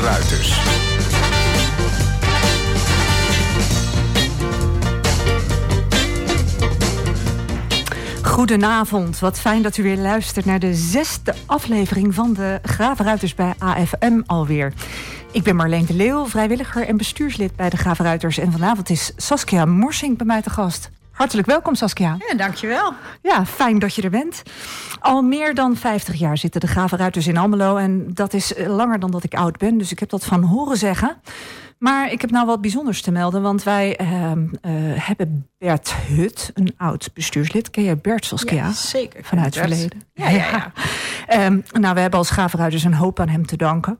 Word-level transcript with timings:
Ruiters. 0.00 0.60
Goedenavond, 8.22 9.18
wat 9.18 9.40
fijn 9.40 9.62
dat 9.62 9.76
u 9.76 9.82
weer 9.82 9.96
luistert 9.96 10.44
naar 10.44 10.58
de 10.58 10.74
zesde 10.74 11.34
aflevering 11.46 12.14
van 12.14 12.32
de 12.32 12.58
Gravenruiters 12.62 13.34
bij 13.34 13.54
AFM 13.58 14.20
alweer. 14.26 14.72
Ik 15.32 15.42
ben 15.42 15.56
Marleen 15.56 15.86
de 15.86 15.94
Leeuw, 15.94 16.26
vrijwilliger 16.26 16.86
en 16.86 16.96
bestuurslid 16.96 17.56
bij 17.56 17.70
de 17.70 17.76
Gravenruiters. 17.76 18.38
En 18.38 18.52
vanavond 18.52 18.90
is 18.90 19.12
Saskia 19.16 19.64
Morsing 19.64 20.16
bij 20.16 20.26
mij 20.26 20.42
te 20.42 20.50
gast. 20.50 20.90
Hartelijk 21.18 21.46
welkom 21.46 21.74
Saskia. 21.74 22.16
Ja, 22.28 22.34
dankjewel. 22.36 22.92
Ja, 23.22 23.46
fijn 23.46 23.78
dat 23.78 23.94
je 23.94 24.02
er 24.02 24.10
bent. 24.10 24.42
Al 25.00 25.22
meer 25.22 25.54
dan 25.54 25.76
50 25.76 26.14
jaar 26.14 26.38
zitten 26.38 26.60
de 26.60 26.66
Gravenruiters 26.66 27.26
in 27.26 27.36
Almelo. 27.36 27.76
En 27.76 28.10
dat 28.14 28.32
is 28.34 28.52
langer 28.66 28.98
dan 28.98 29.10
dat 29.10 29.24
ik 29.24 29.34
oud 29.34 29.56
ben, 29.56 29.78
dus 29.78 29.92
ik 29.92 29.98
heb 29.98 30.08
dat 30.08 30.24
van 30.24 30.42
horen 30.42 30.76
zeggen. 30.76 31.16
Maar 31.78 32.12
ik 32.12 32.20
heb 32.20 32.30
nou 32.30 32.46
wat 32.46 32.60
bijzonders 32.60 33.02
te 33.02 33.10
melden, 33.10 33.42
want 33.42 33.62
wij 33.62 34.00
uh, 34.00 34.30
uh, 34.30 34.36
hebben 34.94 35.48
Bert 35.58 35.92
Hut, 35.94 36.50
een 36.54 36.74
oud 36.76 37.10
bestuurslid. 37.14 37.70
Ken 37.70 37.84
jij 37.84 37.96
Bert 37.96 38.24
Saskia? 38.24 38.64
Ja, 38.64 38.72
zeker. 38.72 39.24
Vanuit 39.24 39.54
het 39.54 39.66
verleden. 39.66 40.02
Ja, 40.14 40.28
ja, 40.28 40.72
ja. 41.28 41.46
um, 41.46 41.64
nou, 41.80 41.94
we 41.94 42.00
hebben 42.00 42.18
als 42.18 42.30
Gravenruiters 42.30 42.84
een 42.84 42.94
hoop 42.94 43.20
aan 43.20 43.28
hem 43.28 43.46
te 43.46 43.56
danken. 43.56 43.98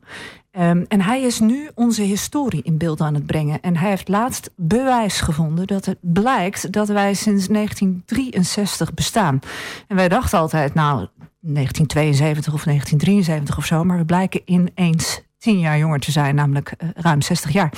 Um, 0.58 0.84
en 0.88 1.00
hij 1.00 1.22
is 1.22 1.40
nu 1.40 1.70
onze 1.74 2.02
historie 2.02 2.62
in 2.62 2.78
beeld 2.78 3.00
aan 3.00 3.14
het 3.14 3.26
brengen. 3.26 3.60
En 3.60 3.76
hij 3.76 3.88
heeft 3.88 4.08
laatst 4.08 4.50
bewijs 4.56 5.20
gevonden 5.20 5.66
dat 5.66 5.84
het 5.84 5.98
blijkt 6.00 6.72
dat 6.72 6.88
wij 6.88 7.14
sinds 7.14 7.46
1963 7.46 8.94
bestaan. 8.94 9.40
En 9.88 9.96
wij 9.96 10.08
dachten 10.08 10.38
altijd, 10.38 10.74
nou, 10.74 11.06
1972 11.40 12.54
of 12.54 12.64
1973 12.64 13.58
of 13.58 13.64
zo, 13.64 13.84
maar 13.84 13.98
we 13.98 14.04
blijken 14.04 14.40
ineens 14.44 15.22
tien 15.38 15.58
jaar 15.58 15.78
jonger 15.78 16.00
te 16.00 16.10
zijn, 16.10 16.34
namelijk 16.34 16.74
uh, 16.78 16.88
ruim 16.94 17.22
60 17.22 17.50
jaar. 17.50 17.72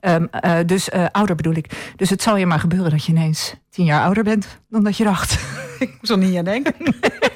Um, 0.00 0.28
uh, 0.44 0.58
dus 0.66 0.88
uh, 0.88 1.06
ouder 1.12 1.36
bedoel 1.36 1.54
ik. 1.54 1.92
Dus 1.96 2.10
het 2.10 2.22
zal 2.22 2.36
je 2.36 2.46
maar 2.46 2.60
gebeuren 2.60 2.90
dat 2.90 3.04
je 3.04 3.12
ineens 3.12 3.54
tien 3.70 3.84
jaar 3.84 4.02
ouder 4.02 4.24
bent 4.24 4.60
dan 4.68 4.84
dat 4.84 4.96
je 4.96 5.04
dacht. 5.04 5.32
ik 5.78 5.96
moest 6.00 6.10
er 6.12 6.18
niet 6.18 6.36
aan 6.36 6.44
denken. 6.44 6.74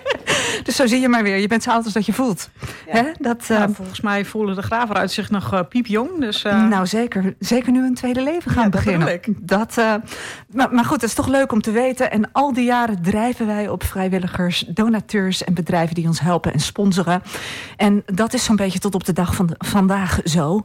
dus 0.71 0.79
zo 0.79 0.87
zie 0.87 1.01
je 1.01 1.09
maar 1.09 1.23
weer. 1.23 1.39
Je 1.39 1.47
bent 1.47 1.63
zo 1.63 1.71
oud 1.71 1.85
als 1.85 1.93
dat 1.93 2.07
je 2.07 2.13
voelt. 2.13 2.51
Ja. 2.87 2.93
Hè? 2.93 3.03
Dat, 3.19 3.49
nou, 3.49 3.75
volgens 3.75 4.01
mij 4.01 4.25
voelen 4.25 4.55
de 4.55 4.63
graven 4.63 4.97
uit 4.97 5.11
zich 5.11 5.31
nog 5.31 5.69
piepjong. 5.69 6.21
Dus, 6.21 6.43
Nou, 6.43 6.87
zeker. 6.87 7.35
Zeker 7.39 7.73
nu 7.73 7.87
een 7.87 7.95
tweede 7.95 8.23
leven 8.23 8.51
gaan 8.51 8.63
ja, 8.63 8.69
beginnen. 8.69 9.21
Dat, 9.27 9.75
dat 9.75 10.01
maar, 10.51 10.75
maar, 10.75 10.85
goed, 10.85 11.01
het 11.01 11.11
is 11.11 11.17
toch 11.17 11.27
leuk 11.27 11.53
om 11.53 11.61
te 11.61 11.71
weten. 11.71 12.11
En 12.11 12.33
al 12.33 12.53
die 12.53 12.65
jaren 12.65 13.03
drijven 13.03 13.47
wij 13.47 13.69
op 13.69 13.85
vrijwilligers, 13.85 14.65
donateurs 14.69 15.45
en 15.45 15.55
bedrijven 15.55 15.95
die 15.95 16.07
ons 16.07 16.21
helpen 16.21 16.53
en 16.53 16.61
sponsoren. 16.61 17.23
En 17.77 18.03
dat 18.07 18.35
is 18.35 18.45
zo'n 18.45 18.57
beetje 18.57 18.79
tot 18.79 18.95
op 18.95 19.05
de 19.05 19.13
dag 19.13 19.35
van 19.35 19.47
de, 19.47 19.55
vandaag 19.59 20.19
zo. 20.25 20.65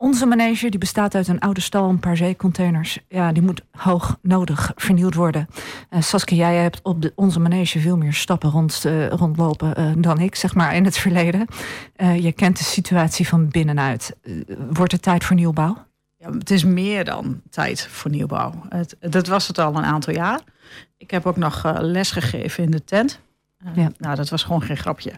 Onze 0.00 0.26
manege 0.26 0.68
die 0.68 0.78
bestaat 0.78 1.14
uit 1.14 1.28
een 1.28 1.40
oude 1.40 1.60
stal, 1.60 1.88
een 1.88 1.98
paar 1.98 2.16
zeecontainers. 2.16 2.98
Ja, 3.08 3.32
die 3.32 3.42
moet 3.42 3.62
hoog 3.70 4.18
nodig 4.22 4.72
vernieuwd 4.76 5.14
worden. 5.14 5.48
Uh, 5.90 6.00
Saskia, 6.00 6.36
jij 6.36 6.56
hebt 6.56 6.82
op 6.82 7.02
de, 7.02 7.12
onze 7.14 7.40
manege 7.40 7.80
veel 7.80 7.96
meer 7.96 8.12
stappen 8.12 8.50
rond, 8.50 8.82
uh, 8.86 9.08
rondlopen 9.08 9.80
uh, 9.80 9.92
dan 10.02 10.20
ik, 10.20 10.34
zeg 10.34 10.54
maar, 10.54 10.74
in 10.74 10.84
het 10.84 10.98
verleden. 10.98 11.46
je 11.96 12.32
kent 12.32 12.58
de 12.58 12.64
situatie 12.64 13.28
van 13.28 13.48
binnenuit. 13.48 14.16
wordt 14.70 14.92
het 14.92 15.02
tijd 15.02 15.24
voor 15.24 15.36
nieuwbouw? 15.36 15.86
Ja, 16.16 16.32
het 16.32 16.50
is 16.50 16.64
meer 16.64 17.04
dan 17.04 17.40
tijd 17.50 17.86
voor 17.86 18.10
nieuwbouw. 18.10 18.52
Het, 18.68 18.96
dat 19.00 19.26
was 19.26 19.48
het 19.48 19.58
al 19.58 19.76
een 19.76 19.84
aantal 19.84 20.14
jaar. 20.14 20.40
Ik 20.96 21.10
heb 21.10 21.26
ook 21.26 21.36
nog 21.36 21.80
les 21.80 22.10
gegeven 22.10 22.64
in 22.64 22.70
de 22.70 22.84
tent. 22.84 23.20
ja. 23.74 23.90
Nou, 23.98 24.16
dat 24.16 24.28
was 24.28 24.42
gewoon 24.42 24.62
geen 24.62 24.76
grapje. 24.76 25.12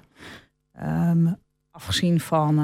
Um, 0.82 1.36
afgezien 1.70 2.20
van 2.20 2.58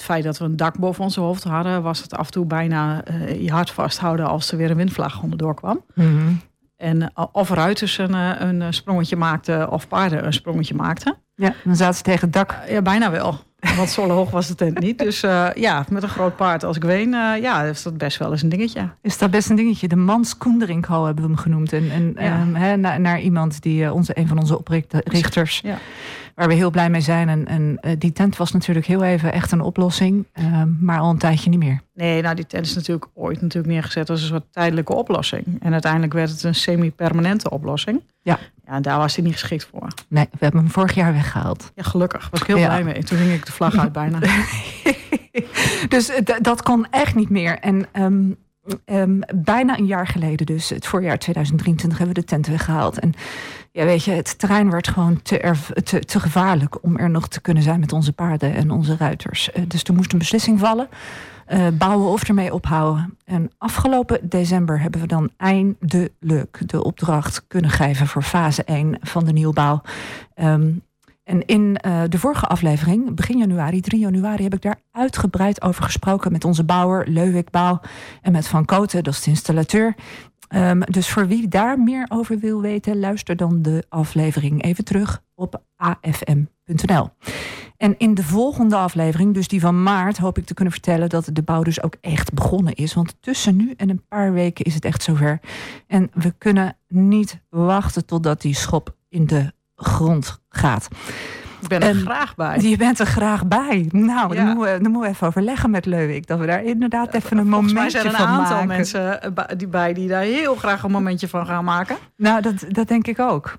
het 0.00 0.08
feit 0.08 0.24
dat 0.24 0.38
we 0.38 0.44
een 0.44 0.56
dak 0.56 0.78
boven 0.78 1.04
onze 1.04 1.20
hoofd 1.20 1.44
hadden, 1.44 1.82
was 1.82 2.02
het 2.02 2.16
af 2.16 2.26
en 2.26 2.32
toe 2.32 2.46
bijna 2.46 3.08
uh, 3.08 3.42
je 3.42 3.50
hart 3.50 3.70
vasthouden 3.70 4.26
als 4.26 4.50
er 4.50 4.56
weer 4.56 4.70
een 4.70 4.76
windvlaag 4.76 5.22
onderdoor 5.22 5.54
kwam. 5.54 5.84
Mm 5.94 6.04
-hmm. 6.04 6.40
En 6.76 7.00
uh, 7.00 7.24
of 7.32 7.50
ruiters 7.50 7.98
een, 7.98 8.12
een 8.14 8.74
sprongetje 8.74 9.16
maakten 9.16 9.70
of 9.70 9.88
paarden 9.88 10.26
een 10.26 10.32
sprongetje 10.32 10.74
maakten. 10.74 11.16
Ja, 11.34 11.54
dan 11.64 11.76
zaten 11.76 11.96
ze 11.96 12.02
tegen 12.02 12.20
het 12.20 12.32
dak. 12.32 12.58
Ja, 12.68 12.82
bijna 12.82 13.10
wel. 13.10 13.38
Want 13.76 13.90
zo 13.90 14.08
hoog 14.08 14.30
was 14.30 14.46
de 14.46 14.54
tent 14.54 14.78
niet. 14.78 14.98
Dus 14.98 15.20
ja, 15.54 15.84
met 15.88 16.02
een 16.02 16.08
groot 16.08 16.36
paard 16.36 16.64
als 16.64 16.76
ik 16.76 16.82
ween, 16.82 17.10
ja, 17.40 17.62
is 17.62 17.82
dat 17.82 17.98
best 17.98 18.18
wel 18.18 18.30
eens 18.30 18.42
een 18.42 18.48
dingetje. 18.48 18.88
Is 19.02 19.18
dat 19.18 19.30
best 19.30 19.50
een 19.50 19.56
dingetje? 19.56 19.88
De 19.88 19.96
Mans 19.96 20.36
Koenderinkho 20.36 21.04
hebben 21.04 21.24
we 21.24 21.30
hem 21.30 21.38
genoemd. 21.38 21.72
En, 21.72 21.90
en 21.90 22.14
ja. 22.18 22.40
um, 22.40 22.54
he, 22.54 22.76
naar, 22.76 23.00
naar, 23.00 23.20
iemand 23.20 23.62
die 23.62 23.92
onze, 23.92 24.18
een 24.18 24.28
van 24.28 24.38
onze 24.38 24.58
oprichters. 24.58 25.60
Ja 25.64 25.78
waar 26.40 26.48
we 26.48 26.54
heel 26.54 26.70
blij 26.70 26.90
mee 26.90 27.00
zijn. 27.00 27.28
En, 27.28 27.46
en 27.46 27.98
die 27.98 28.12
tent 28.12 28.36
was 28.36 28.52
natuurlijk 28.52 28.86
heel 28.86 29.02
even 29.02 29.32
echt 29.32 29.52
een 29.52 29.60
oplossing, 29.60 30.26
uh, 30.38 30.62
maar 30.80 30.98
al 30.98 31.10
een 31.10 31.18
tijdje 31.18 31.50
niet 31.50 31.58
meer. 31.58 31.80
Nee, 31.94 32.22
nou 32.22 32.34
die 32.34 32.46
tent 32.46 32.66
is 32.66 32.74
natuurlijk 32.74 33.06
ooit 33.14 33.40
natuurlijk 33.40 33.72
neergezet 33.72 34.10
als 34.10 34.20
een 34.20 34.28
soort 34.28 34.52
tijdelijke 34.52 34.94
oplossing. 34.94 35.44
En 35.60 35.72
uiteindelijk 35.72 36.12
werd 36.12 36.30
het 36.30 36.42
een 36.42 36.54
semi-permanente 36.54 37.50
oplossing. 37.50 38.00
Ja. 38.22 38.38
Ja, 38.70 38.80
daar 38.80 38.98
was 38.98 39.16
hij 39.16 39.24
niet 39.24 39.32
geschikt 39.32 39.68
voor. 39.70 39.88
Nee, 40.08 40.28
we 40.30 40.38
hebben 40.38 40.60
hem 40.60 40.70
vorig 40.70 40.94
jaar 40.94 41.12
weggehaald. 41.12 41.72
Ja, 41.74 41.82
gelukkig. 41.82 42.28
Was 42.30 42.40
ik 42.40 42.46
heel 42.46 42.56
Ja. 42.56 42.66
blij 42.66 42.84
mee. 42.84 43.02
Toen 43.02 43.18
hing 43.18 43.32
ik 43.32 43.46
de 43.46 43.52
vlag 43.52 43.78
uit 43.78 43.92
bijna. 43.92 44.18
dus 45.88 46.10
uh, 46.10 46.16
dat 46.40 46.62
kon 46.62 46.86
echt 46.90 47.14
niet 47.14 47.30
meer. 47.30 47.58
En 47.58 47.86
um, 47.92 48.36
um, 48.84 49.20
bijna 49.34 49.78
een 49.78 49.86
jaar 49.86 50.06
geleden, 50.06 50.46
dus 50.46 50.68
het 50.68 50.86
voorjaar 50.86 51.18
2023, 51.18 51.98
hebben 51.98 52.16
we 52.16 52.22
de 52.22 52.26
tent 52.26 52.46
weggehaald. 52.46 52.98
En 52.98 53.14
ja, 53.72 53.84
weet 53.84 54.04
je, 54.04 54.10
het 54.10 54.38
terrein 54.38 54.70
werd 54.70 54.88
gewoon 54.88 55.22
te, 55.22 55.38
erf, 55.38 55.70
te, 55.84 55.98
te, 55.98 56.20
gevaarlijk 56.20 56.84
om 56.84 56.96
er 56.96 57.10
nog 57.10 57.28
te 57.28 57.40
kunnen 57.40 57.62
zijn 57.62 57.80
met 57.80 57.92
onze 57.92 58.12
paarden 58.12 58.54
en 58.54 58.70
onze 58.70 58.96
ruiters. 58.96 59.50
Uh, 59.54 59.64
dus 59.68 59.82
er 59.84 59.94
moest 59.94 60.12
een 60.12 60.18
beslissing 60.18 60.58
vallen. 60.58 60.88
Uh, 61.52 61.66
bouwen 61.72 62.08
of 62.08 62.22
ermee 62.22 62.52
ophouden. 62.52 63.16
En 63.24 63.50
afgelopen 63.58 64.28
december 64.28 64.80
hebben 64.80 65.00
we 65.00 65.06
dan 65.06 65.30
eindelijk 65.36 66.62
de 66.66 66.84
opdracht 66.84 67.46
kunnen 67.46 67.70
geven 67.70 68.06
voor 68.06 68.22
fase 68.22 68.64
1 68.64 68.98
van 69.00 69.24
de 69.24 69.32
nieuwbouw. 69.32 69.82
Um, 70.34 70.82
en 71.24 71.46
in 71.46 71.78
uh, 71.86 72.02
de 72.08 72.18
vorige 72.18 72.46
aflevering, 72.46 73.14
begin 73.14 73.38
januari, 73.38 73.80
3 73.80 74.00
januari, 74.00 74.42
heb 74.42 74.54
ik 74.54 74.62
daar 74.62 74.80
uitgebreid 74.90 75.62
over 75.62 75.82
gesproken 75.82 76.32
met 76.32 76.44
onze 76.44 76.64
bouwer, 76.64 77.08
Leuwik 77.08 77.50
Bouw, 77.50 77.80
en 78.22 78.32
met 78.32 78.46
Van 78.46 78.64
Koten, 78.64 79.04
dat 79.04 79.14
is 79.14 79.22
de 79.22 79.30
installateur. 79.30 79.94
Um, 80.54 80.80
dus 80.80 81.08
voor 81.08 81.26
wie 81.26 81.48
daar 81.48 81.80
meer 81.80 82.06
over 82.08 82.38
wil 82.38 82.60
weten, 82.60 83.00
luister 83.00 83.36
dan 83.36 83.62
de 83.62 83.84
aflevering 83.88 84.62
even 84.62 84.84
terug 84.84 85.22
op 85.34 85.62
afm.nl. 85.76 87.10
En 87.80 87.94
in 87.98 88.14
de 88.14 88.22
volgende 88.22 88.76
aflevering, 88.76 89.34
dus 89.34 89.48
die 89.48 89.60
van 89.60 89.82
maart, 89.82 90.18
hoop 90.18 90.38
ik 90.38 90.44
te 90.46 90.54
kunnen 90.54 90.72
vertellen 90.72 91.08
dat 91.08 91.28
de 91.32 91.42
bouw 91.42 91.62
dus 91.62 91.82
ook 91.82 91.94
echt 92.00 92.32
begonnen 92.32 92.74
is. 92.74 92.94
Want 92.94 93.14
tussen 93.20 93.56
nu 93.56 93.74
en 93.76 93.90
een 93.90 94.02
paar 94.08 94.32
weken 94.32 94.64
is 94.64 94.74
het 94.74 94.84
echt 94.84 95.02
zover. 95.02 95.40
En 95.86 96.10
we 96.14 96.34
kunnen 96.38 96.76
niet 96.88 97.40
wachten 97.48 98.06
totdat 98.06 98.40
die 98.40 98.54
schop 98.54 98.94
in 99.08 99.26
de 99.26 99.52
grond 99.76 100.40
gaat. 100.48 100.88
Ik 101.60 101.68
ben 101.68 101.80
er 101.80 101.88
en 101.88 101.94
graag 101.94 102.34
bij. 102.34 102.60
Je 102.60 102.76
bent 102.76 102.98
er 102.98 103.06
graag 103.06 103.46
bij. 103.46 103.88
Nou, 103.90 104.34
Ja. 104.34 104.44
dan, 104.44 104.54
moeten 104.54 104.74
we, 104.74 104.82
dan 104.82 104.90
moeten 104.92 105.10
we 105.10 105.14
even 105.16 105.26
overleggen 105.26 105.70
met 105.70 105.86
Leuwik. 105.86 106.26
Dat 106.26 106.38
we 106.38 106.46
daar 106.46 106.64
inderdaad 106.64 107.14
even 107.14 107.38
een 107.38 107.46
Volgens 107.50 107.72
momentje 107.72 107.74
mij 107.80 107.90
zijn 107.90 108.04
er 108.04 108.10
een 108.10 108.16
van 108.26 108.26
aantal 108.36 108.52
maken. 108.56 108.68
mensen 108.68 109.22
eh, 109.22 109.30
bij- 109.32 109.56
die 109.56 109.68
bij 109.68 109.92
die 109.94 110.08
daar 110.08 110.22
heel 110.22 110.54
graag 110.54 110.82
een 110.82 110.90
momentje 110.90 111.28
van 111.28 111.46
gaan 111.46 111.64
maken. 111.64 111.96
Nou, 112.16 112.42
dat, 112.42 112.64
dat 112.68 112.88
denk 112.88 113.06
ik 113.06 113.18
ook. 113.18 113.56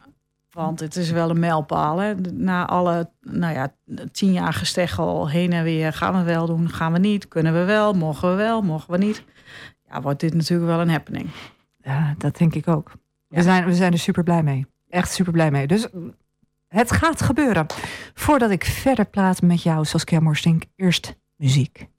Want 0.52 0.80
het 0.80 0.96
is 0.96 1.12
wel 1.12 1.30
een 1.30 1.40
mijlpaal. 1.40 1.98
Hè? 1.98 2.16
Na 2.16 2.68
alle 2.68 3.12
nou 3.22 3.54
ja, 3.54 3.74
tien 4.12 4.32
jaar 4.32 4.54
gesteggel 4.54 5.30
heen 5.30 5.54
en 5.54 5.64
weer. 5.64 5.94
Gaan 5.94 6.18
we 6.18 6.24
wel 6.24 6.46
doen, 6.46 6.70
gaan 6.70 6.94
we 6.94 7.00
niet? 7.00 7.28
Kunnen 7.28 7.54
we 7.54 7.64
wel, 7.64 7.94
mogen 7.94 8.30
we 8.30 8.36
wel, 8.36 8.62
mogen 8.62 8.92
we 8.92 8.98
niet? 8.98 9.24
Ja, 9.90 10.02
wordt 10.02 10.20
dit 10.20 10.34
natuurlijk 10.34 10.70
wel 10.70 10.82
een 10.82 10.90
happening. 10.90 11.30
Ja, 11.78 12.16
dat 12.18 12.38
denk 12.38 12.56
ik 12.56 12.68
ook. 12.68 12.92
We, 13.28 13.42
zijn, 13.42 13.66
we 13.66 13.74
zijn 13.74 13.92
er 13.92 14.00
super 14.00 14.24
blij 14.24 14.44
mee. 14.44 14.66
Echt 14.90 15.12
super 15.12 15.32
blij 15.32 15.52
mee. 15.52 15.68
Dus 15.68 15.88
het 16.68 16.92
gaat 16.92 17.22
gebeuren. 17.22 17.66
Voordat 18.14 18.52
ik 18.52 18.66
verder 18.66 19.06
praat 19.06 19.42
met 19.42 19.64
jou, 19.64 19.86
Saskia 19.86 20.20
Morstink, 20.20 20.64
eerst 20.76 21.16
muziek. 21.36 21.90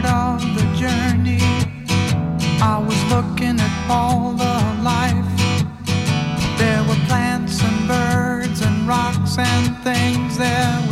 Part 0.00 0.40
of 0.40 0.40
the 0.56 0.64
journey, 0.76 1.38
I 2.60 2.82
was 2.84 3.00
looking 3.12 3.60
at 3.60 3.90
all 3.90 4.32
the 4.32 4.58
life. 4.82 5.30
There 6.58 6.82
were 6.84 7.00
plants 7.06 7.62
and 7.62 7.88
birds 7.88 8.60
and 8.60 8.88
rocks 8.88 9.38
and 9.38 9.76
things. 9.84 10.38
There 10.38 10.83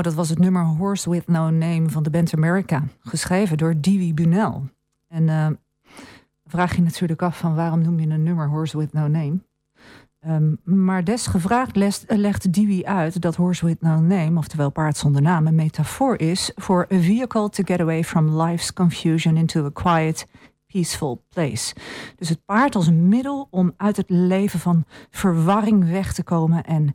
Nou, 0.00 0.12
dat 0.12 0.20
was 0.20 0.36
het 0.36 0.38
nummer 0.38 0.64
Horse 0.64 1.10
with 1.10 1.28
No 1.28 1.50
Name 1.50 1.90
van 1.90 2.02
de 2.02 2.10
band 2.10 2.34
America. 2.34 2.82
Geschreven 3.00 3.58
door 3.58 3.74
Dewey 3.80 4.14
Bunel. 4.14 4.68
En 5.08 5.22
uh, 5.22 5.46
vraag 6.44 6.76
je 6.76 6.82
natuurlijk 6.82 7.22
af 7.22 7.38
van 7.38 7.54
waarom 7.54 7.82
noem 7.82 8.00
je 8.00 8.06
een 8.06 8.22
nummer 8.22 8.48
Horse 8.48 8.78
with 8.78 8.92
No 8.92 9.06
Name? 9.08 9.40
Um, 10.26 10.58
maar 10.64 11.04
desgevraagd 11.04 11.76
legt 12.06 12.52
Dewey 12.52 12.84
uit 12.84 13.20
dat 13.20 13.36
Horse 13.36 13.66
with 13.66 13.82
No 13.82 14.00
Name, 14.00 14.38
oftewel 14.38 14.70
paard 14.70 14.96
zonder 14.96 15.22
naam, 15.22 15.46
een 15.46 15.54
metafoor 15.54 16.20
is 16.20 16.52
voor 16.54 16.86
a 16.92 17.00
vehicle 17.00 17.48
to 17.48 17.62
get 17.64 17.80
away 17.80 18.04
from 18.04 18.42
life's 18.42 18.72
confusion 18.72 19.36
into 19.36 19.64
a 19.64 19.70
quiet, 19.72 20.26
peaceful 20.66 21.24
place. 21.28 21.74
Dus 22.16 22.28
het 22.28 22.44
paard 22.44 22.74
als 22.74 22.86
een 22.86 23.08
middel 23.08 23.48
om 23.50 23.72
uit 23.76 23.96
het 23.96 24.10
leven 24.10 24.58
van 24.58 24.84
verwarring 25.10 25.90
weg 25.90 26.12
te 26.12 26.22
komen 26.22 26.64
en 26.64 26.94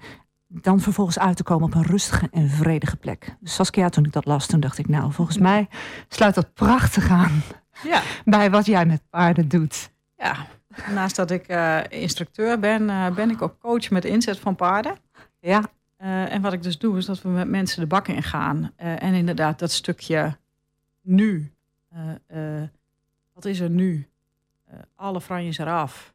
dan 0.61 0.79
vervolgens 0.79 1.19
uit 1.19 1.37
te 1.37 1.43
komen 1.43 1.67
op 1.67 1.73
een 1.73 1.83
rustige 1.83 2.27
en 2.31 2.49
vredige 2.49 2.95
plek. 2.95 3.35
Dus 3.39 3.55
Saskia, 3.55 3.89
toen 3.89 4.05
ik 4.05 4.13
dat 4.13 4.25
las, 4.25 4.47
toen 4.47 4.59
dacht 4.59 4.77
ik, 4.77 4.87
nou, 4.87 5.11
volgens 5.11 5.37
mij 5.37 5.67
sluit 6.07 6.35
dat 6.35 6.53
prachtig 6.53 7.09
aan 7.09 7.41
ja. 7.83 8.01
bij 8.25 8.51
wat 8.51 8.65
jij 8.65 8.85
met 8.85 9.01
paarden 9.09 9.47
doet. 9.47 9.91
Ja, 10.17 10.35
naast 10.93 11.15
dat 11.15 11.31
ik 11.31 11.49
uh, 11.49 11.79
instructeur 11.89 12.59
ben, 12.59 12.81
uh, 12.81 13.09
ben 13.11 13.29
ik 13.29 13.41
ook 13.41 13.59
coach 13.59 13.89
met 13.89 14.05
inzet 14.05 14.39
van 14.39 14.55
paarden. 14.55 14.97
Ja. 15.39 15.63
Uh, 16.01 16.33
en 16.33 16.41
wat 16.41 16.53
ik 16.53 16.63
dus 16.63 16.77
doe, 16.77 16.97
is 16.97 17.05
dat 17.05 17.21
we 17.21 17.29
met 17.29 17.49
mensen 17.49 17.79
de 17.79 17.87
bak 17.87 18.07
in 18.07 18.23
gaan. 18.23 18.71
en 18.75 19.13
inderdaad, 19.13 19.59
dat 19.59 19.71
stukje 19.71 20.37
nu. 21.01 21.51
wat 23.33 23.45
is 23.45 23.59
er 23.59 23.69
nu? 23.69 24.07
alle 24.95 25.21
franjes 25.21 25.57
eraf. 25.57 26.14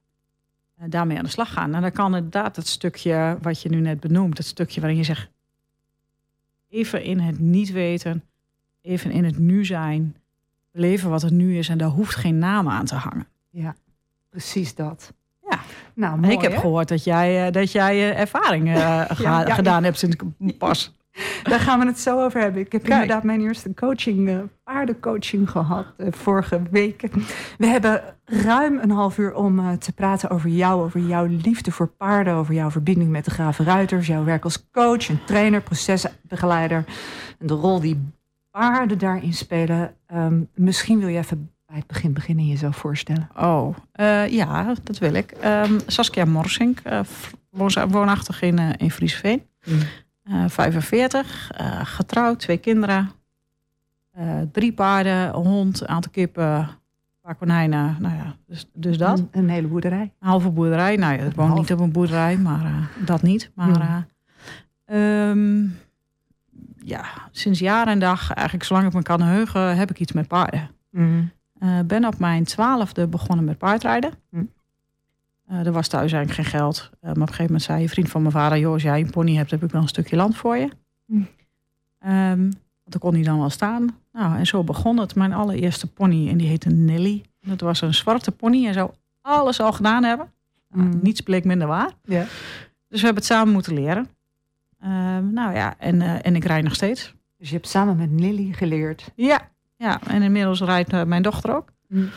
Daarmee 0.88 1.18
aan 1.18 1.24
de 1.24 1.30
slag 1.30 1.52
gaan. 1.52 1.74
En 1.74 1.80
dan 1.80 1.92
kan 1.92 2.14
inderdaad 2.14 2.56
het 2.56 2.66
stukje 2.66 3.38
wat 3.42 3.62
je 3.62 3.68
nu 3.68 3.80
net 3.80 4.00
benoemt, 4.00 4.38
het 4.38 4.46
stukje 4.46 4.80
waarin 4.80 4.98
je 4.98 5.04
zegt: 5.04 5.28
even 6.68 7.02
in 7.02 7.20
het 7.20 7.38
niet 7.38 7.72
weten, 7.72 8.24
even 8.82 9.10
in 9.10 9.24
het 9.24 9.38
nu 9.38 9.64
zijn, 9.64 10.16
leven 10.72 11.10
wat 11.10 11.22
het 11.22 11.32
nu 11.32 11.58
is 11.58 11.68
en 11.68 11.78
daar 11.78 11.88
hoeft 11.88 12.14
geen 12.14 12.38
naam 12.38 12.68
aan 12.68 12.84
te 12.84 12.94
hangen. 12.94 13.26
Ja. 13.50 13.74
Precies 14.30 14.74
dat. 14.74 15.12
Ja, 15.50 15.60
nou, 15.94 16.18
mooi, 16.18 16.32
ik 16.32 16.40
heb 16.40 16.56
gehoord 16.56 16.88
dat 16.88 17.04
jij, 17.04 17.46
uh, 17.46 17.52
dat 17.52 17.72
jij 17.72 17.96
uh, 17.96 18.20
ervaring 18.20 18.66
uh, 18.66 18.74
ja, 18.74 19.06
ja, 19.18 19.54
gedaan 19.54 19.84
hebt 19.84 19.98
sinds 19.98 20.16
pas. 20.58 20.92
Daar 21.42 21.60
gaan 21.60 21.78
we 21.80 21.86
het 21.86 21.98
zo 21.98 22.24
over 22.24 22.40
hebben. 22.40 22.60
Ik 22.60 22.72
heb 22.72 22.88
inderdaad 22.88 23.22
mijn 23.22 23.40
eerste 23.40 23.74
coaching, 23.74 24.48
paardencoaching 24.64 25.50
gehad 25.50 25.86
vorige 25.98 26.62
week. 26.70 27.08
We 27.58 27.66
hebben 27.66 28.02
ruim 28.24 28.78
een 28.78 28.90
half 28.90 29.18
uur 29.18 29.34
om 29.34 29.78
te 29.78 29.92
praten 29.92 30.30
over 30.30 30.48
jou, 30.48 30.82
over 30.82 31.00
jouw 31.00 31.26
liefde 31.26 31.70
voor 31.70 31.88
paarden, 31.88 32.34
over 32.34 32.54
jouw 32.54 32.70
verbinding 32.70 33.10
met 33.10 33.24
de 33.24 33.30
Graven 33.30 33.64
Ruiters, 33.64 34.06
jouw 34.06 34.24
werk 34.24 34.44
als 34.44 34.70
coach 34.70 35.08
en 35.08 35.20
trainer, 35.26 35.60
procesbegeleider 35.60 36.84
en 37.38 37.46
de 37.46 37.54
rol 37.54 37.80
die 37.80 38.12
paarden 38.50 38.98
daarin 38.98 39.34
spelen. 39.34 39.94
Um, 40.14 40.48
misschien 40.54 40.98
wil 40.98 41.08
je 41.08 41.18
even 41.18 41.50
bij 41.66 41.76
het 41.76 41.86
begin 41.86 42.12
beginnen 42.12 42.46
je 42.46 42.56
zo 42.56 42.70
voorstellen? 42.70 43.28
Oh, 43.36 43.76
ja, 44.28 44.74
dat 44.82 44.98
wil 44.98 45.14
ik. 45.14 45.34
Um, 45.44 45.78
Saskia 45.86 46.24
Morsink, 46.24 46.82
woonachtig 47.88 48.42
in, 48.42 48.58
in 48.76 48.90
Friesveen. 48.90 49.42
Mm. 49.64 49.78
45, 50.46 51.50
getrouwd, 51.82 52.38
twee 52.38 52.58
kinderen. 52.58 53.10
drie 54.52 54.72
paarden, 54.72 55.12
een 55.12 55.46
hond, 55.46 55.80
een 55.80 55.88
aantal 55.88 56.10
kippen, 56.12 56.44
een 56.44 56.68
paar 57.22 57.34
konijnen. 57.34 57.96
Nou 57.98 58.14
ja, 58.14 58.36
dus, 58.46 58.66
dus 58.72 58.98
dat. 58.98 59.18
Een, 59.18 59.28
een 59.30 59.48
hele 59.48 59.66
boerderij. 59.66 60.12
Een 60.20 60.28
halve 60.28 60.50
boerderij. 60.50 60.96
Nou 60.96 61.14
ja, 61.18 61.22
ik 61.22 61.34
woon 61.34 61.54
niet 61.54 61.72
op 61.72 61.80
een 61.80 61.92
boerderij, 61.92 62.36
maar 62.36 62.90
dat 63.04 63.22
niet. 63.22 63.50
Maar 63.54 64.06
um, 64.86 65.78
ja, 66.76 67.04
sinds 67.30 67.58
jaar 67.58 67.86
en 67.86 67.98
dag, 67.98 68.32
eigenlijk 68.32 68.66
zolang 68.66 68.86
ik 68.86 68.92
me 68.92 69.02
kan 69.02 69.20
heugen, 69.22 69.76
heb 69.76 69.90
ik 69.90 70.00
iets 70.00 70.12
met 70.12 70.28
paarden. 70.28 70.70
Mm. 70.90 71.30
Ben 71.86 72.04
op 72.04 72.18
mijn 72.18 72.44
twaalfde 72.44 73.06
begonnen 73.06 73.44
met 73.44 73.58
paardrijden. 73.58 74.12
Hm. 74.30 74.44
Uh, 75.50 75.66
er 75.66 75.72
was 75.72 75.88
thuis 75.88 76.12
eigenlijk 76.12 76.48
geen 76.48 76.60
geld. 76.60 76.90
Uh, 76.92 77.00
maar 77.00 77.10
op 77.10 77.18
een 77.18 77.26
gegeven 77.26 77.44
moment 77.44 77.62
zei 77.62 77.82
een 77.82 77.88
vriend 77.88 78.08
van 78.08 78.20
mijn 78.20 78.34
vader... 78.34 78.58
joh, 78.58 78.72
als 78.72 78.82
jij 78.82 79.00
een 79.00 79.10
pony 79.10 79.34
hebt, 79.34 79.50
heb 79.50 79.62
ik 79.62 79.70
wel 79.70 79.82
een 79.82 79.88
stukje 79.88 80.16
land 80.16 80.36
voor 80.36 80.56
je. 80.56 80.70
Um, 82.06 82.40
want 82.40 82.84
dan 82.84 83.00
kon 83.00 83.14
hij 83.14 83.22
dan 83.22 83.38
wel 83.38 83.50
staan. 83.50 83.98
Nou, 84.12 84.38
en 84.38 84.46
zo 84.46 84.64
begon 84.64 84.98
het. 84.98 85.14
Mijn 85.14 85.32
allereerste 85.32 85.86
pony, 85.86 86.28
en 86.28 86.36
die 86.36 86.48
heette 86.48 86.68
Nelly. 86.68 87.24
Dat 87.40 87.60
was 87.60 87.80
een 87.80 87.94
zwarte 87.94 88.30
pony 88.30 88.66
en 88.66 88.74
zou 88.74 88.90
alles 89.20 89.60
al 89.60 89.72
gedaan 89.72 90.04
hebben. 90.04 90.32
Hm. 90.72 90.98
niets 91.02 91.20
bleek 91.20 91.44
minder 91.44 91.66
waar. 91.66 91.90
Dus 92.88 93.00
we 93.00 93.06
hebben 93.06 93.22
het 93.22 93.32
samen 93.32 93.52
moeten 93.52 93.74
leren. 93.74 94.08
Ehm, 94.80 95.32
nou 95.32 95.54
ja, 95.54 95.74
en, 95.78 96.22
en 96.22 96.36
ik 96.36 96.44
rijd 96.44 96.64
nog 96.64 96.74
steeds. 96.74 97.14
Dus 97.38 97.48
je 97.48 97.54
hebt 97.54 97.68
samen 97.68 97.96
met 97.96 98.10
Nelly 98.10 98.52
geleerd? 98.52 99.12
Ja, 99.16 99.48
ja, 99.76 100.00
en 100.06 100.22
inmiddels 100.22 100.60
rijdt 100.60 100.92
uh, 100.92 101.04
mijn 101.04 101.22
dochter 101.22 101.54
ook. 101.54 101.72
Mm. 101.88 102.08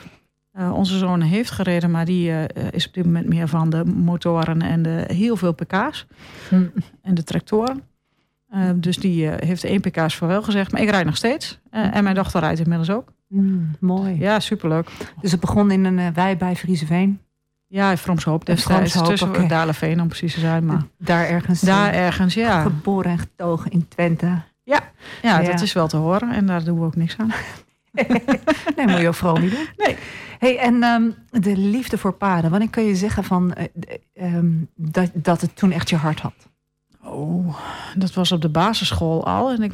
Uh, 0.60 0.74
onze 0.74 0.98
zoon 0.98 1.22
heeft 1.22 1.51
gereden, 1.51 1.91
maar 1.91 2.05
die 2.05 2.29
uh, 2.29 2.43
is 2.72 2.88
op 2.88 2.93
dit 2.93 3.05
moment 3.05 3.27
meer 3.27 3.48
van 3.48 3.69
de 3.69 3.86
motoren 3.86 4.62
en 4.62 4.81
de 4.81 5.03
heel 5.07 5.36
veel 5.36 5.53
pk's. 5.53 6.05
Mm. 6.50 6.72
En 7.01 7.13
de 7.13 7.24
tractoren. 7.24 7.81
dus 8.75 8.98
die 8.98 9.27
heeft 9.27 9.63
één 9.63 9.81
pk's 9.81 10.15
voor 10.15 10.27
wel 10.27 10.43
gezegd. 10.43 10.72
Maar 10.72 10.81
ik 10.81 10.89
rijd 10.89 11.05
nog 11.05 11.15
steeds. 11.15 11.60
en 11.69 12.03
mijn 12.03 12.15
dochter 12.15 12.39
rijdt 12.39 12.60
inmiddels 12.60 12.89
ook. 12.89 13.13
Mm, 13.27 13.72
mooi. 13.79 14.19
Ja, 14.19 14.39
superleuk. 14.39 14.89
Dus 15.22 15.31
het 15.31 15.39
begon 15.39 15.72
in 15.72 15.86
een 15.86 16.13
wei 16.13 16.38
bij 16.38 16.55
Frieseveen? 16.55 17.19
Ja, 17.74 17.98
Fromshoop 17.98 18.45
destijds. 18.45 19.01
Tussen 19.01 19.29
okay. 19.29 19.48
Daleveen 19.48 20.01
om 20.01 20.07
precies 20.07 20.33
te 20.33 20.39
zijn. 20.39 20.65
Maar 20.65 20.83
daar 20.98 21.27
ergens? 21.27 21.62
Daar 21.62 21.93
ergens, 21.93 22.33
ja. 22.33 22.62
Geboren 22.62 23.12
en 23.12 23.17
getogen 23.17 23.72
in 23.72 23.88
Twente. 23.88 24.41
Ja, 24.63 24.79
ja, 25.22 25.41
dat 25.41 25.62
is 25.62 25.74
wel 25.74 25.88
te 25.88 25.98
horen 25.98 26.31
en 26.31 26.45
daar 26.45 26.63
doen 26.63 26.79
we 26.79 26.86
ook 26.86 26.95
niks 26.95 27.17
aan. 27.17 27.31
nee, 28.76 28.88
moet 28.88 29.00
je 29.00 29.08
ook 29.08 29.14
vooral 29.14 29.38
niet 29.38 29.52
doen. 29.52 29.68
Nee. 29.78 29.96
Hey, 30.40 30.60
en 30.60 30.84
um, 30.84 31.16
de 31.30 31.58
liefde 31.58 31.98
voor 31.98 32.14
paarden. 32.14 32.52
Wanneer 32.52 32.70
kun 32.70 32.84
je 32.84 32.96
zeggen 32.96 33.24
van, 33.24 33.56
uh, 34.16 34.36
um, 34.36 34.70
dat, 34.76 35.10
dat 35.14 35.42
het 35.42 35.56
toen 35.56 35.72
echt 35.72 35.90
je 35.90 35.96
hart 35.96 36.20
had? 36.20 36.34
Oh, 37.04 37.58
dat 37.96 38.14
was 38.14 38.32
op 38.32 38.42
de 38.42 38.50
basisschool 38.50 39.26
al. 39.26 39.52
En 39.52 39.62
ik 39.62 39.72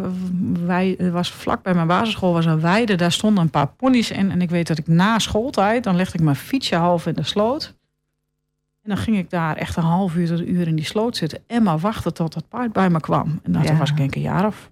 wij, 0.66 1.12
was 1.12 1.32
vlak 1.32 1.64
bij 1.64 1.74
mijn 1.74 1.88
basisschool 1.88 2.34
was 2.34 2.46
een 2.46 2.60
weide. 2.60 2.96
Daar 2.96 3.12
stonden 3.12 3.44
een 3.44 3.50
paar 3.50 3.68
ponies 3.68 4.12
in. 4.12 4.32
En 4.32 4.42
ik 4.42 4.50
weet 4.50 4.68
dat 4.68 4.78
ik 4.78 4.88
na 4.88 5.20
schooltijd, 5.20 5.84
dan 5.84 5.96
legde 5.96 6.18
ik 6.18 6.24
mijn 6.24 6.36
fietsje 6.36 6.76
half 6.76 7.06
in 7.06 7.14
de 7.14 7.24
sloot. 7.24 7.76
En 8.84 8.90
dan 8.90 8.98
ging 8.98 9.18
ik 9.18 9.30
daar 9.30 9.56
echt 9.56 9.76
een 9.76 9.84
half 9.84 10.16
uur 10.16 10.28
tot 10.28 10.40
een 10.40 10.54
uur 10.54 10.68
in 10.68 10.76
die 10.76 10.86
sloot 10.86 11.18
zitten. 11.18 11.44
En 11.48 11.64
maar 11.64 11.80
wachten 11.80 12.14
tot 12.14 12.34
dat 12.34 12.48
paard 12.48 12.72
bij 12.72 12.90
me 12.90 13.00
kwam. 13.00 13.40
En 13.44 13.52
dan 13.52 13.78
was 13.78 13.90
ik 13.90 13.98
denk 13.98 14.16
een 14.16 14.22
jaar 14.22 14.46
of 14.46 14.72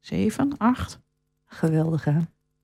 zeven, 0.00 0.52
acht. 0.58 0.98
Geweldig 1.46 2.04
hè? 2.04 2.18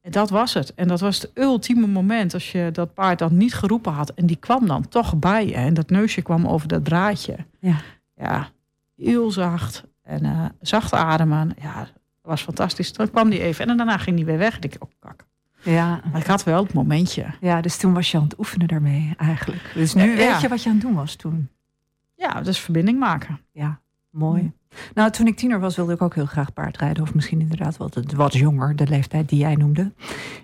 En 0.06 0.12
dat 0.12 0.30
was 0.30 0.54
het. 0.54 0.74
En 0.74 0.88
dat 0.88 1.00
was 1.00 1.20
het 1.20 1.30
ultieme 1.34 1.86
moment 1.86 2.34
als 2.34 2.52
je 2.52 2.68
dat 2.72 2.94
paard 2.94 3.18
dan 3.18 3.36
niet 3.36 3.54
geroepen 3.54 3.92
had. 3.92 4.14
En 4.14 4.26
die 4.26 4.36
kwam 4.36 4.66
dan 4.66 4.88
toch 4.88 5.16
bij 5.16 5.46
je. 5.46 5.54
En 5.54 5.74
dat 5.74 5.90
neusje 5.90 6.22
kwam 6.22 6.46
over 6.46 6.68
dat 6.68 6.84
draadje. 6.84 7.36
Ja. 7.60 7.76
Ja, 8.16 8.48
heel 8.96 9.30
zacht. 9.30 9.84
En 10.02 10.24
uh, 10.24 10.44
zacht 10.60 10.92
ademen. 10.92 11.54
Ja, 11.60 11.78
dat 11.78 11.90
was 12.22 12.42
fantastisch. 12.42 12.92
Dan 12.92 13.10
kwam 13.10 13.30
die 13.30 13.40
even. 13.40 13.66
En 13.66 13.76
daarna 13.76 13.98
ging 13.98 14.16
die 14.16 14.24
weer 14.24 14.38
weg. 14.38 14.56
En 14.56 14.62
ik 14.62 14.76
oh 14.78 14.90
kak. 14.98 15.26
Ja. 15.62 16.00
Maar 16.12 16.20
ik 16.20 16.26
had 16.26 16.44
wel 16.44 16.62
het 16.62 16.72
momentje. 16.72 17.26
Ja, 17.40 17.60
dus 17.60 17.76
toen 17.76 17.94
was 17.94 18.10
je 18.10 18.16
aan 18.16 18.24
het 18.24 18.38
oefenen 18.38 18.68
daarmee 18.68 19.14
eigenlijk. 19.16 19.70
Dus 19.74 19.94
nu 19.94 20.16
weet 20.16 20.40
je 20.40 20.48
wat 20.48 20.62
je 20.62 20.68
aan 20.68 20.74
het 20.74 20.84
doen 20.84 20.94
was 20.94 21.14
toen. 21.14 21.48
Ja, 22.14 22.40
dus 22.40 22.58
verbinding 22.58 22.98
maken. 22.98 23.40
Ja, 23.52 23.80
mooi. 24.10 24.52
Nou, 24.94 25.10
toen 25.10 25.26
ik 25.26 25.36
tiener 25.36 25.60
was, 25.60 25.76
wilde 25.76 25.92
ik 25.92 26.02
ook 26.02 26.14
heel 26.14 26.26
graag 26.26 26.52
paardrijden. 26.52 27.02
Of 27.02 27.14
misschien 27.14 27.40
inderdaad 27.40 27.76
wat, 27.76 28.00
wat 28.16 28.34
jonger, 28.34 28.76
de 28.76 28.86
leeftijd 28.86 29.28
die 29.28 29.38
jij 29.38 29.54
noemde. 29.54 29.92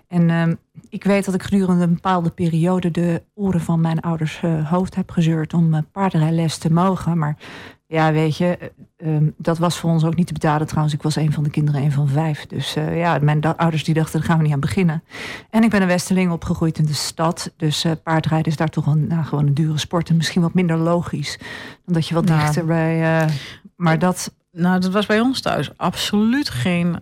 En 0.07 0.29
uh, 0.29 0.47
ik 0.89 1.03
weet 1.03 1.25
dat 1.25 1.33
ik 1.33 1.43
gedurende 1.43 1.83
een 1.83 1.93
bepaalde 1.93 2.29
periode 2.29 2.91
de 2.91 3.21
oren 3.33 3.61
van 3.61 3.81
mijn 3.81 3.99
ouders 3.99 4.41
uh, 4.45 4.69
hoofd 4.69 4.95
heb 4.95 5.11
gezeurd 5.11 5.53
om 5.53 5.73
uh, 5.73 5.79
paardrijles 5.91 6.57
te 6.57 6.73
mogen. 6.73 7.17
Maar 7.17 7.37
ja, 7.85 8.11
weet 8.11 8.37
je, 8.37 8.71
uh, 8.97 9.17
dat 9.37 9.57
was 9.57 9.77
voor 9.77 9.89
ons 9.89 10.03
ook 10.03 10.15
niet 10.15 10.27
te 10.27 10.33
betalen 10.33 10.67
trouwens. 10.67 10.93
Ik 10.93 11.01
was 11.01 11.15
een 11.15 11.33
van 11.33 11.43
de 11.43 11.49
kinderen, 11.49 11.81
een 11.81 11.91
van 11.91 12.07
vijf. 12.07 12.45
Dus 12.45 12.73
ja, 12.73 13.19
mijn 13.21 13.43
ouders 13.43 13.83
die 13.83 13.93
dachten, 13.93 14.19
daar 14.19 14.29
gaan 14.29 14.37
we 14.37 14.43
niet 14.43 14.53
aan 14.53 14.59
beginnen. 14.59 15.03
En 15.49 15.63
ik 15.63 15.69
ben 15.69 15.81
een 15.81 15.87
Westerling 15.87 16.31
opgegroeid 16.31 16.77
in 16.77 16.85
de 16.85 16.93
stad. 16.93 17.53
Dus 17.57 17.85
paardrijden 18.03 18.51
is 18.51 18.57
daar 18.57 18.69
toch 18.69 18.85
een, 18.85 19.07
nou, 19.07 19.23
gewoon 19.23 19.47
een 19.47 19.53
dure 19.53 19.77
sport. 19.77 20.09
En 20.09 20.17
misschien 20.17 20.41
wat 20.41 20.53
minder 20.53 20.77
logisch. 20.77 21.37
Dan 21.85 21.93
dat 21.93 22.07
je 22.07 22.13
wat 22.13 22.25
nou, 22.25 22.39
dichter 22.39 22.65
bij 22.65 23.27
maar 23.75 23.99
dat... 23.99 24.33
Nou, 24.51 24.79
dat 24.79 24.91
was 24.91 25.05
bij 25.05 25.19
ons 25.19 25.41
thuis 25.41 25.77
absoluut 25.77 26.49
geen 26.49 26.99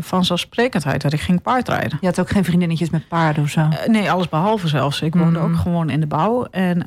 vanzelfsprekendheid 0.00 1.02
dat 1.02 1.12
ik 1.12 1.20
ging 1.20 1.42
paardrijden. 1.42 1.98
Je 2.00 2.06
had 2.06 2.20
ook 2.20 2.30
geen 2.30 2.44
vriendinnetjes 2.44 2.90
met 2.90 3.08
paarden 3.08 3.42
of 3.42 3.50
zo? 3.50 3.68
Nee, 3.86 4.10
alles 4.10 4.28
behalve 4.28 4.68
zelfs. 4.68 5.00
Ik 5.00 5.14
woonde 5.14 5.38
mm. 5.38 5.44
ook 5.44 5.56
gewoon 5.56 5.90
in 5.90 6.00
de 6.00 6.06
bouw. 6.06 6.44
En 6.44 6.78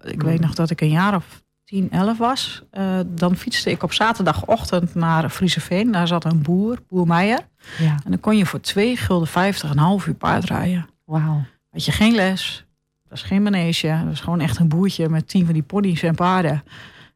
ik 0.00 0.22
weet 0.22 0.38
mm. 0.38 0.46
nog 0.46 0.54
dat 0.54 0.70
ik 0.70 0.80
een 0.80 0.90
jaar 0.90 1.14
of 1.14 1.42
10, 1.68 1.90
11 1.90 2.18
was. 2.18 2.62
dan 3.06 3.36
fietste 3.36 3.70
ik 3.70 3.82
op 3.82 3.92
zaterdagochtend 3.92 4.94
naar 4.94 5.30
Frieseveen. 5.30 5.92
Daar 5.92 6.06
zat 6.06 6.24
een 6.24 6.42
boer, 6.42 6.78
boer 6.88 7.06
Meijer. 7.06 7.38
Ja. 7.78 7.90
En 8.04 8.10
dan 8.10 8.20
kon 8.20 8.36
je 8.36 8.46
voor 8.46 8.60
2 8.60 8.96
gulden 8.96 9.28
50 9.28 9.70
een 9.70 9.78
half 9.78 10.06
uur 10.06 10.14
paardrijden. 10.14 10.88
Wauw. 11.04 11.44
Had 11.70 11.84
je 11.84 11.92
geen 11.92 12.14
les. 12.14 12.64
Dat 13.02 13.10
was 13.10 13.22
geen 13.22 13.42
manege. 13.42 13.88
Dat 13.88 14.08
was 14.08 14.20
gewoon 14.20 14.40
echt 14.40 14.58
een 14.58 14.68
boertje 14.68 15.08
met 15.08 15.28
tien 15.28 15.44
van 15.44 15.54
die 15.54 15.62
pony's 15.62 16.02
en 16.02 16.14
paarden. 16.14 16.64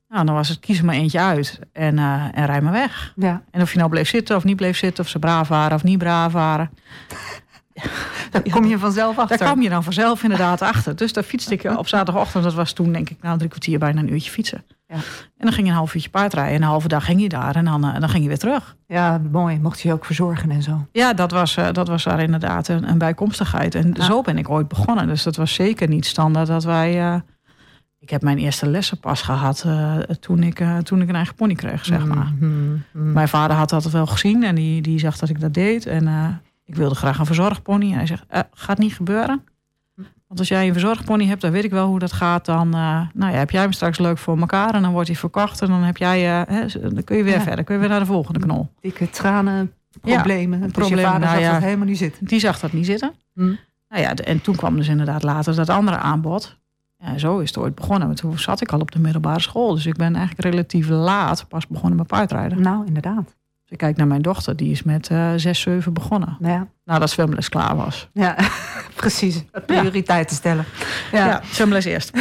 Nou, 0.08 0.26
dan 0.26 0.34
was 0.34 0.48
het 0.48 0.60
kies 0.60 0.78
er 0.78 0.84
maar 0.84 0.94
eentje 0.94 1.20
uit 1.20 1.58
en, 1.72 1.98
eh, 1.98 2.24
en 2.32 2.46
rij 2.46 2.60
maar 2.60 2.72
weg. 2.72 3.12
Ja, 3.16 3.42
En 3.50 3.62
of 3.62 3.72
je 3.72 3.78
nou 3.78 3.90
bleef 3.90 4.08
zitten 4.08 4.36
of 4.36 4.44
niet 4.44 4.56
bleef 4.56 4.76
zitten, 4.76 5.04
of 5.04 5.10
ze 5.10 5.18
braaf 5.18 5.48
waren 5.48 5.76
of 5.76 5.82
niet 5.82 5.98
braaf 5.98 6.32
waren. 6.32 6.70
Daar 8.30 8.42
kom 8.50 8.64
je 8.64 8.78
vanzelf 8.78 9.18
achter. 9.18 9.38
Daar 9.38 9.46
kwam 9.48 9.62
je 9.62 9.68
dan 9.68 9.82
vanzelf 9.84 10.22
inderdaad 10.22 10.62
achter. 10.62 10.96
Dus 10.96 11.12
daar 11.12 11.24
fietste 11.24 11.54
ik 11.54 11.64
op 11.78 11.88
zaterdagochtend. 11.88 12.44
Dat 12.44 12.54
was 12.54 12.72
toen 12.72 12.92
denk 12.92 13.10
ik 13.10 13.16
nou 13.22 13.36
drie 13.38 13.48
kwartier 13.50 13.78
bijna 13.78 14.00
een 14.00 14.12
uurtje 14.12 14.30
fietsen. 14.30 14.64
Ja. 14.88 14.94
En 14.94 15.48
dan 15.48 15.52
ging 15.52 15.66
je 15.66 15.72
een 15.72 15.78
half 15.78 15.94
uurtje 15.94 16.10
paardrijden. 16.10 16.54
En 16.54 16.62
een 16.62 16.68
halve 16.68 16.88
dag 16.88 17.04
ging 17.04 17.20
je 17.20 17.28
daar. 17.28 17.56
En 17.56 17.64
dan, 17.64 17.84
eh, 17.84 18.00
dan 18.00 18.08
ging 18.08 18.22
je 18.22 18.28
weer 18.28 18.38
terug. 18.38 18.76
Ja, 18.86 19.20
mooi. 19.30 19.58
Mocht 19.60 19.80
je 19.80 19.88
je 19.88 19.94
ook 19.94 20.04
verzorgen 20.04 20.50
en 20.50 20.62
zo. 20.62 20.86
Ja, 20.92 21.12
dat 21.12 21.30
was, 21.30 21.56
eh, 21.56 21.68
dat 21.72 21.88
was 21.88 22.04
daar 22.04 22.20
inderdaad 22.22 22.68
een, 22.68 22.88
een 22.88 22.98
bijkomstigheid. 22.98 23.74
En 23.74 23.94
Ja. 23.96 24.04
zo 24.04 24.20
ben 24.22 24.38
ik 24.38 24.50
ooit 24.50 24.68
begonnen. 24.68 25.06
Dus 25.06 25.22
dat 25.22 25.36
was 25.36 25.54
zeker 25.54 25.88
niet 25.88 26.06
standaard 26.06 26.46
dat 26.46 26.64
wij... 26.64 27.00
eh, 27.12 27.20
ik 27.98 28.10
heb 28.10 28.22
mijn 28.22 28.38
eerste 28.38 28.66
lessen 28.66 29.00
pas 29.00 29.22
gehad 29.22 29.62
eh, 29.66 29.96
toen, 29.98 30.42
ik, 30.42 30.64
toen 30.82 31.02
ik 31.02 31.08
een 31.08 31.14
eigen 31.14 31.34
pony 31.34 31.54
kreeg, 31.54 31.84
zeg 31.84 32.04
maar. 32.06 32.32
Mhm, 32.38 32.46
mhm. 32.92 33.12
Mijn 33.12 33.28
vader 33.28 33.56
had 33.56 33.70
dat 33.70 33.90
wel 33.90 34.06
gezien 34.06 34.42
en 34.44 34.54
die, 34.54 34.82
die 34.82 34.98
zag 34.98 35.18
dat 35.18 35.28
ik 35.28 35.40
dat 35.40 35.54
deed. 35.54 35.86
En 35.86 36.04
ik 36.64 36.74
wilde 36.74 36.94
graag 36.94 37.18
een 37.18 37.26
verzorgpony. 37.26 37.90
En 37.90 37.96
hij 37.96 38.06
zegt, 38.06 38.24
eh, 38.28 38.40
gaat 38.52 38.78
niet 38.78 38.94
gebeuren. 38.94 39.44
Want 40.26 40.44
als 40.44 40.48
jij 40.48 40.66
een 40.66 40.72
verzorgpony 40.72 41.26
hebt, 41.26 41.40
dan 41.40 41.50
weet 41.50 41.64
ik 41.64 41.70
wel 41.70 41.86
hoe 41.88 41.98
dat 41.98 42.12
gaat. 42.12 42.44
Dan, 42.44 42.74
eh, 42.74 43.00
nou 43.14 43.32
ja, 43.32 43.38
heb 43.38 43.50
jij 43.50 43.60
hem 43.62 43.72
straks 43.72 43.98
leuk 43.98 44.18
voor 44.18 44.38
elkaar 44.38 44.74
en 44.74 44.82
dan 44.82 44.92
wordt 44.92 45.08
hij 45.08 45.16
verkocht. 45.16 45.60
En 45.62 45.68
dan 45.68 45.82
heb 45.82 45.96
jij, 45.96 46.40
eh, 46.40 46.54
hè, 46.56 46.90
dan 46.90 47.04
kun 47.04 47.16
je 47.16 47.22
weer 47.22 47.32
Ja. 47.34 47.40
verder. 47.40 47.64
Kun 47.64 47.74
je 47.74 47.80
weer 47.80 47.90
naar 47.90 48.00
de 48.00 48.06
volgende 48.06 48.40
knol. 48.40 48.68
Dikke 48.80 49.10
tranen, 49.10 49.72
problemen. 50.00 50.60
dus 50.60 50.70
problemen, 50.70 50.98
je 50.98 51.10
vader 51.10 51.20
nou 51.20 51.32
zag 51.32 51.44
ja. 51.44 51.52
dat 51.52 51.62
helemaal 51.62 51.86
niet 51.86 51.98
zitten. 51.98 52.26
Die 52.26 52.40
zag 52.40 52.60
dat 52.60 52.72
niet 52.72 52.86
zitten. 52.86 53.12
Hm. 53.34 53.54
Nou 53.88 54.02
ja, 54.02 54.14
en 54.14 54.40
toen 54.40 54.56
kwam 54.56 54.76
dus 54.76 54.88
inderdaad 54.88 55.22
later 55.22 55.54
dat 55.54 55.68
andere 55.68 55.96
aanbod. 55.96 56.56
Ja, 56.98 57.18
zo 57.18 57.38
is 57.38 57.48
het 57.48 57.58
ooit 57.58 57.74
begonnen. 57.74 58.06
Want 58.06 58.18
toen 58.18 58.38
zat 58.38 58.60
ik 58.60 58.72
al 58.72 58.80
op 58.80 58.90
de 58.90 58.98
middelbare 58.98 59.40
school. 59.40 59.74
Dus 59.74 59.86
ik 59.86 59.96
ben 59.96 60.16
eigenlijk 60.16 60.48
relatief 60.48 60.88
laat 60.88 61.48
pas 61.48 61.66
begonnen 61.66 61.98
met 61.98 62.06
paardrijden. 62.06 62.62
Nou, 62.62 62.86
inderdaad. 62.86 63.34
Ik 63.72 63.78
kijk 63.78 63.96
naar 63.96 64.06
mijn 64.06 64.22
dochter, 64.22 64.56
die 64.56 64.70
is 64.70 64.82
met 64.82 65.08
eh 65.08 65.32
6, 65.36 65.60
7 65.60 65.92
begonnen. 65.92 66.36
Nou 66.40 66.52
ja, 66.54 66.66
Nadat 66.84 67.10
zwemles 67.10 67.48
klaar 67.48 67.76
was. 67.76 68.08
ja 68.12 68.36
precies. 68.94 69.44
Prioriteiten 69.66 70.36
stellen. 70.36 70.64
Ja. 71.12 71.26
Ja, 71.26 71.42
zwemles 71.50 71.84
eerst. 71.84 72.10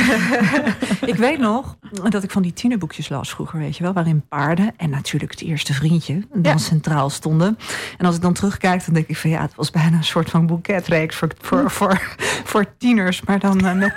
Ik 1.05 1.15
weet 1.15 1.39
nog 1.39 1.77
dat 2.10 2.24
ik 2.24 2.31
van 2.31 2.41
die 2.41 2.53
tienerboekjes 2.53 3.10
las 3.10 3.29
vroeger, 3.29 3.60
weet 3.60 3.77
je 3.77 3.84
wel, 3.84 3.93
waarin 3.93 4.27
paarden 4.27 4.74
en 4.77 4.89
natuurlijk 4.89 5.31
het 5.31 5.41
eerste 5.41 5.74
vriendje 5.74 6.13
dan 6.34 6.51
Ja. 6.51 6.58
centraal 6.58 7.10
stonden. 7.10 7.58
En 7.98 8.05
als 8.05 8.15
ik 8.15 8.22
dan 8.22 8.34
terugkijk, 8.34 8.86
dan 8.86 8.93
denk 8.93 9.08
ik 9.08 9.17
van 9.17 9.29
ja, 9.29 9.41
het 9.41 9.55
was 9.55 9.72
bijna 9.72 9.98
een 9.98 10.03
soort 10.03 10.29
van 10.29 10.46
boeketreeks 10.46 11.15
voor, 11.15 11.29
voor, 11.39 11.72
voor, 11.72 12.15
voor 12.43 12.65
tieners, 12.77 13.22
maar 13.22 13.39
dan 13.39 13.77
met, 13.77 13.93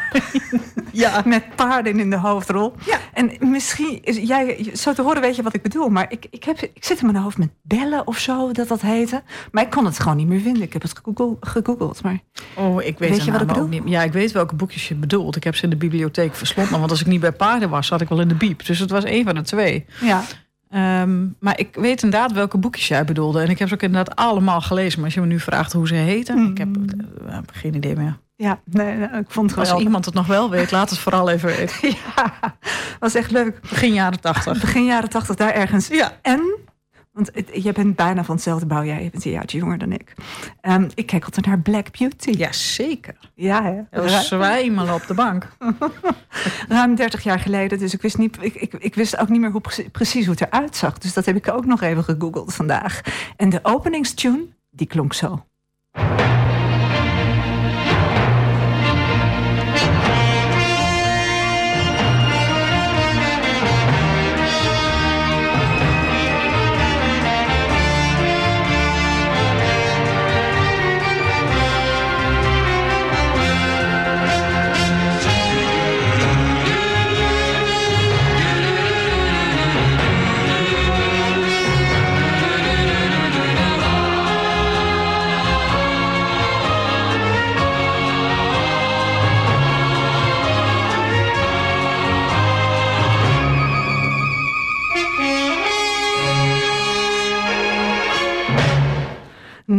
Ja. 0.94 1.22
met 1.24 1.56
paarden 1.56 1.98
in 2.00 2.10
de 2.10 2.16
hoofdrol. 2.18 2.72
Ja. 2.86 2.98
En 3.12 3.30
misschien, 3.40 3.98
is, 4.02 4.16
jij, 4.16 4.70
zo 4.74 4.92
te 4.92 5.02
horen 5.02 5.20
weet 5.20 5.36
je 5.36 5.42
wat 5.42 5.54
ik 5.54 5.62
bedoel, 5.62 5.88
maar 5.88 6.06
ik, 6.08 6.26
ik, 6.30 6.44
heb, 6.44 6.60
ik 6.74 6.84
zit 6.84 7.00
in 7.00 7.06
mijn 7.06 7.22
hoofd 7.22 7.38
met 7.38 7.50
bellen 7.62 8.06
of 8.06 8.18
zo, 8.18 8.52
dat 8.52 8.68
dat 8.68 8.80
heette. 8.80 9.22
Maar 9.52 9.62
ik 9.64 9.70
kon 9.70 9.84
het 9.84 9.98
gewoon 10.00 10.16
niet 10.16 10.26
meer 10.26 10.40
vinden. 10.40 10.62
Ik 10.62 10.72
heb 10.72 10.82
het 10.82 10.96
gegoogeld, 10.96 11.36
gegoogeld 11.40 12.02
maar 12.02 12.18
Oh, 12.56 12.82
ik 12.82 12.98
weet, 12.98 13.10
Weet 13.10 13.24
je 13.24 13.32
wat 13.32 13.40
ik 13.40 13.46
bedoel? 13.46 13.66
niet. 13.68 13.82
Ja, 13.84 14.02
ik 14.02 14.12
weet 14.12 14.32
welke 14.32 14.54
boekjes 14.54 14.88
je 14.88 14.94
bedoelt. 14.94 15.36
Ik 15.36 15.44
heb 15.44 15.56
ze 15.56 15.64
in 15.64 15.70
de 15.70 15.76
bibliotheek 15.76 16.34
verslonden. 16.34 16.78
Want 16.78 16.90
als 16.90 17.00
ik 17.00 17.06
niet 17.06 17.20
bij 17.20 17.32
paarden 17.32 17.70
was, 17.70 17.86
zat 17.86 18.00
ik 18.00 18.08
wel 18.08 18.20
in 18.20 18.28
de 18.28 18.34
biep. 18.34 18.66
Dus 18.66 18.78
het 18.78 18.90
was 18.90 19.04
één 19.04 19.24
van 19.24 19.34
de 19.34 19.42
twee. 19.42 19.84
ja. 20.00 20.22
Ehm, 20.70 21.26
maar 21.40 21.58
ik 21.58 21.68
weet 21.74 22.02
inderdaad 22.02 22.32
welke 22.32 22.58
boekjes 22.58 22.88
jij 22.88 23.04
bedoelde. 23.04 23.40
En 23.40 23.50
ik 23.50 23.58
heb 23.58 23.68
ze 23.68 23.74
ook 23.74 23.82
inderdaad 23.82 24.16
allemaal 24.16 24.60
gelezen. 24.60 24.94
Maar 24.96 25.04
als 25.04 25.14
je 25.14 25.20
me 25.20 25.26
nu 25.26 25.40
vraagt 25.40 25.72
hoe 25.72 25.86
ze 25.88 25.94
heten, 25.94 26.50
ik 26.50 26.58
heb 26.58 26.68
eh, 27.28 27.38
geen 27.52 27.74
idee 27.74 27.96
meer. 27.96 28.18
Ja, 28.36 28.60
nee, 28.64 29.02
ik 29.02 29.24
vond 29.28 29.50
het 29.50 29.58
Als 29.58 29.68
geweldig. 29.68 29.82
iemand 29.86 30.04
het 30.04 30.14
nog 30.14 30.26
wel 30.26 30.50
weet, 30.50 30.70
laat 30.70 30.90
het 30.90 30.98
vooral 30.98 31.28
even 31.30 31.48
weten. 31.56 31.88
Ja, 32.16 32.56
was 33.00 33.14
echt 33.14 33.30
leuk. 33.30 33.60
Begin 33.60 33.92
jaren 33.92 34.20
tachtig. 34.20 34.60
Begin 34.60 34.84
jaren 34.84 35.08
tachtig, 35.10 35.36
daar 35.36 35.52
ergens. 35.52 35.88
Ja. 35.88 36.12
En, 36.22 36.58
want 37.12 37.30
je 37.52 37.72
bent 37.72 37.96
bijna 37.96 38.24
van 38.24 38.34
hetzelfde 38.34 38.66
bouwjaar. 38.66 39.02
Je 39.02 39.10
bent 39.10 39.24
een 39.24 39.30
jaartje 39.30 39.58
jonger 39.58 39.78
dan 39.78 39.92
ik. 39.92 40.14
Ehm, 40.60 40.88
ik 40.94 41.06
keek 41.06 41.24
altijd 41.24 41.46
naar 41.46 41.58
Black 41.60 41.98
Beauty. 41.98 42.30
Ja, 42.30 42.52
zeker. 42.52 43.16
Ja, 43.34 43.62
hè? 43.90 44.08
Zwijmelen 44.22 44.94
op 44.94 45.06
de 45.06 45.14
bank. 45.14 45.48
Ruim 46.68 46.94
30 46.94 47.22
jaar 47.22 47.38
geleden. 47.40 47.78
Dus 47.78 47.94
ik 47.94 48.02
wist, 48.02 48.18
niet, 48.18 48.36
ik, 48.40 48.54
ik, 48.54 48.72
ik 48.72 48.94
wist 48.94 49.16
ook 49.18 49.28
niet 49.28 49.40
meer 49.40 49.50
hoe, 49.50 49.60
precie- 49.60 49.90
precies 49.90 50.26
hoe 50.26 50.34
het 50.38 50.46
eruit 50.52 50.76
zag. 50.76 50.98
Dus 50.98 51.12
dat 51.12 51.24
heb 51.24 51.36
ik 51.36 51.48
ook 51.48 51.66
nog 51.66 51.80
even 51.82 52.04
gegoogeld 52.04 52.54
vandaag. 52.54 53.00
En 53.36 53.48
de 53.48 53.60
openingstune, 53.62 54.46
die 54.70 54.86
klonk 54.86 55.12
zo. 55.14 55.44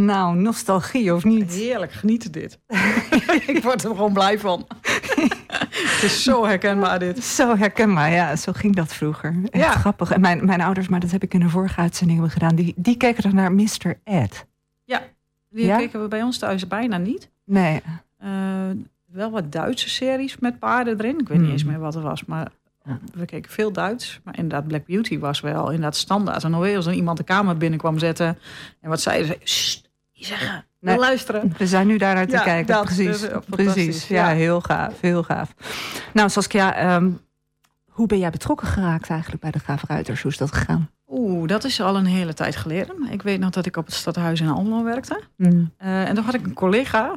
Nou, 0.06 0.36
nostalgie 0.36 1.14
of 1.14 1.24
niet? 1.24 1.52
Heerlijk, 1.54 1.92
genieten 1.92 2.32
dit. 2.32 2.60
ik 3.48 3.60
word 3.64 3.84
er 3.84 3.90
gewoon 3.90 4.14
blij 4.14 4.40
van. 4.40 4.66
het 5.62 6.04
is 6.04 6.24
zo 6.24 6.46
herkenbaar 6.46 7.00
dit. 7.00 7.24
Zo 7.24 7.58
herkenbaar, 7.58 8.12
ja. 8.12 8.36
Zo 8.36 8.52
ging 8.52 8.76
dat 8.76 8.94
vroeger. 8.94 9.36
Echt 9.50 9.64
Ja. 9.64 9.72
grappig. 9.72 10.12
En 10.12 10.22
mijn, 10.22 10.46
mijn 10.46 10.62
ouders, 10.62 10.88
maar 10.88 11.00
dat 11.00 11.12
heb 11.12 11.24
ik 11.24 11.34
in 11.34 11.40
de 11.40 11.50
vorige 11.50 11.80
uitzending 11.82 12.32
gedaan... 12.32 12.56
die, 12.56 12.74
die 12.78 12.98
keken 12.98 13.24
dan 13.24 13.36
naar 13.36 13.52
Mr. 13.52 14.00
Ed. 14.04 14.46
Die 15.50 15.66
Ja? 15.66 15.78
keken 15.78 16.02
we 16.02 16.08
bij 16.08 16.22
ons 16.22 16.38
thuis 16.38 16.68
bijna 16.68 16.98
niet. 16.98 17.30
Nee. 17.46 17.82
Eh, 18.18 18.30
wel 19.06 19.32
wat 19.32 19.52
Duitse 19.52 19.90
series 19.90 20.38
met 20.38 20.60
paarden 20.60 20.98
erin. 21.00 21.20
Ik 21.20 21.28
weet 21.28 21.38
niet 21.38 21.40
Hmm. 21.46 21.52
eens 21.52 21.64
meer 21.64 21.80
wat 21.80 21.96
er 21.96 22.02
was, 22.02 22.26
maar 22.26 22.52
Ja. 22.86 23.00
we 23.14 23.26
keken 23.26 23.52
veel 23.52 23.72
Duits. 23.72 24.20
Maar 24.24 24.38
inderdaad, 24.38 24.68
Black 24.68 24.86
Beauty 24.86 25.20
was 25.20 25.40
wel 25.42 25.66
inderdaad 25.66 25.96
standaard. 25.96 26.44
En 26.44 26.54
alweer 26.54 26.76
als 26.76 26.88
iemand 26.88 27.18
de 27.18 27.24
kamer 27.24 27.58
binnenkwam 27.58 28.00
zetten 28.00 28.38
en 28.82 28.90
wat 28.90 29.02
zeiden 29.02 29.28
ze, 29.28 29.38
"Sst, 29.44 29.78
niet 29.78 29.85
zeggen, 30.24 30.66
Nee. 30.80 30.98
luisteren. 30.98 31.54
We 31.58 31.68
zijn 31.68 31.88
nu 31.88 31.98
daar 31.98 32.16
naar 32.16 32.26
te 32.28 32.32
Ja, 32.32 32.44
kijken. 32.44 32.74
dat 32.76 32.86
precies. 32.86 33.18
fantastisch, 33.20 33.74
precies. 33.74 34.08
Ja, 34.08 34.30
ja. 34.30 34.36
heel 34.36 34.62
gaaf. 34.62 35.02
Heel 35.02 35.24
gaaf. 35.24 35.54
Nou, 36.14 36.30
Saskia, 36.30 36.76
ehm, 36.76 37.10
hoe 37.90 38.08
ben 38.08 38.20
jij 38.20 38.30
betrokken 38.30 38.68
geraakt 38.68 39.10
eigenlijk 39.10 39.42
bij 39.42 39.52
de 39.52 39.60
Graaf 39.60 39.84
Ruiters? 39.88 40.22
Hoe 40.22 40.32
is 40.32 40.38
dat 40.38 40.52
gegaan? 40.52 40.90
Oeh, 41.10 41.48
dat 41.48 41.64
is 41.64 41.82
al 41.82 41.96
een 41.96 42.06
hele 42.06 42.34
tijd 42.34 42.56
geleden. 42.56 42.96
Ik 43.12 43.22
weet 43.22 43.40
nog 43.40 43.50
dat 43.50 43.66
ik 43.66 43.78
op 43.78 43.86
het 43.86 43.96
stadhuis 43.96 44.42
in 44.42 44.50
Almelo 44.50 44.84
werkte. 44.84 45.22
Mm. 45.38 45.72
Eh, 45.78 46.08
en 46.10 46.16
toen 46.16 46.24
had 46.24 46.34
ik 46.34 46.46
een 46.46 46.54
collega, 46.54 47.14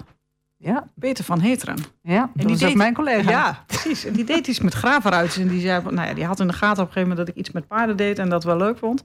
Ja, 0.56 0.88
Peter 0.98 1.24
van 1.24 1.40
Heteren. 1.40 1.76
ja. 2.02 2.20
Dat 2.34 2.46
die 2.46 2.56
was 2.58 2.64
ook 2.70 2.74
mijn 2.74 2.94
collega. 2.94 3.30
Ja, 3.30 3.64
precies. 3.66 4.04
En 4.04 4.12
die 4.12 4.24
deed 4.24 4.46
iets 4.46 4.60
met 4.60 4.74
gravenruiters. 4.74 5.36
En 5.38 5.48
die, 5.48 5.60
zei, 5.60 5.82
van, 5.82 5.94
nou 5.94 6.08
ja, 6.08 6.14
die 6.14 6.24
had 6.24 6.40
in 6.40 6.46
de 6.46 6.52
gaten 6.52 6.82
op 6.82 6.86
een 6.88 6.92
gegeven 6.92 7.08
moment 7.08 7.26
dat 7.26 7.28
ik 7.28 7.34
iets 7.34 7.50
met 7.50 7.66
paarden 7.66 7.96
deed 7.96 8.18
en 8.18 8.28
dat 8.28 8.44
wel 8.44 8.56
leuk 8.56 8.78
vond. 8.78 9.04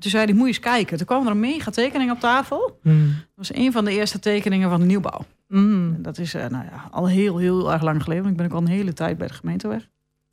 Toen 0.00 0.10
zei 0.10 0.24
hij, 0.24 0.34
moet 0.34 0.42
je 0.42 0.48
eens 0.48 0.60
kijken. 0.60 0.96
Toen 0.96 1.06
kwam 1.06 1.24
er 1.24 1.30
een 1.30 1.40
mega 1.40 1.70
tekening 1.70 2.10
op 2.10 2.20
tafel. 2.20 2.78
Mm. 2.82 3.06
Dat 3.08 3.26
was 3.34 3.54
een 3.54 3.72
van 3.72 3.84
de 3.84 3.92
eerste 3.92 4.18
tekeningen 4.18 4.70
van 4.70 4.80
de 4.80 4.86
nieuwbouw. 4.86 5.24
Mm. 5.48 5.94
En 5.94 6.02
dat 6.02 6.18
is 6.18 6.34
eh, 6.34 6.46
nou 6.46 6.64
ja, 6.64 6.88
al 6.90 7.08
heel, 7.08 7.36
heel 7.36 7.72
erg 7.72 7.82
lang 7.82 8.02
geleden. 8.02 8.22
want 8.22 8.34
Ik 8.34 8.42
ben 8.42 8.50
ook 8.50 8.60
al 8.60 8.66
een 8.66 8.76
hele 8.76 8.92
tijd 8.92 9.18
bij 9.18 9.26
de 9.26 9.34
gemeenteweg. 9.34 9.88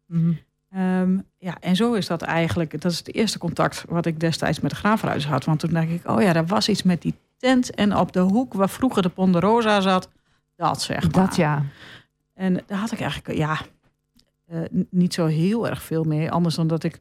Mm. 0.08 0.38
Ehm, 0.70 1.18
ja, 1.38 1.58
en 1.60 1.76
zo 1.76 1.94
is 1.94 2.08
dat 2.08 2.22
eigenlijk. 2.22 2.82
Dat 2.82 2.92
is 2.92 2.98
het 2.98 3.14
eerste 3.14 3.38
contact 3.38 3.86
wat 3.90 4.06
ik 4.06 4.20
destijds 4.20 4.60
met 4.60 4.72
de 4.72 4.78
gravenruiters 4.78 5.32
had. 5.32 5.46
Want 5.46 5.60
toen 5.60 5.74
dacht 5.74 5.90
ik, 5.90 6.10
oh 6.10 6.22
ja, 6.22 6.36
er 6.36 6.46
was 6.46 6.70
iets 6.70 6.84
met 6.84 7.02
die 7.02 7.14
tent. 7.38 7.76
En 7.76 7.96
op 7.96 8.12
de 8.12 8.20
hoek 8.20 8.54
waar 8.54 8.70
vroeger 8.70 9.02
de 9.02 9.10
Ponderosa 9.10 9.82
zat. 9.82 10.10
Dat 10.56 10.82
zeg 10.82 11.02
maar. 11.02 11.12
Dat 11.12 11.36
ja. 11.36 11.64
En 12.34 12.64
daar 12.66 12.80
had 12.80 12.92
ik 12.92 13.00
eigenlijk, 13.00 13.38
ja, 13.38 13.58
eh, 14.46 14.60
niet 14.90 15.14
zo 15.14 15.26
heel 15.26 15.68
erg 15.68 15.82
veel 15.82 16.04
mee. 16.04 16.32
Anders 16.32 16.56
dan 16.56 16.68
dat 16.68 16.84
ik 16.84 17.00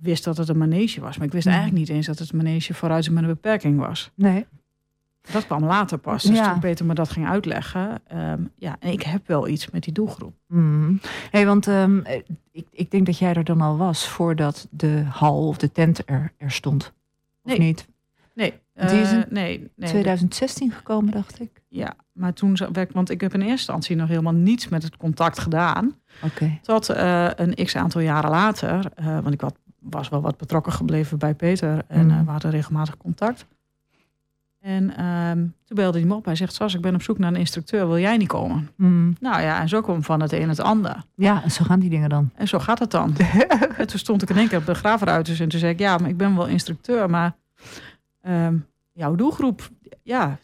wist 0.00 0.24
dat 0.24 0.36
het 0.36 0.48
een 0.48 0.58
manege 0.58 1.00
was. 1.00 1.16
Maar 1.16 1.26
ik 1.26 1.32
wist 1.32 1.46
Mhm. 1.46 1.54
eigenlijk 1.56 1.86
niet 1.86 1.96
eens 1.96 2.06
dat 2.06 2.18
het 2.18 2.30
een 2.30 2.36
manege 2.36 2.74
vooruit 2.74 3.10
met 3.10 3.22
een 3.22 3.28
beperking 3.28 3.78
was. 3.78 4.10
Nee. 4.14 4.46
Dat 5.32 5.46
kwam 5.46 5.64
later 5.64 5.98
pas. 5.98 6.22
Dus 6.22 6.36
Ja. 6.36 6.50
toen 6.50 6.60
Peter 6.60 6.86
me 6.86 6.94
dat 6.94 7.08
ging 7.10 7.28
uitleggen. 7.28 8.00
ehm, 8.06 8.42
ja, 8.56 8.76
en 8.80 8.92
ik 8.92 9.02
heb 9.02 9.26
wel 9.26 9.48
iets 9.48 9.70
met 9.70 9.82
die 9.82 9.92
doelgroep. 9.92 10.34
Mm. 10.46 11.00
Hey, 11.30 11.46
want 11.46 11.66
ehm, 11.66 11.98
eh, 11.98 12.20
ik, 12.52 12.66
ik 12.70 12.90
denk 12.90 13.06
dat 13.06 13.18
jij 13.18 13.34
er 13.34 13.44
dan 13.44 13.60
al 13.60 13.76
was 13.76 14.08
voordat 14.08 14.66
de 14.70 15.02
hal 15.08 15.46
of 15.48 15.56
de 15.56 15.72
tent 15.72 16.02
er, 16.06 16.32
er 16.36 16.50
stond. 16.50 16.92
Of 17.42 17.50
Nee. 17.50 17.58
niet? 17.58 17.88
Nee. 18.34 18.52
Die 18.74 19.00
is 19.00 19.10
eh, 19.12 19.16
in 19.16 19.24
nee, 19.30 19.70
nee. 19.76 19.88
2016 19.88 20.72
gekomen, 20.72 21.12
dacht 21.12 21.40
ik. 21.40 21.50
Ja, 21.68 21.94
maar 22.12 22.32
toen 22.32 22.56
werd, 22.72 22.92
want 22.92 23.10
ik 23.10 23.20
heb 23.20 23.34
in 23.34 23.40
eerste 23.40 23.52
instantie 23.56 23.96
nog 23.96 24.08
helemaal 24.08 24.32
niets 24.32 24.68
met 24.68 24.82
het 24.82 24.96
contact 24.96 25.38
gedaan. 25.38 25.94
Oké. 26.22 26.58
Tot 26.62 26.88
eh, 26.88 27.28
een 27.36 27.54
x 27.64 27.76
aantal 27.76 28.00
jaren 28.00 28.30
later, 28.30 28.90
eh, 28.94 29.06
want 29.06 29.32
ik 29.34 29.40
wat, 29.40 29.54
was 29.80 30.08
wel 30.08 30.20
wat 30.20 30.36
betrokken 30.36 30.72
gebleven 30.72 31.18
bij 31.18 31.34
Peter 31.34 31.82
en 31.88 32.06
Mhm. 32.06 32.18
eh, 32.18 32.24
we 32.24 32.30
hadden 32.30 32.50
regelmatig 32.50 32.96
contact. 32.96 33.46
En 34.60 34.96
ehm, 34.96 35.36
toen 35.64 35.76
belde 35.76 35.98
hij 35.98 36.06
me 36.06 36.14
op. 36.14 36.24
Hij 36.24 36.34
zegt: 36.36 36.54
Sas, 36.54 36.74
ik 36.74 36.80
ben 36.80 36.94
op 36.94 37.02
zoek 37.02 37.18
naar 37.18 37.32
een 37.32 37.38
instructeur. 37.38 37.86
Wil 37.86 37.98
jij 37.98 38.16
niet 38.16 38.28
komen? 38.28 38.68
Mm. 38.76 39.16
Nou 39.20 39.40
ja, 39.40 39.60
en 39.60 39.68
zo 39.68 39.80
kwam 39.80 40.02
van 40.02 40.20
het 40.22 40.32
een 40.32 40.48
het 40.48 40.60
ander. 40.60 41.04
Ja, 41.14 41.42
en 41.42 41.50
zo 41.50 41.64
gaan 41.64 41.80
die 41.80 41.90
dingen 41.90 42.08
dan. 42.08 42.30
En 42.34 42.48
zo 42.48 42.58
gaat 42.58 42.78
het 42.78 42.90
dan. 42.90 43.16
en 43.76 43.86
toen 43.86 43.98
stond 43.98 44.22
ik 44.22 44.30
in 44.30 44.36
één 44.36 44.48
keer 44.48 44.58
op 44.58 44.66
de 44.66 44.74
graveruiters 44.74 45.40
en 45.40 45.48
toen 45.48 45.60
zei 45.60 45.72
ik: 45.72 45.78
Ja, 45.78 45.98
maar 45.98 46.08
ik 46.08 46.16
ben 46.16 46.36
wel 46.36 46.46
instructeur, 46.46 47.10
maar 47.10 47.36
ehm, 48.20 48.56
jouw 48.92 49.14
doelgroep, 49.14 49.68
ja, 50.02 50.38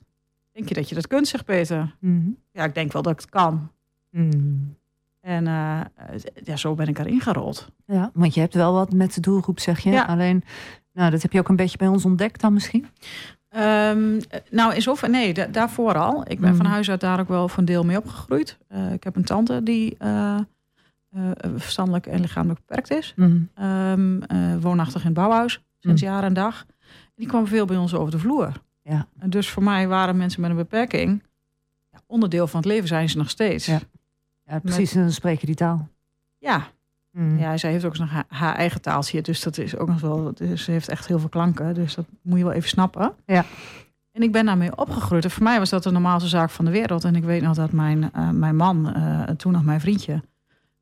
denk 0.53 0.69
je 0.69 0.75
dat 0.75 0.89
je 0.89 0.95
dat 0.95 1.07
kunt, 1.07 1.29
zegt 1.29 1.45
Peter. 1.45 1.95
Mm. 2.01 2.37
Ja, 2.53 2.65
ik 2.65 2.75
denk 2.75 2.93
wel 2.93 3.03
dat 3.03 3.13
ik 3.13 3.21
het 3.21 3.31
kan. 3.31 3.71
Mm. 4.11 4.75
En 5.25 5.47
eh, 5.47 5.81
ja, 6.45 6.57
zo 6.57 6.75
ben 6.75 6.87
ik 6.89 6.99
erin 6.99 7.21
gerold. 7.21 7.69
Ja, 7.87 8.11
want 8.15 8.35
je 8.35 8.41
hebt 8.41 8.55
wel 8.55 8.73
wat 8.73 8.93
met 8.93 9.15
de 9.15 9.21
doelgroep, 9.21 9.59
zeg 9.61 9.81
je. 9.81 9.91
Ja. 9.91 10.05
Alleen, 10.05 10.45
nou, 10.93 11.11
dat 11.11 11.23
heb 11.23 11.33
je 11.33 11.39
ook 11.39 11.49
een 11.49 11.57
beetje 11.57 11.79
bij 11.79 11.87
ons 11.89 12.05
ontdekt 12.05 12.41
dan 12.41 12.53
misschien. 12.53 12.87
Ehm, 13.49 14.21
nou, 14.51 14.75
in 14.75 14.83
zover, 14.83 15.11
nee, 15.11 15.35
da- 15.35 15.47
daarvoor 15.47 15.95
al. 15.99 16.25
Ik 16.31 16.41
ben 16.41 16.51
Mm. 16.51 16.57
van 16.57 16.67
huis 16.67 16.91
uit 16.91 17.01
daar 17.01 17.21
ook 17.21 17.29
wel 17.29 17.49
voor 17.49 17.59
een 17.59 17.65
deel 17.65 17.85
mee 17.85 17.97
opgegroeid. 17.97 18.59
Eh, 18.69 18.93
ik 18.93 19.05
heb 19.05 19.17
een 19.17 19.25
tante 19.25 19.63
die 19.63 19.97
eh, 19.99 20.39
verstandelijk 21.57 22.07
en 22.07 22.21
lichamelijk 22.21 22.61
beperkt 22.67 22.91
is. 22.91 23.13
Mm. 23.17 23.49
Ehm, 23.55 24.23
eh, 24.23 24.57
woonachtig 24.61 25.01
in 25.01 25.07
het 25.07 25.15
bouwhuis, 25.17 25.63
sinds 25.79 26.03
Mm. 26.03 26.09
jaar 26.09 26.23
en 26.25 26.35
dag. 26.35 26.67
Die 27.15 27.27
kwam 27.27 27.47
veel 27.47 27.65
bij 27.67 27.77
ons 27.77 27.95
over 27.95 28.11
de 28.11 28.19
vloer. 28.19 28.53
Ja. 28.83 29.07
En 29.19 29.31
dus 29.31 29.51
voor 29.51 29.63
mij 29.63 29.89
waren 29.89 30.17
mensen 30.17 30.41
met 30.41 30.51
een 30.51 30.57
beperking... 30.57 31.23
Ja, 31.91 32.01
onderdeel 32.07 32.47
van 32.47 32.61
het 32.61 32.69
leven 32.69 32.89
zijn 32.89 33.09
ze 33.09 33.17
nog 33.17 33.31
steeds. 33.31 33.67
Ja. 33.67 33.81
Ja, 34.47 34.59
precies, 34.59 34.95
en 34.95 35.01
dan 35.01 35.13
spreek 35.13 35.41
je 35.41 35.47
die 35.47 35.55
taal. 35.55 35.89
ja, 36.39 36.73
Mm. 37.15 37.39
Ja, 37.39 37.57
zij 37.57 37.71
heeft 37.71 37.85
ook 37.85 37.99
nog 37.99 38.11
haar, 38.11 38.25
haar 38.29 38.55
eigen 38.55 38.81
taaltje. 38.81 39.23
Dus 39.23 39.43
dat 39.43 39.59
is 39.59 39.77
ook 39.77 39.89
nog 39.89 40.01
wel. 40.01 40.33
Dus 40.35 40.65
ze 40.65 40.71
heeft 40.71 40.89
echt 40.89 41.07
heel 41.07 41.19
veel 41.19 41.29
klanken. 41.29 41.75
Dus 41.75 41.95
dat 41.95 42.07
moet 42.23 42.39
je 42.39 42.45
wel 42.45 42.53
even 42.53 42.69
snappen. 42.69 43.13
Ja. 43.27 43.45
En 44.13 44.23
ik 44.23 44.33
ben 44.33 44.47
daarmee 44.47 44.77
opgegroeid. 44.77 45.25
En 45.25 45.31
voor 45.31 45.43
mij 45.43 45.59
was 45.59 45.71
dat 45.71 45.83
de 45.83 45.91
normaalste 45.91 46.29
zaak 46.29 46.51
van 46.51 46.65
de 46.65 46.71
wereld. 46.71 47.05
En 47.05 47.17
ik 47.17 47.25
weet 47.25 47.43
nog 47.43 47.55
dat 47.55 47.73
mijn, 47.73 48.13
eh, 48.13 48.31
mijn 48.31 48.57
man, 48.57 48.95
eh, 48.95 49.23
toen 49.23 49.53
nog 49.53 49.65
mijn 49.65 49.81
vriendje, 49.81 50.23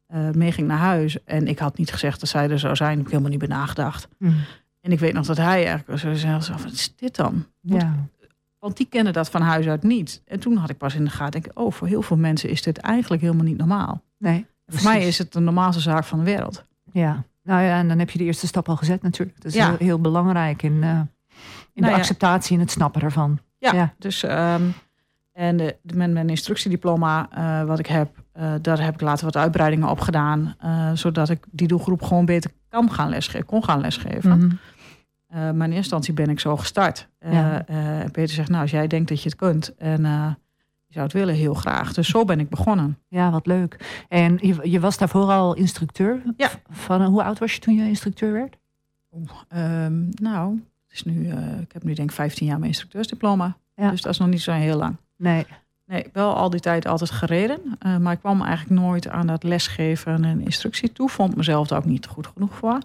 eh 0.06 0.30
meeging 0.30 0.66
naar 0.68 0.78
huis. 0.78 1.24
En 1.24 1.46
ik 1.46 1.58
had 1.58 1.78
niet 1.78 1.92
gezegd 1.92 2.20
dat 2.20 2.28
zij 2.28 2.50
er 2.50 2.58
zou 2.58 2.76
zijn. 2.76 2.92
Ik 2.92 2.98
heb 2.98 3.06
helemaal 3.10 3.30
niet 3.30 3.38
bij 3.38 3.48
nagedacht. 3.48 4.08
Mm. 4.18 4.34
En 4.80 4.92
ik 4.92 4.98
weet 4.98 5.12
nog 5.12 5.26
dat 5.26 5.36
hij 5.36 5.66
eigenlijk 5.66 5.98
zo 5.98 6.14
zei: 6.14 6.38
Wat 6.62 6.72
is 6.72 6.92
dit 6.96 7.16
dan? 7.16 7.46
Ja. 7.60 7.94
Want 8.62 8.76
die 8.76 8.86
kennen 8.86 9.12
dat 9.12 9.30
van 9.30 9.40
huis 9.42 9.66
uit 9.66 9.82
niet. 9.82 10.22
En 10.26 10.40
toen 10.40 10.56
had 10.56 10.70
ik 10.70 10.78
pas 10.78 10.94
in 10.94 11.04
de 11.04 11.10
gaten: 11.10 11.30
denk, 11.30 11.46
ik, 11.46 11.58
Oh, 11.58 11.72
voor 11.72 11.86
heel 11.88 12.02
veel 12.02 12.16
mensen 12.16 12.48
is 12.50 12.62
dit 12.62 12.78
eigenlijk 12.78 13.22
helemaal 13.22 13.44
niet 13.44 13.56
normaal. 13.56 14.02
Nee. 14.18 14.46
Voor 14.66 14.90
mij 14.90 15.06
is 15.06 15.18
het 15.18 15.32
de 15.32 15.40
normaalste 15.40 15.82
zaak 15.82 16.04
van 16.04 16.18
de 16.18 16.24
wereld. 16.24 16.64
Ja. 16.92 17.24
Nou 17.42 17.62
ja, 17.62 17.78
en 17.78 17.88
dan 17.88 17.98
heb 17.98 18.10
je 18.10 18.18
de 18.18 18.24
eerste 18.24 18.46
stap 18.46 18.68
al 18.68 18.76
gezet 18.76 19.02
natuurlijk. 19.02 19.36
Dat 19.42 19.46
is 19.52 19.58
Ja. 19.58 19.68
heel, 19.68 19.76
heel 19.78 20.00
belangrijk 20.00 20.62
in, 20.62 20.72
eh, 20.82 20.88
in 20.88 20.88
Nou 20.88 21.06
de 21.74 21.86
ja. 21.90 21.96
acceptatie 21.96 22.54
en 22.56 22.60
het 22.62 22.70
snappen 22.70 23.02
ervan. 23.02 23.38
Ja, 23.58 23.72
Ja. 23.72 23.94
dus 23.98 24.22
ehm, 24.22 24.62
en 25.32 25.56
de, 25.56 25.76
mijn 25.94 26.28
instructiediploma 26.28 27.28
eh, 27.30 27.64
wat 27.66 27.78
ik 27.78 27.86
heb, 27.86 28.08
eh, 28.32 28.52
daar 28.60 28.82
heb 28.84 28.94
ik 28.94 29.00
later 29.00 29.24
wat 29.24 29.36
uitbreidingen 29.36 29.88
op 29.88 30.00
gedaan, 30.00 30.56
zodat 30.94 31.28
ik 31.28 31.44
die 31.50 31.68
doelgroep 31.68 32.02
gewoon 32.02 32.24
beter 32.24 32.50
kan 32.68 32.90
gaan 32.90 33.08
lesgeven, 33.08 33.46
kon 33.46 33.64
gaan 33.64 33.80
lesgeven. 33.80 34.38
Mhm. 34.38 34.50
Eh, 35.32 35.38
maar 35.38 35.50
in 35.52 35.60
eerste 35.60 35.74
instantie 35.76 36.14
ben 36.14 36.28
ik 36.28 36.40
zo 36.40 36.56
gestart. 36.56 37.08
Eh, 37.18 37.32
Ja. 37.32 37.66
eh, 37.66 38.00
en 38.00 38.10
Peter 38.10 38.34
zegt, 38.34 38.48
nou, 38.48 38.62
als 38.62 38.70
jij 38.70 38.86
denkt 38.86 39.08
dat 39.08 39.22
je 39.22 39.28
het 39.28 39.38
kunt 39.38 39.74
en 39.76 40.04
eh, 40.04 40.30
je 40.86 40.92
zou 40.92 41.04
het 41.04 41.12
willen, 41.12 41.34
heel 41.34 41.54
graag. 41.54 41.92
Dus 41.92 42.08
zo 42.08 42.24
ben 42.24 42.40
ik 42.40 42.48
begonnen. 42.48 42.98
Ja, 43.08 43.30
wat 43.30 43.46
leuk. 43.46 44.04
En 44.08 44.38
je, 44.40 44.70
je 44.70 44.80
was 44.80 44.98
daarvoor 44.98 45.24
al 45.30 45.54
instructeur? 45.54 46.22
Ja. 46.36 46.48
Van, 46.70 47.02
hoe 47.04 47.22
oud 47.24 47.38
was 47.38 47.52
je 47.54 47.58
toen 47.60 47.74
je 47.74 47.88
instructeur 47.88 48.32
werd? 48.32 48.56
Ehm, 49.48 50.04
nou, 50.08 50.54
het 50.88 50.92
is 50.92 51.02
nu, 51.02 51.28
eh, 51.28 51.60
ik 51.60 51.72
heb 51.72 51.82
nu 51.82 51.94
denk 51.94 52.08
ik 52.10 52.14
15 52.16 52.46
jaar 52.46 52.56
mijn 52.58 52.70
instructeursdiploma. 52.70 53.56
Ja. 53.74 53.90
Dus 53.90 54.02
dat 54.02 54.12
is 54.12 54.18
nog 54.18 54.28
niet 54.28 54.42
zo 54.42 54.52
heel 54.52 54.76
lang. 54.76 54.96
Nee. 55.16 55.46
Nee, 55.86 56.06
wel 56.12 56.34
al 56.36 56.50
die 56.50 56.60
tijd 56.60 56.86
altijd 56.86 57.10
gereden. 57.10 57.58
eh, 57.78 57.96
maar 57.96 58.12
ik 58.12 58.18
kwam 58.18 58.42
eigenlijk 58.42 58.80
nooit 58.80 59.08
aan 59.08 59.26
dat 59.26 59.42
lesgeven 59.42 60.24
en 60.24 60.40
instructie 60.40 60.92
toe. 60.92 61.08
Vond 61.08 61.36
mezelf 61.36 61.68
daar 61.68 61.78
ook 61.78 61.84
niet 61.84 62.06
goed 62.06 62.26
genoeg 62.26 62.54
voor. 62.54 62.78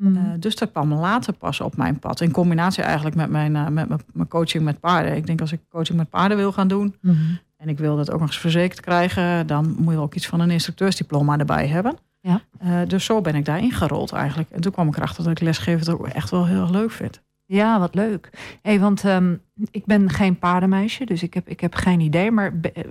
Mhm. 0.00 0.16
Eh, 0.16 0.22
dus 0.38 0.56
dat 0.56 0.70
kwam 0.70 0.92
later 0.92 1.32
pas 1.32 1.60
op 1.60 1.76
mijn 1.76 1.98
pad. 1.98 2.20
In 2.20 2.30
combinatie 2.30 2.82
eigenlijk 2.82 3.16
met 3.16 3.30
mijn, 3.30 3.56
eh, 3.56 3.68
met 3.68 3.88
mijn, 4.12 4.28
coaching 4.28 4.64
met 4.64 4.80
paarden. 4.80 5.16
Ik 5.16 5.26
denk 5.26 5.40
als 5.40 5.52
ik 5.52 5.60
coaching 5.68 5.98
met 5.98 6.10
paarden 6.10 6.36
wil 6.36 6.52
gaan 6.52 6.68
doen... 6.68 6.94
Mhm. 7.00 7.16
en 7.56 7.68
ik 7.68 7.78
wil 7.78 7.96
dat 7.96 8.10
ook 8.10 8.20
nog 8.20 8.28
eens 8.28 8.38
verzekerd 8.38 8.80
krijgen... 8.80 9.46
dan 9.46 9.76
moet 9.78 9.92
je 9.92 10.00
ook 10.00 10.14
iets 10.14 10.26
van 10.26 10.40
een 10.40 10.50
instructeursdiploma 10.50 11.38
erbij 11.38 11.66
hebben. 11.66 11.96
Ja. 12.20 12.40
Eh, 12.58 12.80
dus 12.86 13.04
zo 13.04 13.20
ben 13.20 13.34
ik 13.34 13.44
daarin 13.44 13.72
gerold 13.72 14.12
eigenlijk. 14.12 14.50
En 14.50 14.60
toen 14.60 14.72
kwam 14.72 14.88
ik 14.88 14.96
erachter 14.96 15.24
dat 15.24 15.32
ik 15.32 15.40
lesgeven 15.40 15.92
ook 15.92 16.06
echt 16.06 16.30
wel 16.30 16.46
heel 16.46 16.60
erg 16.60 16.70
leuk 16.70 16.90
vind. 16.90 17.22
Ja, 17.46 17.78
wat 17.78 17.94
leuk. 17.94 18.30
Hey, 18.62 18.80
want 18.80 19.04
ehm, 19.04 19.36
ik 19.70 19.86
ben 19.86 20.10
geen 20.10 20.38
paardenmeisje, 20.38 21.04
dus 21.04 21.22
ik 21.22 21.34
heb, 21.34 21.48
ik 21.48 21.60
heb 21.60 21.74
geen 21.74 22.00
idee. 22.00 22.30
Maar 22.30 22.52
eh, 22.72 22.84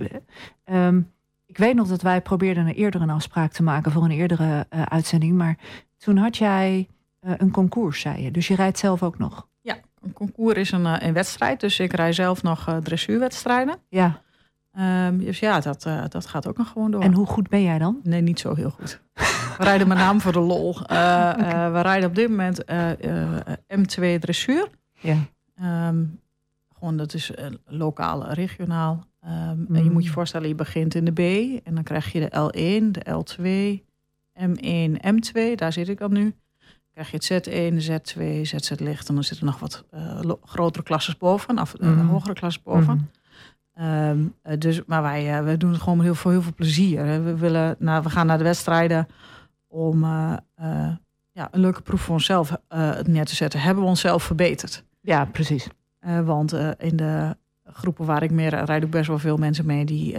ehm, 0.64 1.00
ik 1.46 1.58
weet 1.58 1.74
nog 1.74 1.88
dat 1.88 2.02
wij 2.02 2.20
probeerden 2.20 2.66
een 2.66 2.74
eerder 2.74 3.00
een 3.00 3.10
afspraak 3.10 3.52
te 3.52 3.62
maken 3.62 3.92
voor 3.92 4.04
een 4.04 4.10
eerdere 4.10 4.66
uitzending. 4.70 5.36
Maar 5.36 5.56
toen 5.98 6.16
had 6.16 6.36
jij 6.36 6.88
eh, 7.20 7.32
een 7.36 7.50
concours, 7.50 8.00
zei 8.00 8.22
je. 8.22 8.30
Dus 8.30 8.48
je 8.48 8.54
rijdt 8.54 8.78
zelf 8.78 9.02
ook 9.02 9.18
nog. 9.18 9.48
Ja, 9.60 9.76
een 10.00 10.12
concours 10.12 10.56
is 10.58 10.70
een, 10.72 10.86
eh, 10.86 11.06
een 11.06 11.12
wedstrijd. 11.12 11.60
Dus 11.60 11.80
ik 11.80 11.92
rij 11.92 12.12
zelf 12.12 12.42
nog 12.42 12.68
eh, 12.68 12.76
dressuurwedstrijden. 12.76 13.76
Ja. 13.88 14.22
Ehm, 14.70 15.18
dus 15.18 15.38
ja, 15.38 15.60
dat, 15.60 15.82
dat 16.08 16.26
gaat 16.26 16.46
ook 16.46 16.56
nog 16.56 16.68
gewoon 16.68 16.90
door. 16.90 17.02
En 17.02 17.12
hoe 17.12 17.26
goed 17.26 17.48
ben 17.48 17.62
jij 17.62 17.78
dan? 17.78 18.00
Nee, 18.02 18.20
niet 18.20 18.40
zo 18.40 18.54
heel 18.54 18.70
goed. 18.70 19.00
We 19.58 19.66
rijden 19.66 19.88
met 19.88 19.96
name 19.98 20.20
voor 20.20 20.32
de 20.32 20.40
lol. 20.40 20.74
We 21.76 21.80
rijden 21.82 22.08
op 22.08 22.14
dit 22.14 22.28
moment 22.28 22.64
eh, 22.64 22.90
eh, 23.36 23.56
M2 23.78 24.18
dressuur. 24.18 24.68
Ja. 25.00 25.16
Ehm, 25.54 26.04
gewoon, 26.78 26.96
dat 26.96 27.14
is 27.14 27.32
lokaal, 27.64 28.26
regionaal. 28.32 29.04
Ehm, 29.20 29.30
En 29.32 29.66
je 29.68 29.82
Mm. 29.82 29.92
moet 29.92 30.04
je 30.04 30.10
voorstellen, 30.10 30.48
je 30.48 30.54
begint 30.54 30.94
in 30.94 31.04
de 31.04 31.12
B. 31.12 31.18
En 31.66 31.74
dan 31.74 31.84
krijg 31.84 32.12
je 32.12 32.20
de 32.20 32.30
L1, 32.36 32.90
de 32.90 33.04
L2, 33.10 33.84
M1, 34.40 35.00
M2. 35.14 35.54
Daar 35.54 35.72
zit 35.72 35.88
ik 35.88 35.98
dan 35.98 36.12
nu. 36.12 36.34
Krijg 36.92 37.10
je 37.10 37.16
het 37.16 37.48
Z1, 37.48 37.74
Z2, 37.90 38.40
ZZ 38.42 38.70
licht. 38.78 39.08
En 39.08 39.14
dan 39.14 39.24
zitten 39.24 39.46
nog 39.46 39.58
wat 39.58 39.84
eh, 39.90 40.20
grotere 40.44 40.84
klasses 40.84 41.16
boven. 41.16 41.58
Of 41.58 41.74
eh, 41.74 41.88
Mm. 41.88 42.08
hogere 42.08 42.32
klasses 42.34 42.62
boven. 42.62 42.94
Mhm. 42.94 43.84
Ehm, 43.86 44.18
eh, 44.42 44.58
dus, 44.58 44.84
maar 44.86 45.02
wij 45.02 45.44
we 45.44 45.56
doen 45.56 45.72
het 45.72 45.80
gewoon 45.82 46.00
heel 46.00 46.14
veel, 46.14 46.30
heel 46.30 46.42
veel 46.42 46.54
plezier. 46.54 47.04
hè. 47.04 47.20
We, 47.22 47.36
willen, 47.36 47.76
nou, 47.78 48.02
we 48.02 48.10
gaan 48.10 48.26
naar 48.26 48.38
de 48.38 48.44
wedstrijden 48.44 49.06
om 49.68 50.04
ja, 51.32 51.48
een 51.50 51.60
leuke 51.60 51.82
proef 51.82 52.00
voor 52.00 52.14
onszelf 52.14 52.56
neer 53.02 53.24
te 53.24 53.34
zetten. 53.34 53.60
Hebben 53.60 53.82
we 53.84 53.88
onszelf 53.90 54.22
verbeterd? 54.22 54.84
Ja, 55.00 55.24
precies. 55.24 55.68
Want 56.24 56.52
in 56.78 56.96
de 56.96 57.36
groepen 57.64 58.04
waar 58.06 58.22
ik 58.22 58.30
meer 58.30 58.64
rijd, 58.64 58.84
ook 58.84 58.90
best 58.90 59.08
wel 59.08 59.18
veel 59.18 59.36
mensen 59.36 59.66
mee 59.66 59.84
die 59.84 60.16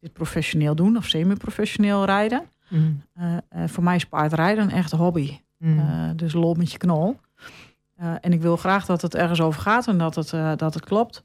dit 0.00 0.12
professioneel 0.12 0.74
doen 0.74 0.96
of 0.96 1.06
semi-professioneel 1.06 2.04
rijden. 2.04 2.42
Mhm. 2.68 3.38
Voor 3.66 3.82
mij 3.84 3.96
is 3.96 4.06
paardrijden 4.06 4.64
een 4.64 4.70
echte 4.70 4.96
hobby. 4.96 5.38
Mhm. 5.62 5.78
Eh, 5.78 6.10
dus 6.16 6.32
lol 6.32 6.54
met 6.54 6.72
je 6.72 6.78
knol. 6.78 7.20
Eh, 7.96 8.14
en 8.20 8.32
ik 8.32 8.40
wil 8.40 8.56
graag 8.56 8.86
dat 8.86 9.02
het 9.02 9.14
ergens 9.14 9.40
over 9.40 9.60
gaat 9.60 9.86
en 9.88 9.98
dat 9.98 10.14
het, 10.14 10.32
eh, 10.32 10.52
dat 10.56 10.74
het 10.74 10.84
klopt. 10.84 11.24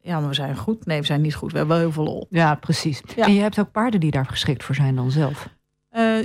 Ja, 0.00 0.20
maar 0.20 0.28
we 0.28 0.34
zijn 0.34 0.56
goed. 0.56 0.86
Nee, 0.86 1.00
we 1.00 1.06
zijn 1.06 1.20
niet 1.20 1.34
goed. 1.34 1.52
We 1.52 1.58
hebben 1.58 1.76
wel 1.76 1.84
heel 1.84 1.94
veel 1.94 2.04
lol. 2.04 2.26
ja, 2.30 2.54
precies. 2.54 3.02
Ja. 3.16 3.26
En 3.26 3.34
je 3.34 3.40
hebt 3.40 3.58
ook 3.58 3.70
paarden 3.72 4.00
die 4.00 4.10
daar 4.10 4.26
geschikt 4.26 4.64
voor 4.64 4.74
zijn 4.74 4.94
dan 4.94 5.10
zelf. 5.10 5.48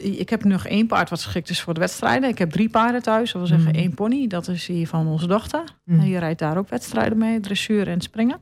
Ik 0.02 0.30
heb 0.30 0.44
nog 0.44 0.66
één 0.66 0.88
paard 0.88 1.10
wat 1.10 1.22
geschikt 1.24 1.50
is 1.50 1.62
voor 1.62 1.74
de 1.74 1.80
wedstrijden. 1.80 2.30
Ik 2.30 2.38
heb 2.38 2.52
drie 2.52 2.70
paarden 2.70 3.02
thuis. 3.04 3.32
Dat 3.32 3.42
wil 3.42 3.50
zeggen 3.58 3.70
Mm. 3.70 3.80
één 3.80 3.94
pony. 3.94 4.28
Dat 4.28 4.48
is 4.48 4.66
die 4.66 4.88
van 4.88 5.08
onze 5.08 5.28
dochter. 5.28 5.64
Mhm. 5.86 6.00
En 6.00 6.06
die 6.06 6.18
rijdt 6.18 6.40
daar 6.40 6.58
ook 6.58 6.70
wedstrijden 6.70 7.18
mee. 7.18 7.40
Dressuur 7.40 7.88
en 7.88 8.02
springen. 8.02 8.42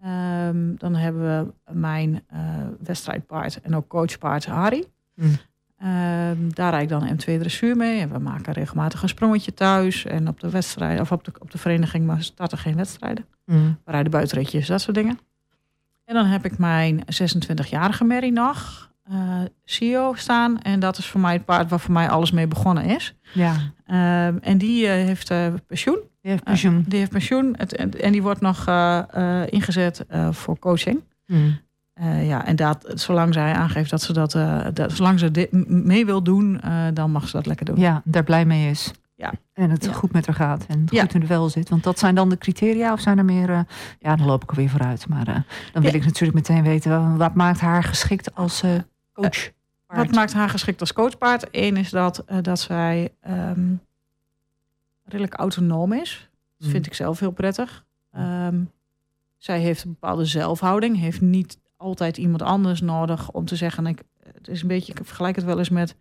Ehm, 0.00 0.74
dan 0.76 0.94
hebben 0.94 1.22
we 1.22 1.72
mijn 1.72 2.24
wedstrijdpaard 2.82 3.60
en 3.60 3.76
ook 3.76 3.88
coachpaard 3.88 4.46
Harry. 4.46 4.84
Mm. 5.14 5.36
Ehm, 5.82 6.36
daar 6.48 6.70
rijd 6.70 6.82
ik 6.82 6.88
dan 6.88 7.08
M2 7.08 7.38
dressuur 7.38 7.76
mee. 7.76 8.00
En 8.00 8.12
we 8.12 8.18
maken 8.18 8.52
regelmatig 8.52 9.02
een 9.02 9.08
sprongetje 9.08 9.54
thuis. 9.54 10.04
En 10.04 10.28
op 10.28 10.40
de 10.40 10.50
wedstrijd, 10.50 11.00
of 11.00 11.12
op 11.12 11.24
de, 11.24 11.32
op 11.38 11.50
de 11.50 11.58
vereniging, 11.58 12.06
maar 12.06 12.22
starten 12.22 12.58
geen 12.58 12.76
wedstrijden. 12.76 13.24
Mhm. 13.46 13.58
We 13.84 13.90
rijden 13.90 14.10
buitenritjes, 14.10 14.66
dat 14.66 14.80
soort 14.80 14.96
dingen. 14.96 15.18
En 16.04 16.14
dan 16.14 16.26
heb 16.26 16.44
ik 16.44 16.58
mijn 16.58 17.00
26-jarige 17.22 18.04
Mary 18.04 18.28
nog, 18.28 18.90
eh 19.04 19.40
CEO, 19.64 20.14
staan. 20.14 20.60
En 20.60 20.80
dat 20.80 20.98
is 20.98 21.06
voor 21.06 21.20
mij 21.20 21.32
het 21.32 21.44
paard 21.44 21.70
waar 21.70 21.80
voor 21.80 21.92
mij 21.92 22.08
alles 22.08 22.30
mee 22.30 22.46
begonnen 22.46 22.84
is. 22.84 23.14
Ja, 23.34 23.56
Ehm, 23.86 24.36
en 24.40 24.58
die 24.58 24.86
eh, 24.86 24.92
heeft 24.92 25.30
eh, 25.30 25.46
pensioen. 25.66 25.98
je 26.20 26.28
hebt 26.28 26.44
pensioen. 26.44 26.78
Eh, 26.78 26.84
die 26.86 26.98
heeft 26.98 27.10
pensioen. 27.10 27.54
Het, 27.58 27.76
en, 27.76 28.00
en 28.00 28.12
die 28.12 28.22
wordt 28.22 28.40
nog 28.40 28.66
eh, 28.66 29.02
eh, 29.10 29.46
ingezet 29.50 30.06
eh, 30.08 30.32
voor 30.32 30.58
coaching. 30.58 31.00
Mhm. 31.26 31.50
Eh, 31.92 32.26
ja, 32.26 32.46
en 32.46 32.56
dat, 32.56 32.92
zolang 32.94 33.34
zij 33.34 33.52
aangeeft 33.52 33.90
dat 33.90 34.02
ze 34.02 34.12
dat, 34.12 34.34
eh, 34.34 34.66
dat 34.72 34.92
zolang 34.92 35.18
ze 35.18 35.30
dit 35.30 35.52
mee 35.68 36.06
wil 36.06 36.22
doen, 36.22 36.60
eh, 36.60 36.86
dan 36.94 37.10
mag 37.10 37.28
ze 37.28 37.36
dat 37.36 37.46
lekker 37.46 37.66
doen. 37.66 37.76
Ja, 37.78 38.02
daar 38.04 38.24
blij 38.24 38.44
mee 38.44 38.70
is. 38.70 38.92
Ja. 39.14 39.32
En 39.52 39.70
het 39.70 39.84
Ja. 39.84 39.92
goed 39.92 40.12
met 40.12 40.26
haar 40.26 40.34
gaat 40.34 40.66
en 40.66 40.86
Ja. 40.90 41.02
goed 41.02 41.14
in 41.14 41.20
de 41.20 41.26
vel 41.26 41.48
zit. 41.48 41.68
Want 41.68 41.82
dat 41.82 41.98
zijn 41.98 42.14
dan 42.14 42.28
de 42.28 42.38
criteria 42.38 42.92
of 42.92 43.00
zijn 43.00 43.18
er 43.18 43.24
meer... 43.24 43.66
ja, 43.98 44.16
dan 44.16 44.26
loop 44.26 44.42
ik 44.42 44.48
alweer 44.50 44.68
vooruit. 44.68 45.08
Maar 45.08 45.24
dan 45.72 45.82
wil 45.82 45.90
Ja. 45.90 45.96
ik 45.98 46.04
natuurlijk 46.04 46.34
meteen 46.48 46.62
weten... 46.62 46.90
wa- 46.90 47.16
wat 47.16 47.34
maakt 47.34 47.60
haar 47.60 47.84
geschikt 47.84 48.34
als 48.34 48.62
coach? 49.12 49.50
Wat 49.86 50.10
maakt 50.12 50.32
haar 50.32 50.48
geschikt 50.48 50.80
als 50.80 50.92
coachpaard? 50.92 51.46
Eén 51.50 51.76
is 51.76 51.90
dat, 51.90 52.24
dat 52.42 52.60
zij 52.60 53.12
ehm, 53.20 53.60
redelijk 55.04 55.34
autonoom 55.34 55.92
is. 55.92 56.28
Dat 56.58 56.66
Mm. 56.66 56.72
vind 56.72 56.86
ik 56.86 56.94
zelf 56.94 57.18
heel 57.18 57.30
prettig. 57.30 57.84
Ehm, 58.12 58.60
zij 59.38 59.60
heeft 59.60 59.84
een 59.84 59.90
bepaalde 59.90 60.24
zelfhouding. 60.24 60.98
Heeft 60.98 61.20
niet 61.20 61.58
altijd 61.82 62.16
iemand 62.16 62.42
anders 62.42 62.80
nodig 62.80 63.30
om 63.30 63.44
te 63.44 63.56
zeggen... 63.56 63.86
Ik, 63.86 64.02
het 64.32 64.48
is 64.48 64.62
een 64.62 64.68
beetje, 64.68 64.92
ik 64.92 65.06
vergelijk 65.06 65.36
het 65.36 65.44
wel 65.44 65.58
eens 65.58 65.68
met 65.68 65.96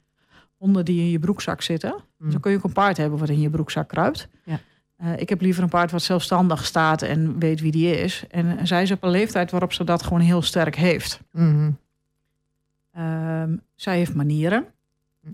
honden 0.58 0.86
die 0.86 1.02
in 1.02 1.10
je 1.10 1.20
broekzak 1.20 1.62
zitten. 1.62 1.96
Mm. 2.17 2.32
Zo 2.32 2.39
kun 2.39 2.52
je 2.52 2.58
ook 2.58 2.63
een 2.63 2.72
paard 2.72 2.98
hebben 2.98 3.20
wat 3.20 3.30
in 3.30 3.39
je 3.39 3.50
broekzak 3.50 3.88
kruipt. 3.88 4.28
Ja. 4.44 4.60
Eh, 4.96 5.17
ik 5.17 5.30
heb 5.30 5.41
liever 5.41 5.63
een 5.63 5.70
paard 5.70 5.91
wat 5.91 6.02
zelfstandig 6.02 6.65
staat 6.65 7.02
en 7.02 7.39
weet 7.39 7.62
wie 7.62 7.72
die 7.72 8.02
is. 8.02 8.24
En 8.28 8.67
zij 8.67 8.82
is 8.82 8.91
op 8.91 9.04
een 9.04 9.10
leeftijd 9.10 9.52
waarop 9.52 9.74
ze 9.74 9.84
dat 9.84 10.04
gewoon 10.04 10.20
heel 10.20 10.41
sterk 10.41 10.76
heeft. 10.76 11.20
Mhm. 11.32 11.72
Ehm, 12.91 13.56
zij 13.76 13.98
heeft 13.98 14.13
manieren. 14.13 14.65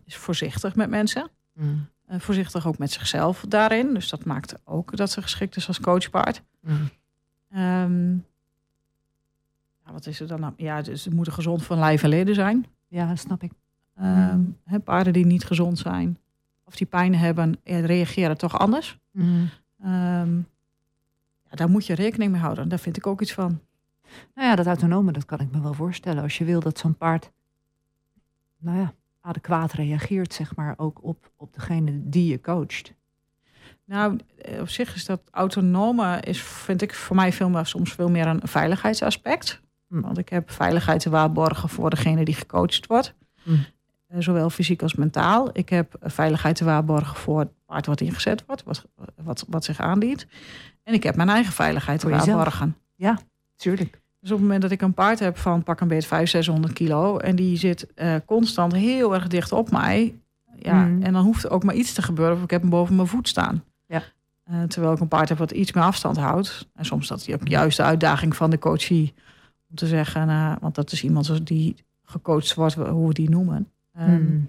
Is 0.06 0.16
voorzichtig 0.16 0.76
met 0.76 0.90
mensen. 0.90 1.30
Mhm. 1.54 1.68
Eh, 2.06 2.20
voorzichtig 2.20 2.68
ook 2.68 2.78
met 2.78 2.92
zichzelf 2.92 3.46
daarin. 3.48 3.94
Dus 3.94 4.10
dat 4.10 4.26
maakt 4.26 4.56
ook 4.64 4.98
dat 4.98 5.12
ze 5.12 5.22
geschikt 5.22 5.56
is 5.56 5.68
als 5.68 5.80
coachpaard. 5.80 6.42
Mhm. 6.62 8.18
Ja, 9.88 9.93
wat 9.93 10.06
is 10.06 10.19
er 10.19 10.28
dan? 10.28 10.39
nou? 10.39 10.54
Ja, 10.58 10.82
dus 10.82 11.04
ze 11.04 11.10
moeten 11.10 11.34
gezond 11.34 11.63
van 11.63 11.80
lijf 11.80 12.04
en 12.04 12.10
leden 12.10 12.36
zijn. 12.36 12.65
Ja, 12.88 13.15
snap 13.15 13.43
ik. 13.43 13.52
Ehm, 13.95 14.41
paarden 14.84 15.13
die 15.13 15.26
niet 15.26 15.45
gezond 15.45 15.78
zijn 15.78 16.17
of 16.67 16.76
die 16.76 16.88
pijn 16.88 17.15
hebben, 17.15 17.60
reageren 17.63 18.38
toch 18.38 18.60
anders. 18.60 19.00
Mhm. 19.12 19.45
Ehm, 19.82 20.38
ja, 21.43 21.56
daar 21.56 21.69
moet 21.69 21.86
je 21.86 21.95
rekening 21.95 22.32
mee 22.32 22.41
houden. 22.41 22.69
Daar 22.69 22.80
vind 22.80 22.97
ik 22.97 23.08
ook 23.08 23.21
iets 23.21 23.34
van. 23.34 23.60
Nou 24.36 24.47
ja, 24.47 24.56
dat 24.56 24.65
autonome, 24.65 25.12
dat 25.12 25.26
kan 25.26 25.39
ik 25.39 25.52
me 25.52 25.62
wel 25.62 25.73
voorstellen. 25.73 26.23
Als 26.23 26.38
je 26.38 26.45
wil 26.45 26.60
dat 26.60 26.78
zo'n 26.78 26.97
paard, 26.97 27.32
nou 28.58 28.78
ja, 28.78 28.93
adequaat 29.21 29.73
reageert, 29.73 30.34
zeg 30.34 30.56
maar, 30.56 30.73
ook 30.78 31.04
op, 31.04 31.32
op 31.36 31.54
degene 31.54 32.10
die 32.10 32.32
je 32.32 32.41
coacht. 32.41 32.93
Nou, 33.86 34.19
eh, 34.38 34.62
op 34.62 34.69
zich 34.69 34.95
is 34.95 35.06
dat 35.06 35.21
autonome, 35.32 36.19
is, 36.19 36.41
vind 36.41 36.82
ik 36.82 36.93
voor 36.93 37.15
mij 37.15 37.34
veel 37.34 37.50
meer, 37.50 37.65
soms 37.65 37.93
veel 37.93 38.10
meer 38.10 38.28
een 38.28 38.41
veiligheidsaspect. 38.43 39.62
Hm. 39.88 40.02
Want 40.02 40.17
ik 40.17 40.30
heb 40.30 40.52
veiligheid 40.52 41.00
te 41.02 41.10
waarborgen 41.10 41.69
voor 41.69 41.89
degene 41.89 42.26
die 42.26 42.36
gecoacht 42.36 42.88
wordt. 42.88 43.13
Hm. 43.43 43.52
Eh, 44.08 44.17
Zowel 44.19 44.50
fysiek 44.50 44.82
als 44.82 44.95
mentaal. 44.95 45.50
Ik 45.54 45.69
heb 45.69 45.95
veiligheid 46.02 46.56
te 46.56 46.65
waarborgen 46.65 47.15
voor 47.15 47.39
het 47.39 47.50
paard 47.65 47.86
wat 47.86 48.02
ingezet 48.02 48.43
wordt, 48.45 48.63
wat, 48.63 48.86
wat, 49.23 49.45
wat 49.47 49.63
zich 49.63 49.80
aandient. 49.80 50.28
En 50.84 50.93
ik 50.93 51.04
heb 51.04 51.15
mijn 51.15 51.30
eigen 51.30 51.54
veiligheid 51.54 52.00
te 52.00 52.08
Voor 52.10 52.17
waarborgen. 52.17 52.76
Tuurlijk. 53.56 54.02
Dus 54.19 54.32
op 54.32 54.38
het 54.38 54.45
moment 54.45 54.62
dat 54.62 54.71
ik 54.71 54.82
een 54.82 54.93
paard 54.93 55.19
heb 55.19 55.38
van 55.38 55.63
pak 55.63 55.80
een 55.82 55.88
beetje 55.88 56.08
500, 56.08 56.45
600 56.45 56.73
kilo... 56.73 57.17
en 57.17 57.36
die 57.36 57.58
zit 57.58 57.93
eh, 57.93 58.15
constant 58.26 58.73
heel 58.73 59.13
erg 59.13 59.28
dicht 59.28 59.52
op 59.52 59.71
mij... 59.71 60.15
Ja, 60.60 60.84
Mm. 60.86 61.02
en 61.04 61.13
dan 61.13 61.23
hoeft 61.23 61.43
er 61.43 61.52
ook 61.52 61.63
maar 61.63 61.76
iets 61.76 61.93
te 61.93 62.02
gebeuren... 62.02 62.36
of 62.36 62.43
ik 62.43 62.50
heb 62.50 62.62
hem 62.62 62.69
boven 62.69 62.95
mijn 62.95 63.08
voet 63.08 63.28
staan. 63.28 63.63
Ja. 63.88 64.04
Eh, 64.43 64.63
terwijl 64.63 64.93
ik 64.93 65.00
een 65.00 65.08
paard 65.08 65.30
heb 65.30 65.38
wat 65.38 65.52
iets 65.52 65.71
meer 65.71 65.84
afstand 65.84 66.17
houdt. 66.17 66.67
En 66.73 66.86
soms 66.86 67.08
dat 67.08 67.26
hij 67.26 67.36
ook 67.36 67.47
juist 67.47 67.78
de 67.78 67.84
uitdaging 67.84 68.36
van 68.36 68.50
de 68.50 68.60
coachie... 68.60 69.13
te 69.78 69.88
zeggen, 69.88 70.30
eh, 70.30 70.52
want 70.62 70.76
dat 70.76 70.92
is 70.92 71.04
iemand 71.04 71.46
die 71.48 71.76
gecoacht 72.04 72.54
wordt... 72.54 72.74
hoe 72.74 73.08
we 73.08 73.13
die 73.13 73.30
noemen. 73.30 73.72
Ehm, 73.94 74.12
Mhm. 74.13 74.40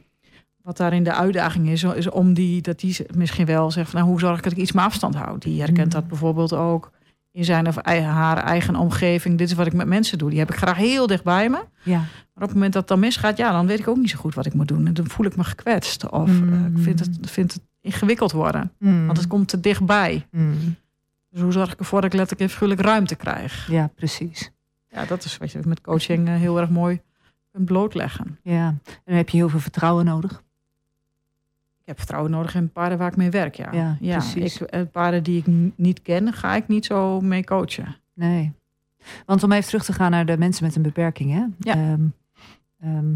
Wat 0.62 0.76
daarin 0.76 1.04
de 1.04 1.14
uitdaging 1.14 1.68
is, 1.68 1.82
is 1.82 2.10
om 2.10 2.34
die, 2.34 2.62
dat 2.62 2.78
die 2.80 2.96
misschien 3.14 3.46
wel 3.46 3.70
zegt... 3.70 3.90
van, 3.90 3.98
nou, 4.00 4.10
hoe 4.12 4.20
zorg 4.20 4.36
ik 4.36 4.42
dat 4.42 4.52
ik 4.52 4.58
iets 4.58 4.72
meer 4.72 4.84
afstand 4.84 5.14
houd? 5.14 5.42
Die 5.42 5.58
herkent 5.60 5.86
Mm. 5.86 5.92
dat 6.00 6.08
bijvoorbeeld 6.08 6.52
ook 6.52 6.90
in 7.32 7.44
zijn 7.44 7.68
of 7.68 7.84
haar 7.84 8.36
eigen 8.44 8.76
omgeving. 8.76 9.38
Dit 9.38 9.48
is 9.48 9.54
wat 9.54 9.66
ik 9.66 9.72
met 9.72 9.86
mensen 9.86 10.18
doe. 10.18 10.30
Die 10.30 10.38
heb 10.38 10.50
ik 10.50 10.56
graag 10.56 10.76
heel 10.76 11.06
dicht 11.06 11.24
bij 11.24 11.48
me. 11.50 11.64
Ja. 11.82 11.98
Maar 11.98 12.06
op 12.34 12.42
het 12.42 12.52
moment 12.52 12.72
dat 12.72 12.80
het 12.82 12.90
dan 12.90 13.00
misgaat, 13.00 13.36
ja, 13.36 13.52
dan 13.52 13.66
weet 13.66 13.78
ik 13.78 13.88
ook 13.88 13.96
niet 13.96 14.10
zo 14.10 14.18
goed 14.18 14.34
wat 14.34 14.46
ik 14.46 14.54
moet 14.54 14.68
doen. 14.68 14.86
En 14.86 14.94
dan 14.94 15.08
voel 15.08 15.26
ik 15.26 15.36
me 15.36 15.44
gekwetst. 15.44 16.08
Of 16.10 16.28
Mm. 16.40 16.52
eh, 16.52 16.66
ik 16.76 16.82
vind 16.82 17.00
het, 17.00 17.18
vind 17.22 17.52
het 17.52 17.62
ingewikkeld 17.80 18.32
worden. 18.32 18.72
Want 18.78 19.16
het 19.18 19.26
komt 19.26 19.48
te 19.48 19.60
dichtbij. 19.60 20.26
Dus 21.30 21.40
hoe 21.40 21.52
zorg 21.52 21.72
ik 21.72 21.78
ervoor 21.78 22.00
dat 22.00 22.12
ik 22.12 22.18
letterlijk 22.18 22.48
en 22.48 22.54
figuurlijk 22.54 22.80
ruimte 22.80 23.14
krijg? 23.14 23.70
Ja, 23.70 23.90
precies. 23.94 24.50
Ja, 24.90 25.04
dat 25.04 25.24
is 25.24 25.36
wat 25.38 25.52
je 25.52 25.60
met 25.64 25.80
coaching 25.80 26.28
eh, 26.28 26.34
heel 26.34 26.60
erg 26.60 26.70
mooi 26.70 27.00
kunt 27.52 27.64
blootleggen. 27.64 28.38
Ja. 28.42 28.66
En 28.66 29.00
dan 29.04 29.16
heb 29.16 29.28
je 29.28 29.36
heel 29.36 29.48
veel 29.48 29.60
vertrouwen 29.60 30.04
nodig. 30.04 30.42
Ik 31.80 31.94
heb 31.94 31.96
vertrouwen 31.98 32.30
nodig 32.30 32.54
in 32.54 32.72
paarden 32.72 32.98
waar 32.98 33.10
ik 33.10 33.16
mee 33.16 33.30
werk, 33.30 33.54
ja. 33.54 33.96
Ja, 34.00 34.18
precies. 34.18 34.60
Ik, 34.60 34.68
eh, 34.68 34.82
paarden 34.92 35.22
die 35.22 35.38
ik 35.38 35.72
niet 35.76 36.02
ken, 36.02 36.32
ga 36.32 36.54
ik 36.54 36.68
niet 36.68 36.84
zo 36.84 37.20
mee 37.20 37.44
coachen. 37.44 37.96
Nee. 38.14 38.52
Want 39.26 39.42
om 39.42 39.52
even 39.52 39.68
terug 39.68 39.84
te 39.84 39.92
gaan 39.92 40.10
naar 40.10 40.26
de 40.26 40.38
mensen 40.38 40.64
met 40.64 40.76
een 40.76 40.82
beperking. 40.82 41.32
Hè? 41.32 41.44
Ja. 41.58 41.74
Ehm, 41.74 42.06
ehm, 42.80 43.14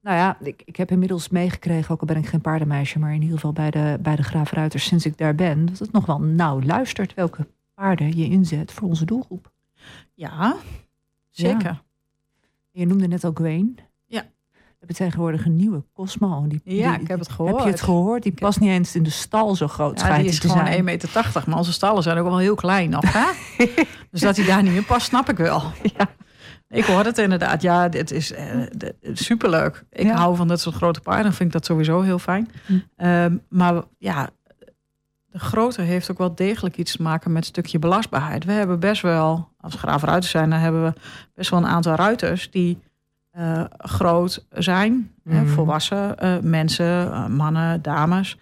nou 0.00 0.16
ja, 0.16 0.36
ik, 0.40 0.62
ik 0.64 0.76
heb 0.76 0.90
inmiddels 0.90 1.28
meegekregen, 1.28 1.94
ook 1.94 2.00
al 2.00 2.06
ben 2.06 2.16
ik 2.16 2.26
geen 2.26 2.40
paardenmeisje, 2.40 2.98
maar 2.98 3.14
in 3.14 3.22
ieder 3.22 3.34
geval 3.34 3.52
bij 3.52 3.70
de, 3.70 3.98
bij 4.00 4.16
de 4.16 4.22
Graaf 4.22 4.52
Ruiters 4.52 4.84
sinds 4.84 5.06
ik 5.06 5.18
daar 5.18 5.34
ben, 5.34 5.66
dat 5.66 5.78
het 5.78 5.92
nog 5.92 6.06
wel 6.06 6.20
nauw 6.20 6.60
luistert 6.62 7.14
welke 7.14 7.46
paarden 7.74 8.16
je 8.16 8.24
inzet 8.24 8.72
voor 8.72 8.88
onze 8.88 9.04
doelgroep. 9.04 9.52
Ja, 10.14 10.56
zeker. 11.30 11.82
Je 12.70 12.86
noemde 12.86 13.06
net 13.08 13.24
al 13.24 13.30
Gwen. 13.34 13.76
Ja. 14.06 14.20
We 14.52 14.86
hebben 14.86 14.96
tegenwoordig 14.96 15.44
een 15.44 15.56
nieuwe 15.56 15.84
Cosmo. 15.92 16.46
Die, 16.48 16.60
Ja, 16.64 16.92
die- 16.92 17.00
ik 17.00 17.08
heb 17.08 17.18
het 17.18 17.28
Heb 17.28 17.36
gehoord. 17.36 17.62
je 17.64 17.70
het 17.70 17.80
gehoord? 17.80 18.22
Die 18.22 18.32
past 18.32 18.60
niet 18.60 18.70
eens 18.70 18.94
in 18.94 19.02
de 19.02 19.10
stal 19.10 19.54
zo 19.56 19.68
groot 19.68 20.00
Ja, 20.00 20.16
die 20.18 20.26
is 20.26 20.38
gewoon 20.38 20.56
zijn. 20.56 20.68
1,80 20.68 20.84
meter. 20.84 21.42
Maar 21.46 21.58
onze 21.58 21.72
stallen 21.72 22.02
zijn 22.02 22.18
ook 22.18 22.24
wel 22.26 22.38
heel 22.38 22.54
klein 22.54 22.90
nog. 22.90 23.12
Hè? 23.12 23.26
dus 24.10 24.20
dat 24.20 24.36
hij 24.36 24.46
daar 24.46 24.62
niet 24.62 24.74
in 24.74 24.84
past, 24.84 25.06
snap 25.06 25.28
ik 25.28 25.36
wel. 25.36 25.62
Ja. 25.96 26.08
Ik 26.68 26.84
hoor 26.84 27.04
het 27.04 27.18
inderdaad. 27.18 27.62
Ja, 27.62 27.88
dit 27.88 28.10
is 28.10 28.32
eh, 28.32 28.62
d- 28.62 28.92
superleuk. 29.12 29.84
Ik 29.90 30.06
Ja. 30.06 30.16
hou 30.16 30.36
van 30.36 30.48
dat 30.48 30.60
soort 30.60 30.74
grote 30.74 31.00
paarden. 31.00 31.32
Vind 31.32 31.48
ik 31.48 31.52
dat 31.52 31.64
sowieso 31.66 32.00
heel 32.00 32.18
fijn. 32.18 32.48
Hm. 32.66 32.78
Ehm, 32.96 33.36
maar 33.48 33.82
ja, 33.98 34.30
de 35.30 35.38
grootte 35.38 35.82
heeft 35.82 36.10
ook 36.10 36.18
wel 36.18 36.34
degelijk 36.34 36.76
iets 36.76 36.96
te 36.96 37.02
maken 37.02 37.32
met 37.32 37.42
een 37.42 37.48
stukje 37.48 37.78
belastbaarheid. 37.78 38.44
We 38.44 38.52
hebben 38.52 38.80
best 38.80 39.02
wel, 39.02 39.48
als 39.60 39.74
graaf 39.74 40.02
ruiters 40.02 40.30
zijn, 40.32 40.50
dan 40.50 40.58
hebben 40.58 40.84
we 40.84 40.92
best 41.34 41.50
wel 41.50 41.58
een 41.58 41.66
aantal 41.66 41.94
ruiters 41.94 42.50
die 42.50 42.78
eh, 43.30 43.64
groot 43.78 44.46
zijn. 44.50 45.12
hè, 45.24 45.40
Mhm. 45.42 45.50
volwassen 45.52 46.18
eh, 46.18 46.38
mensen, 46.40 47.12
eh, 47.12 47.26
mannen, 47.26 47.82
dames. 47.82 48.38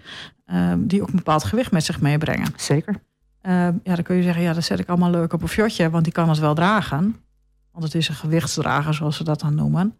ehm, 0.46 0.86
die 0.86 1.02
ook 1.02 1.08
een 1.08 1.16
bepaald 1.16 1.44
gewicht 1.44 1.72
met 1.72 1.84
zich 1.84 2.00
meebrengen. 2.00 2.52
Zeker. 2.56 2.94
Ehm, 3.40 3.74
ja, 3.82 3.94
dan 3.94 4.02
kun 4.02 4.16
je 4.16 4.22
zeggen, 4.22 4.42
ja, 4.42 4.52
dat 4.52 4.64
zet 4.64 4.78
ik 4.78 4.88
allemaal 4.88 5.10
leuk 5.10 5.32
op 5.32 5.42
een 5.42 5.48
fjotje, 5.48 5.90
want 5.90 6.04
die 6.04 6.12
kan 6.12 6.28
het 6.28 6.38
wel 6.38 6.54
dragen. 6.54 7.16
Want 7.72 7.84
het 7.84 7.94
is 7.94 8.08
een 8.08 8.14
gewichtsdrager, 8.14 8.94
zoals 8.94 9.16
ze 9.16 9.24
dat 9.24 9.40
dan 9.40 9.54
noemen. 9.54 9.96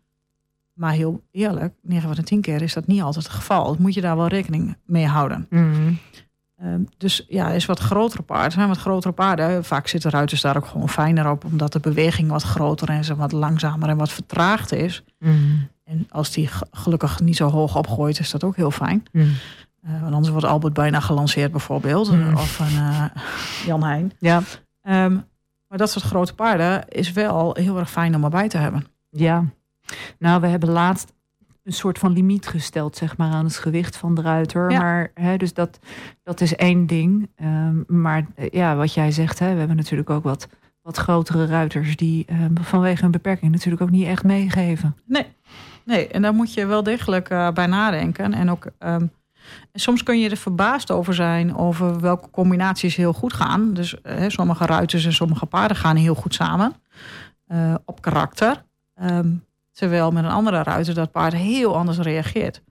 Maar 0.73 0.93
heel 0.93 1.23
eerlijk, 1.31 1.75
9 1.83 2.07
van 2.09 2.17
de 2.17 2.23
10 2.23 2.41
keer 2.41 2.63
is 2.63 2.73
dat 2.75 2.87
niet 2.87 3.03
altijd 3.03 3.25
het 3.25 3.35
geval. 3.35 3.71
Dus 3.71 3.77
moet 3.79 3.95
je 3.95 4.01
daar 4.01 4.17
wel 4.17 4.27
rekening 4.29 4.77
mee 4.85 5.07
houden. 5.07 5.47
Mhm. 5.51 5.93
Ehm, 6.59 6.81
dus 6.97 7.25
ja, 7.29 7.49
is 7.51 7.67
wat 7.67 7.79
grotere 7.79 8.23
paarden. 8.23 8.53
zijn 8.53 8.69
wat 8.69 8.79
grotere 8.79 9.13
paarden. 9.13 9.65
Vaak 9.65 9.87
zitten 9.87 10.11
ruiters 10.11 10.41
daar 10.41 10.57
ook 10.57 10.67
gewoon 10.67 10.89
fijner 10.89 11.31
op, 11.31 11.45
omdat 11.45 11.73
de 11.73 11.81
beweging 11.81 12.29
wat 12.31 12.43
groter 12.43 12.89
en 12.89 13.05
ze 13.05 13.17
wat 13.17 13.33
langzamer 13.33 13.89
en 13.89 13.97
wat 13.97 14.11
vertraagd 14.11 14.73
is. 14.73 15.05
Mhm. 15.19 15.35
En 15.85 16.07
als 16.11 16.31
die 16.33 16.47
ge- 16.47 16.67
gelukkig 16.71 17.21
niet 17.21 17.37
zo 17.37 17.49
hoog 17.51 17.77
opgooit, 17.77 18.19
is 18.19 18.31
dat 18.31 18.45
ook 18.45 18.57
heel 18.57 18.71
fijn. 18.71 19.03
Mhm. 19.13 19.27
Eh, 19.83 20.01
want 20.01 20.13
anders 20.15 20.29
wordt 20.29 20.47
Albert 20.47 20.75
bijna 20.75 21.01
gelanceerd 21.01 21.51
bijvoorbeeld. 21.51 22.13
Mm. 22.13 22.35
Of 22.37 22.59
een 22.59 22.79
eh, 22.79 23.05
Jan 23.67 23.83
Heijn. 23.85 24.13
Ja. 24.19 24.43
Ehm, 24.83 25.13
maar 25.69 25.79
dat 25.79 25.91
soort 25.91 26.05
grote 26.05 26.35
paarden 26.35 26.89
is 26.89 27.13
wel 27.13 27.55
heel 27.55 27.79
erg 27.79 27.91
fijn 27.91 28.15
om 28.15 28.25
erbij 28.25 28.49
te 28.49 28.59
hebben. 28.59 28.87
Ja, 29.11 29.45
nou, 30.19 30.41
we 30.41 30.47
hebben 30.47 30.69
laatst 30.69 31.13
een 31.69 31.75
soort 31.75 31.99
van 31.99 32.13
limiet 32.13 32.47
gesteld, 32.47 32.97
zeg 32.97 33.17
maar, 33.17 33.33
aan 33.33 33.45
het 33.45 33.57
gewicht 33.57 33.97
van 33.97 34.15
de 34.15 34.23
ruiter. 34.23 34.71
Ja. 34.71 34.79
Maar, 34.79 35.11
hè, 35.15 35.37
dus 35.37 35.55
dat, 35.55 35.79
dat 36.23 36.41
is 36.41 36.57
één 36.57 36.87
ding. 36.87 37.31
Ehm, 37.37 37.83
maar 37.87 38.27
eh, 38.35 38.49
ja, 38.51 38.77
wat 38.77 38.95
jij 38.95 39.11
zegt, 39.11 39.39
hè, 39.39 39.53
we 39.53 39.59
hebben 39.59 39.77
natuurlijk 39.77 40.11
ook 40.11 40.23
wat, 40.23 40.49
wat 40.83 40.97
grotere 40.97 41.47
ruiters 41.47 41.97
die 41.97 42.25
ehm, 42.27 42.55
vanwege 42.61 43.03
hun 43.03 43.11
beperking 43.11 43.53
natuurlijk 43.53 43.83
ook 43.83 43.91
niet 43.91 44.07
echt 44.07 44.25
meegeven. 44.25 44.97
Nee, 45.85 46.09
en 46.09 46.23
daar 46.23 46.35
moet 46.35 46.55
je 46.55 46.67
wel 46.67 46.83
degelijk 46.83 47.29
eh, 47.29 47.51
bij 47.51 47.67
nadenken. 47.67 48.35
En 48.35 48.51
ook 48.51 48.67
ehm, 48.79 49.07
en 49.73 49.81
soms 49.81 50.03
kun 50.03 50.21
je 50.21 50.31
er 50.31 50.37
verbaasd 50.37 50.91
over 50.91 51.15
zijn 51.15 51.57
over 51.57 52.01
welke 52.01 52.31
combinaties 52.31 52.97
heel 52.97 53.13
goed 53.13 53.33
gaan. 53.33 53.75
Dus 53.75 54.01
eh, 54.01 54.17
hè, 54.17 54.31
sommige 54.31 54.67
ruiters 54.67 55.05
en 55.05 55.13
sommige 55.13 55.47
paarden 55.47 55.77
gaan 55.77 55.97
heel 55.97 56.15
goed 56.15 56.35
samen 56.35 56.73
op 57.85 58.03
karakter. 58.03 58.65
Terwijl 59.79 60.11
met 60.11 60.25
een 60.25 60.31
andere 60.31 60.63
ruiter 60.63 60.95
dat 60.95 61.11
paard 61.11 61.33
heel 61.33 61.77
anders 61.77 61.99
reageert. 61.99 62.63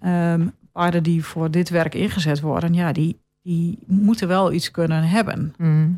Ehm, 0.00 0.46
paarden 0.72 1.02
die 1.02 1.24
voor 1.24 1.50
dit 1.50 1.68
werk 1.68 1.94
ingezet 1.94 2.40
worden, 2.40 2.74
ja, 2.74 2.92
die, 2.92 3.18
die 3.42 3.78
moeten 3.86 4.28
wel 4.28 4.52
iets 4.52 4.70
kunnen 4.70 5.02
hebben. 5.02 5.54
Mhm. 5.58 5.88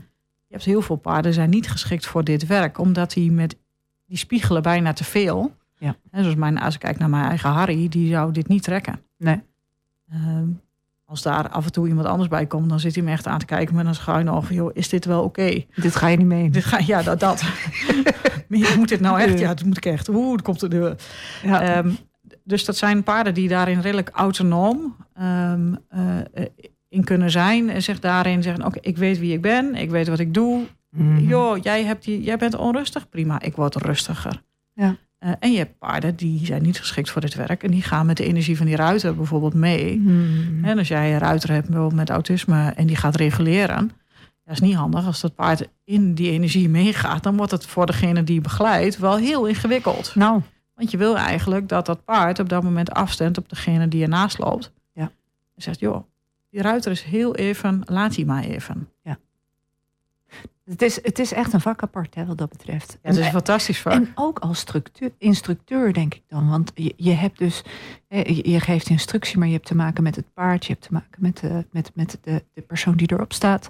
Je 0.46 0.54
hebt 0.54 0.64
heel 0.64 0.82
veel 0.82 0.96
paarden 0.96 1.32
zijn 1.32 1.50
niet 1.50 1.70
geschikt 1.70 2.06
voor 2.06 2.24
dit 2.24 2.46
werk, 2.46 2.78
omdat 2.78 3.12
die 3.12 3.32
met 3.32 3.56
die 4.06 4.16
spiegelen 4.16 4.62
bijna 4.62 4.92
te 4.92 5.04
veel. 5.04 5.54
Ja. 5.78 5.96
En 6.10 6.22
zoals 6.22 6.36
mijn, 6.36 6.58
als 6.58 6.74
ik 6.74 6.80
kijk 6.80 6.98
naar 6.98 7.10
mijn 7.10 7.28
eigen 7.28 7.50
Harry, 7.50 7.88
die 7.88 8.10
zou 8.10 8.32
dit 8.32 8.48
niet 8.48 8.62
trekken. 8.62 9.00
Nee. 9.16 9.42
Ehm, 10.10 10.48
Als 11.08 11.22
daar 11.22 11.48
af 11.48 11.64
en 11.64 11.72
toe 11.72 11.88
iemand 11.88 12.06
anders 12.06 12.28
bij 12.28 12.46
komt, 12.46 12.68
dan 12.68 12.80
zit 12.80 12.94
hij 12.94 13.04
me 13.04 13.10
echt 13.10 13.26
aan 13.26 13.38
te 13.38 13.44
kijken 13.46 13.74
met 13.74 13.86
een 13.86 13.94
schuin 13.94 14.30
oog. 14.30 14.52
Joh, 14.52 14.70
is 14.72 14.88
dit 14.88 15.04
wel 15.04 15.22
oké? 15.22 15.64
Dit 15.74 15.96
ga 15.96 16.06
je 16.06 16.16
niet 16.16 16.26
mee. 16.26 16.50
Dit 16.50 16.64
ga, 16.64 16.78
ja, 16.86 17.02
dat. 17.02 17.20
dat. 17.20 17.42
Maar 18.48 18.74
moet 18.76 18.88
dit 18.88 19.00
nou 19.00 19.20
echt? 19.20 19.38
Ja, 19.38 19.48
dat 19.48 19.64
moet 19.64 19.76
ik 19.76 19.86
echt. 19.86 20.08
Oeh, 20.08 20.30
dat 20.30 20.42
komt 20.42 20.62
er 20.62 20.70
de. 20.70 20.96
Ja. 21.42 21.62
Ehm, 21.62 21.90
dus 22.44 22.64
dat 22.64 22.76
zijn 22.76 23.02
paarden 23.02 23.34
die 23.34 23.48
daarin 23.48 23.80
redelijk 23.80 24.10
autonoom 24.12 24.96
ehm, 25.14 25.74
eh, 25.88 26.18
eh, 26.18 26.46
in 26.88 27.04
kunnen 27.04 27.30
zijn. 27.30 27.70
En 27.70 27.82
zich 27.82 28.00
daarin 28.00 28.42
zeggen, 28.42 28.64
oké, 28.64 28.78
ik 28.80 28.96
weet 28.96 29.18
wie 29.18 29.32
ik 29.32 29.40
ben. 29.40 29.74
Ik 29.74 29.90
weet 29.90 30.08
wat 30.08 30.18
ik 30.18 30.34
doe. 30.34 30.66
Mhm. 30.90 31.18
Joh, 31.18 31.58
jij, 31.62 31.84
hebt 31.84 32.04
die, 32.04 32.22
jij 32.22 32.36
bent 32.36 32.56
onrustig. 32.56 33.08
Prima, 33.08 33.40
ik 33.40 33.56
word 33.56 33.74
rustiger. 33.74 34.42
Ja. 34.72 34.96
Eh, 35.26 35.32
en 35.38 35.52
je 35.52 35.58
hebt 35.58 35.78
paarden 35.78 36.16
die 36.16 36.46
zijn 36.46 36.62
niet 36.62 36.78
geschikt 36.78 37.10
voor 37.10 37.20
dit 37.20 37.34
werk. 37.34 37.62
En 37.62 37.70
die 37.70 37.82
gaan 37.82 38.06
met 38.06 38.16
de 38.16 38.24
energie 38.24 38.56
van 38.56 38.66
die 38.66 38.76
ruiter 38.76 39.16
bijvoorbeeld 39.16 39.54
mee. 39.54 39.98
Mhm. 39.98 40.64
En 40.64 40.78
als 40.78 40.88
jij 40.88 41.12
een 41.12 41.18
ruiter 41.18 41.50
hebt 41.50 41.92
met 41.92 42.10
autisme 42.10 42.72
en 42.76 42.86
die 42.86 42.96
gaat 42.96 43.16
reguleren. 43.16 43.90
Dat 44.44 44.54
is 44.54 44.60
niet 44.60 44.74
handig. 44.74 45.06
Als 45.06 45.20
dat 45.20 45.34
paard 45.34 45.68
in 45.84 46.14
die 46.14 46.30
energie 46.30 46.68
meegaat, 46.68 47.22
dan 47.22 47.36
wordt 47.36 47.52
het 47.52 47.66
voor 47.66 47.86
degene 47.86 48.24
die 48.24 48.40
begeleidt 48.40 48.98
wel 48.98 49.16
heel 49.16 49.46
ingewikkeld. 49.46 50.14
Nou, 50.14 50.42
Want 50.74 50.90
je 50.90 50.96
wil 50.96 51.16
eigenlijk 51.16 51.68
dat 51.68 51.86
dat 51.86 52.04
paard 52.04 52.38
op 52.38 52.48
dat 52.48 52.62
moment 52.62 52.90
afstemt 52.90 53.38
op 53.38 53.48
degene 53.48 53.88
die 53.88 54.02
ernaast 54.02 54.38
loopt. 54.38 54.72
Ja. 54.92 55.10
En 55.54 55.62
zegt, 55.62 55.80
joh, 55.80 56.04
die 56.50 56.62
ruiter 56.62 56.90
is 56.90 57.02
heel 57.02 57.34
even, 57.34 57.82
laat 57.84 58.14
die 58.14 58.26
maar 58.26 58.44
even. 58.44 58.88
Het 60.64 60.82
is, 60.82 61.02
het 61.02 61.18
is 61.18 61.32
echt 61.32 61.52
een 61.52 61.60
vak 61.60 61.82
apart 61.82 62.14
hè, 62.14 62.26
wat 62.26 62.38
dat 62.38 62.48
betreft. 62.48 62.98
Ja, 63.02 63.10
dat 63.10 63.18
is 63.18 63.24
En- 63.26 63.30
fantastisch 63.32 63.80
vak. 63.80 63.92
En 63.92 64.08
ook 64.14 64.38
als 64.38 64.58
structuur, 64.58 65.12
instructeur, 65.18 65.92
denk 65.92 66.14
ik 66.14 66.22
dan. 66.28 66.48
Want 66.48 66.72
je, 66.74 66.92
je 66.96 67.12
hebt 67.12 67.38
dus, 67.38 67.62
eh, 68.08 68.24
je, 68.44 68.60
geeft 68.60 68.88
instructie, 68.88 69.38
maar 69.38 69.46
je 69.46 69.52
hebt 69.54 69.66
te 69.66 69.74
maken 69.74 70.02
met 70.02 70.16
het 70.16 70.32
paard. 70.34 70.64
Je 70.66 70.72
hebt 70.72 70.84
te 70.84 70.92
maken 70.92 71.16
met 71.22 71.36
de, 71.38 71.66
met, 71.70 71.90
met 71.94 72.18
de, 72.22 72.44
de 72.52 72.60
persoon 72.62 72.96
die 72.96 73.12
erop 73.12 73.32
staat 73.32 73.68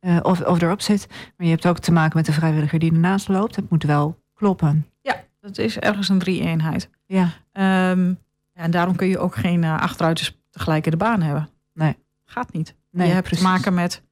eh, 0.00 0.18
of, 0.22 0.40
of 0.40 0.62
erop 0.62 0.80
zit. 0.80 1.06
Maar 1.36 1.46
je 1.46 1.52
hebt 1.52 1.66
ook 1.66 1.78
te 1.78 1.92
maken 1.92 2.16
met 2.16 2.26
de 2.26 2.32
vrijwilliger 2.32 2.78
die 2.78 2.92
ernaast 2.92 3.28
loopt. 3.28 3.56
Het 3.56 3.70
moet 3.70 3.82
wel 3.84 4.18
kloppen. 4.34 4.86
Ja, 5.00 5.24
dat 5.40 5.58
is 5.58 5.78
ergens 5.78 6.08
een 6.08 6.18
drie-eenheid. 6.18 6.88
Ja, 7.06 7.30
Ehm, 7.52 8.12
en 8.52 8.70
daarom 8.70 8.96
kun 8.96 9.06
je 9.06 9.18
ook 9.18 9.34
geen 9.36 9.62
uh, 9.62 9.80
achteruiters 9.80 10.36
tegelijk 10.50 10.84
in 10.84 10.90
de 10.90 10.96
baan 10.96 11.22
hebben. 11.22 11.48
Nee. 11.74 11.96
Gaat 12.24 12.52
niet. 12.52 12.74
Nee, 12.90 13.06
je 13.06 13.12
hebt 13.12 13.26
precies. 13.26 13.44
te 13.44 13.50
maken 13.50 13.74
met 13.74 13.94
eh, 13.94 14.05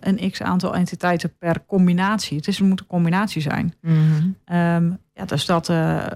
een 0.00 0.30
x 0.30 0.42
aantal 0.42 0.74
entiteiten 0.74 1.36
per 1.38 1.64
combinatie. 1.66 2.36
Het, 2.36 2.48
is, 2.48 2.58
het 2.58 2.68
moet 2.68 2.80
een 2.80 2.86
combinatie 2.86 3.42
zijn. 3.42 3.74
Mhm. 3.80 3.96
Ehm, 4.44 4.90
ja, 5.14 5.24
dus 5.24 5.46
dat, 5.46 5.68
eh, 5.68 5.96
eh, 5.96 6.10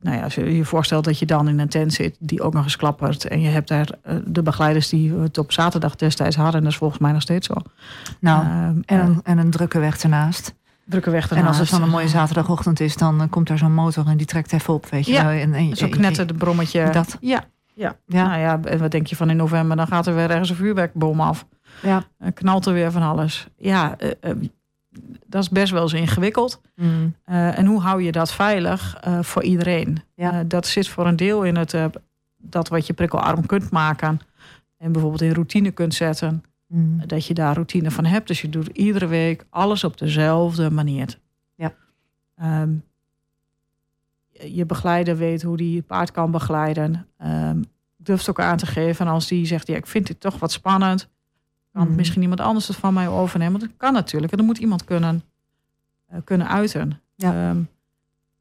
nou 0.00 0.16
ja, 0.16 0.22
als 0.22 0.34
je 0.34 0.56
je 0.56 0.64
voorstelt 0.64 1.04
dat 1.04 1.18
je 1.18 1.26
dan 1.26 1.48
in 1.48 1.58
een 1.58 1.68
tent 1.68 1.92
zit 1.92 2.16
die 2.18 2.42
ook 2.42 2.52
nog 2.52 2.64
eens 2.64 2.76
klappert. 2.76 3.24
En 3.28 3.40
je 3.40 3.48
hebt 3.48 3.68
daar 3.68 3.88
eh, 4.02 4.16
de 4.26 4.42
begeleiders 4.42 4.88
die 4.88 5.12
het 5.14 5.38
op 5.38 5.52
zaterdag 5.52 5.96
destijds 5.96 6.36
hadden. 6.36 6.54
En 6.54 6.62
dat 6.62 6.72
is 6.72 6.78
volgens 6.78 7.00
mij 7.00 7.12
nog 7.12 7.22
steeds 7.22 7.46
zo. 7.46 7.54
Nou, 8.20 8.44
Ehm, 8.44 8.52
en, 8.52 8.82
eh, 8.86 8.98
een, 8.98 9.20
en 9.22 9.38
een 9.38 9.50
drukke 9.50 9.78
weg 9.78 10.02
ernaast. 10.02 10.54
drukke 10.84 11.10
weg 11.10 11.22
En 11.30 11.36
als 11.36 11.38
het 11.46 11.54
ernaast. 11.54 11.70
dan 11.70 11.82
een 11.82 11.88
mooie 11.88 12.08
zaterdagochtend 12.08 12.80
is, 12.80 12.96
dan 12.96 13.20
eh, 13.20 13.26
komt 13.30 13.46
daar 13.48 13.58
zo'n 13.58 13.74
motor 13.74 14.06
en 14.06 14.16
die 14.16 14.26
trekt 14.26 14.52
even 14.52 14.74
op, 14.74 14.86
weet 14.86 15.06
je 15.06 15.12
Ja. 15.12 15.32
En, 15.34 15.54
en, 15.54 15.76
Zo 15.76 15.88
knetter 15.88 16.26
de 16.26 16.34
brommetje. 16.34 16.90
Dat. 16.90 17.16
Ja, 17.20 17.44
ja. 17.74 17.96
Ja. 18.06 18.26
Nou 18.26 18.40
ja, 18.40 18.60
en 18.64 18.78
wat 18.78 18.90
denk 18.90 19.06
je 19.06 19.16
van 19.16 19.30
in 19.30 19.36
november? 19.36 19.76
Dan 19.76 19.86
gaat 19.86 20.06
er 20.06 20.14
weer 20.14 20.30
ergens 20.30 20.50
een 20.50 20.56
vuurwerkbom 20.56 21.20
af. 21.20 21.46
Ja. 21.82 22.04
Eh, 22.18 22.32
knalt 22.34 22.66
er 22.66 22.72
weer 22.72 22.92
van 22.92 23.02
alles. 23.02 23.46
Ja, 23.56 23.98
eh, 23.98 24.10
eh, 24.20 24.36
dat 25.26 25.42
is 25.42 25.48
best 25.48 25.72
wel 25.72 25.82
eens 25.82 25.92
ingewikkeld. 25.92 26.60
Mm. 26.76 27.14
En 27.24 27.66
hoe 27.66 27.80
hou 27.80 28.02
je 28.02 28.12
dat 28.12 28.32
veilig 28.32 29.00
voor 29.20 29.42
iedereen? 29.42 30.02
Ja. 30.14 30.44
Dat 30.44 30.66
zit 30.66 30.88
voor 30.88 31.06
een 31.06 31.16
deel 31.16 31.42
in 31.42 31.56
het, 31.56 31.76
dat 32.36 32.68
wat 32.68 32.86
je 32.86 32.92
prikkelarm 32.92 33.46
kunt 33.46 33.70
maken. 33.70 34.20
En 34.78 34.92
bijvoorbeeld 34.92 35.22
in 35.22 35.32
routine 35.32 35.70
kunt 35.70 35.94
zetten. 35.94 36.44
Mm. 36.66 37.06
Dat 37.06 37.26
je 37.26 37.34
daar 37.34 37.54
routine 37.54 37.90
van 37.90 38.04
hebt. 38.04 38.28
Dus 38.28 38.40
je 38.40 38.48
doet 38.48 38.66
iedere 38.66 39.06
week 39.06 39.46
alles 39.50 39.84
op 39.84 39.98
dezelfde 39.98 40.70
manier. 40.70 41.18
Ja. 41.54 41.72
Ehm, 42.36 42.74
je 44.30 44.66
begeleider 44.66 45.16
weet 45.16 45.42
hoe 45.42 45.56
die 45.56 45.76
het 45.76 45.86
paard 45.86 46.10
kan 46.10 46.30
begeleiden. 46.30 47.06
Ehm 47.18 47.60
durft 48.04 48.30
ook 48.30 48.40
aan 48.40 48.56
te 48.56 48.66
geven. 48.66 49.06
En 49.06 49.12
als 49.12 49.28
die 49.28 49.46
zegt, 49.46 49.66
ja, 49.66 49.76
ik 49.76 49.86
vind 49.86 50.06
dit 50.06 50.20
toch 50.20 50.38
wat 50.38 50.52
spannend. 50.52 51.08
Kan 51.74 51.86
Mhm. 51.86 51.94
misschien 51.94 52.22
iemand 52.22 52.40
anders 52.40 52.68
het 52.68 52.76
van 52.76 52.94
mij 52.94 53.08
overnemen. 53.08 53.58
Want 53.58 53.70
dat 53.70 53.78
kan 53.78 53.92
natuurlijk. 53.92 54.32
En 54.32 54.38
dan 54.38 54.46
moet 54.46 54.58
iemand 54.58 54.84
kunnen, 54.84 55.22
eh, 56.06 56.18
kunnen 56.24 56.48
uiten. 56.48 57.00
Ja. 57.14 57.48
Ehm, 57.48 57.58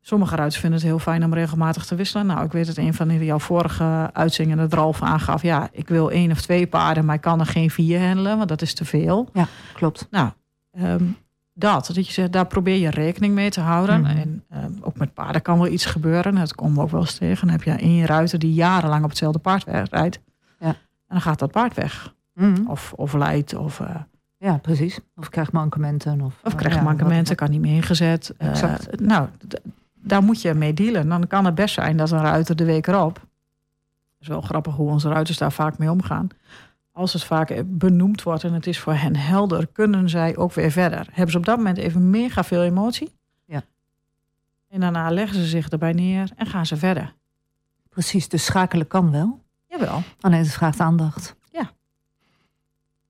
sommige 0.02 0.36
ruiters 0.36 0.60
vinden 0.62 0.80
het 0.80 0.88
heel 0.88 1.00
fijn 1.00 1.24
om 1.24 1.34
regelmatig 1.34 1.86
te 1.86 1.96
wisselen. 1.96 2.26
Nou, 2.26 2.46
ik 2.46 2.52
weet 2.52 2.66
dat 2.66 2.78
een 2.78 2.94
van 2.94 3.26
jouw 3.26 3.40
vorige 3.40 4.10
uitzingen, 4.14 4.58
de 4.70 4.76
Ralf 4.76 5.02
aangaf. 5.02 5.42
Ja, 5.42 5.70
ik 5.72 5.88
wil 5.88 6.12
één 6.12 6.32
of 6.32 6.42
twee 6.42 6.68
paarden, 6.68 7.06
maar 7.06 7.16
ik 7.16 7.22
kan 7.22 7.40
er 7.40 7.46
geen 7.46 7.70
vier 7.70 8.00
handelen. 8.08 8.38
Want 8.38 8.50
dat 8.50 8.62
is 8.62 8.74
te 8.74 8.86
veel. 8.86 9.30
Klopt. 9.74 10.08
Nou, 10.12 10.30
ehm, 10.72 11.04
dat. 11.54 11.92
Dat 11.94 12.08
je 12.08 12.14
zegt, 12.14 12.32
daar 12.32 12.48
probeer 12.48 12.78
je 12.78 12.90
rekening 12.90 13.34
mee 13.34 13.50
te 13.50 13.62
houden. 13.62 14.02
Mhm. 14.02 14.18
En 14.18 14.44
ehm, 14.50 14.72
ook 14.82 14.98
met 14.98 15.14
paarden 15.14 15.42
kan 15.42 15.58
wel 15.60 15.68
iets 15.72 15.86
gebeuren. 15.86 16.36
Dat 16.36 16.56
komen 16.56 16.76
we 16.78 16.82
ook 16.82 16.92
wel 16.92 17.02
eens 17.02 17.18
tegen. 17.18 17.48
Dan 17.48 17.56
heb 17.56 17.64
je 17.64 17.72
één 17.72 18.06
ruiter 18.06 18.40
die 18.40 18.54
jarenlang 18.54 19.04
op 19.04 19.10
hetzelfde 19.10 19.40
paard 19.40 19.64
rijdt. 19.92 20.20
Ja. 20.60 20.68
En 20.68 20.76
dan 21.08 21.22
gaat 21.22 21.40
dat 21.40 21.52
paard 21.52 21.74
weg. 21.74 22.14
Mhm. 22.34 22.68
Of 22.68 22.94
overlijdt. 22.96 23.56
Of, 23.56 23.80
eh 23.80 23.96
Ja, 24.38 24.58
precies. 24.58 25.00
Of 25.16 25.30
krijgt 25.30 25.52
mankementen. 25.52 26.22
Of, 26.22 26.40
of 26.44 26.52
eh, 26.52 26.58
krijgt 26.58 26.78
ja, 26.78 26.84
mankementen, 26.84 27.36
kan 27.36 27.50
niet 27.50 27.62
meer 27.62 27.76
ingezet. 27.76 28.34
Eh, 28.38 28.50
Exact. 28.50 29.00
nou, 29.00 29.28
daar 29.94 30.24
moet 30.24 30.42
je 30.42 30.54
mee 30.54 30.74
dealen. 30.74 31.10
Dan 31.10 31.28
kan 31.28 31.46
het 31.46 31.56
best 31.56 31.74
zijn 31.74 31.98
dat 31.98 32.12
een 32.12 32.22
ruiter 32.22 32.56
de 32.56 32.66
week 32.66 32.88
erop... 32.88 33.16
Het 33.16 34.32
is 34.32 34.38
wel 34.38 34.42
grappig 34.42 34.76
hoe 34.76 34.90
onze 34.90 35.10
ruiters 35.10 35.38
daar 35.38 35.52
vaak 35.52 35.78
mee 35.78 35.92
omgaan. 35.92 36.28
Als 36.92 37.14
het 37.14 37.24
vaak 37.24 37.64
benoemd 37.66 38.24
wordt 38.24 38.44
en 38.44 38.54
het 38.54 38.68
is 38.68 38.80
voor 38.80 38.94
hen 38.94 39.16
helder... 39.16 39.68
kunnen 39.68 40.10
zij 40.10 40.38
ook 40.38 40.54
weer 40.54 40.72
verder. 40.72 41.08
Hebben 41.12 41.32
ze 41.32 41.38
op 41.38 41.46
dat 41.46 41.58
moment 41.58 41.78
even 41.78 42.10
mega 42.10 42.44
veel 42.44 42.64
emotie. 42.64 43.12
Ja. 43.46 43.64
En 44.70 44.80
daarna 44.80 45.10
leggen 45.10 45.36
ze 45.38 45.46
zich 45.46 45.70
erbij 45.70 45.92
neer 45.94 46.30
en 46.36 46.46
gaan 46.46 46.66
ze 46.66 46.78
verder. 46.78 47.14
Precies, 47.90 48.30
dus 48.30 48.46
schakelen 48.46 48.88
kan 48.88 49.12
wel. 49.12 49.40
Jawel. 49.68 50.02
Alleen 50.22 50.40
het 50.40 50.52
vraagt 50.52 50.80
aandacht. 50.80 51.36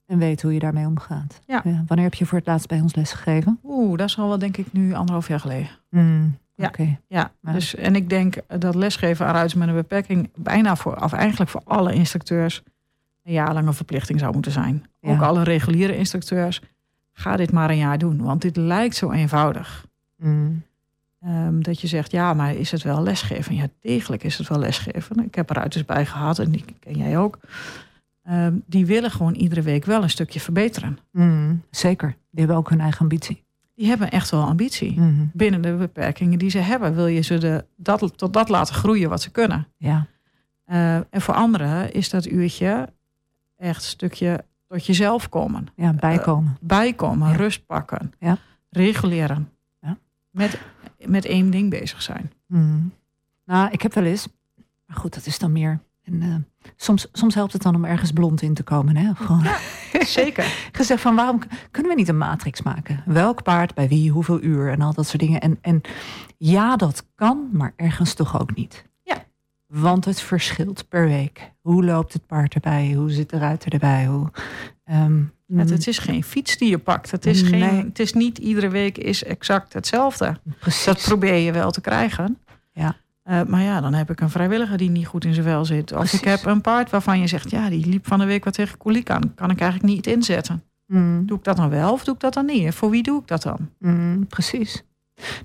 En 0.06 0.18
weet 0.18 0.42
hoe 0.42 0.54
je 0.54 0.60
daarmee 0.60 0.86
omgaat. 0.86 1.40
Ja. 1.48 1.62
Wanneer 1.64 2.06
heb 2.06 2.14
je 2.14 2.26
voor 2.26 2.38
het 2.38 2.48
laatst 2.48 2.68
bij 2.68 2.82
ons 2.82 2.96
les 2.96 3.12
gegeven? 3.14 3.60
Oeh, 3.64 3.98
dat 3.98 4.08
is 4.10 4.18
al 4.18 4.28
wel 4.28 4.38
denk 4.40 4.58
ik 4.58 4.74
nu 4.74 4.94
anderhalf 4.94 5.28
jaar 5.28 5.40
geleden. 5.40 5.70
Mm, 5.90 6.38
Ja. 6.56 6.68
Oké. 6.68 6.98
Ja, 7.08 7.32
Ja. 7.42 7.52
Dus, 7.54 7.76
en 7.76 7.96
ik 7.96 8.10
denk 8.10 8.36
dat 8.48 8.76
lesgeven 8.76 9.26
aan 9.26 9.32
ruiters 9.34 9.54
met 9.60 9.68
een 9.68 9.74
beperking 9.74 10.30
bijna 10.36 10.76
voor, 10.76 10.96
of 11.04 11.14
eigenlijk 11.14 11.50
voor 11.52 11.62
alle 11.66 11.94
instructeurs 11.94 12.64
een 13.24 13.34
jaarlange 13.34 13.74
verplichting 13.74 14.20
zou 14.20 14.34
moeten 14.34 14.52
zijn. 14.52 14.86
Ja. 15.00 15.12
Ook 15.14 15.22
alle 15.22 15.44
reguliere 15.44 15.98
instructeurs. 15.98 16.62
Ga 17.14 17.36
dit 17.36 17.52
maar 17.52 17.70
een 17.70 17.78
jaar 17.78 17.98
doen, 17.98 18.22
want 18.22 18.42
dit 18.42 18.56
lijkt 18.56 18.96
zo 18.96 19.12
eenvoudig. 19.12 19.86
Mm, 20.18 20.64
Ehm, 21.22 21.62
dat 21.62 21.82
je 21.82 21.88
zegt, 21.88 22.12
ja, 22.12 22.34
maar 22.34 22.56
is 22.56 22.72
het 22.72 22.84
wel 22.84 23.04
lesgeven? 23.04 23.56
Ja, 23.56 23.66
degelijk 23.82 24.24
is 24.24 24.38
het 24.38 24.48
wel 24.48 24.60
lesgeven. 24.60 25.24
Ik 25.24 25.36
heb 25.36 25.50
er 25.50 25.56
ruiters 25.56 25.86
bij 25.86 26.06
gehad, 26.06 26.40
en 26.40 26.52
die 26.52 26.66
ken 26.80 26.98
jij 26.98 27.18
ook. 27.18 27.38
Ehm, 28.24 28.56
die 28.66 28.86
willen 28.86 29.12
gewoon 29.12 29.34
iedere 29.34 29.62
week 29.62 29.86
wel 29.86 30.04
een 30.04 30.10
stukje 30.10 30.40
verbeteren. 30.40 30.98
mm, 31.12 31.62
zeker. 31.70 32.08
Die 32.10 32.40
hebben 32.40 32.56
ook 32.58 32.70
hun 32.70 32.80
eigen 32.80 33.00
ambitie. 33.02 33.44
Die 33.76 33.88
hebben 33.88 34.12
echt 34.12 34.30
wel 34.30 34.44
ambitie. 34.44 35.00
Mhm. 35.00 35.26
Binnen 35.34 35.62
de 35.62 35.74
beperkingen 35.76 36.40
die 36.40 36.50
ze 36.50 36.58
hebben, 36.58 36.96
wil 36.96 37.08
je 37.08 37.22
ze 37.22 37.38
de, 37.38 37.66
dat, 37.76 38.18
tot 38.18 38.34
dat 38.34 38.50
laten 38.50 38.76
groeien 38.76 39.10
wat 39.10 39.22
ze 39.22 39.32
kunnen. 39.32 39.68
Ja. 39.78 40.08
Eh, 40.66 40.96
en 40.96 41.22
voor 41.22 41.34
anderen 41.34 41.92
is 41.94 42.10
dat 42.10 42.26
uurtje 42.26 42.90
echt 43.58 43.76
een 43.84 43.90
stukje 43.90 44.46
tot 44.68 44.86
jezelf 44.86 45.30
komen. 45.30 45.68
ja, 45.76 45.94
bijkomen. 45.94 46.58
Bijkomen, 46.62 47.30
Ja. 47.30 47.36
rust 47.36 47.66
pakken, 47.66 48.12
Ja. 48.20 48.38
reguleren. 48.70 49.50
Ja. 49.82 49.98
Met, 50.30 50.60
met 51.06 51.26
één 51.26 51.50
ding 51.50 51.70
bezig 51.70 52.02
zijn. 52.02 52.32
Mm. 52.48 52.92
Nou, 53.46 53.70
ik 53.72 53.82
heb 53.82 53.94
wel 53.94 54.04
eens... 54.06 54.28
Maar 54.86 54.98
goed, 54.98 55.14
dat 55.14 55.26
is 55.26 55.40
dan 55.40 55.52
meer... 55.52 55.80
En, 56.04 56.22
eh, 56.22 56.36
soms, 56.76 57.08
soms 57.12 57.36
helpt 57.36 57.54
het 57.54 57.62
dan 57.62 57.76
om 57.76 57.86
ergens 57.86 58.12
blond 58.12 58.42
in 58.42 58.54
te 58.54 58.64
komen. 58.64 58.96
Hè? 58.96 59.14
Gewoon 59.16 59.46
Zeker. 60.06 60.70
gezegd 60.72 61.02
van 61.02 61.16
waarom 61.16 61.40
kunnen 61.72 61.92
we 61.92 61.98
niet 61.98 62.08
een 62.10 62.18
matrix 62.18 62.62
maken? 62.62 63.04
Welk 63.06 63.44
paard, 63.44 63.74
bij 63.76 63.88
wie, 63.88 64.12
hoeveel 64.12 64.42
uur 64.42 64.70
en 64.72 64.82
al 64.82 64.94
dat 64.94 65.08
soort 65.08 65.20
dingen. 65.22 65.40
En, 65.42 65.58
en 65.62 65.82
ja, 66.38 66.76
dat 66.76 67.06
kan, 67.16 67.50
maar 67.52 67.74
ergens 67.76 68.14
toch 68.14 68.40
ook 68.42 68.56
niet. 68.56 68.86
Ja. 69.04 69.24
Want 69.68 70.06
het 70.06 70.22
verschilt 70.22 70.90
per 70.90 71.08
week. 71.08 71.52
Hoe 71.62 71.84
loopt 71.86 72.14
het 72.14 72.26
paard 72.28 72.54
erbij? 72.54 72.94
Hoe 72.94 73.12
zit 73.12 73.30
de 73.30 73.38
ruiter 73.38 73.74
erbij? 73.74 74.06
Hoe, 74.06 74.32
ehm, 74.84 75.22
Het, 75.56 75.70
het 75.70 75.88
is 75.88 75.98
geen 75.98 76.24
fiets 76.24 76.58
die 76.58 76.70
je 76.70 76.78
pakt. 76.78 77.12
Het 77.12 77.26
is, 77.26 77.42
geen, 77.42 77.60
Nee. 77.60 77.84
het 77.84 78.00
is 78.00 78.14
niet 78.14 78.38
iedere 78.38 78.70
week 78.70 78.98
is 78.98 79.24
exact 79.24 79.74
hetzelfde. 79.74 80.40
precies. 80.60 80.86
Dat 80.86 81.02
probeer 81.04 81.36
je 81.36 81.52
wel 81.52 81.72
te 81.72 81.82
krijgen. 81.82 82.38
Ja. 82.72 82.96
Eh, 83.24 83.42
maar 83.44 83.62
ja, 83.62 83.82
dan 83.82 83.94
heb 83.94 84.10
ik 84.10 84.22
een 84.22 84.30
vrijwilliger 84.30 84.78
die 84.78 84.90
niet 84.90 85.08
goed 85.08 85.26
in 85.26 85.34
zijn 85.34 85.46
vel 85.46 85.66
zit. 85.66 85.92
Of 85.92 85.98
Precies. 85.98 86.20
ik 86.20 86.26
heb 86.26 86.46
een 86.46 86.62
paard 86.62 86.90
waarvan 86.90 87.20
je 87.20 87.28
zegt... 87.28 87.50
ja, 87.50 87.70
die 87.70 87.86
liep 87.88 88.08
van 88.08 88.20
de 88.20 88.26
week 88.26 88.44
wat 88.44 88.54
tegen 88.54 88.78
koliek 88.78 89.10
aan. 89.10 89.34
Kan 89.36 89.50
ik 89.50 89.60
eigenlijk 89.62 89.94
niet 89.94 90.08
inzetten. 90.08 90.64
Mm, 90.88 91.26
Doe 91.26 91.38
ik 91.38 91.44
dat 91.44 91.58
dan 91.58 91.70
wel 91.70 91.92
of 91.92 92.04
doe 92.04 92.14
ik 92.14 92.20
dat 92.20 92.34
dan 92.34 92.46
niet? 92.46 92.74
Voor 92.74 92.90
wie 92.90 93.04
doe 93.04 93.22
ik 93.22 93.28
dat 93.28 93.42
dan? 93.42 93.70
mm, 93.80 94.28
precies. 94.28 94.84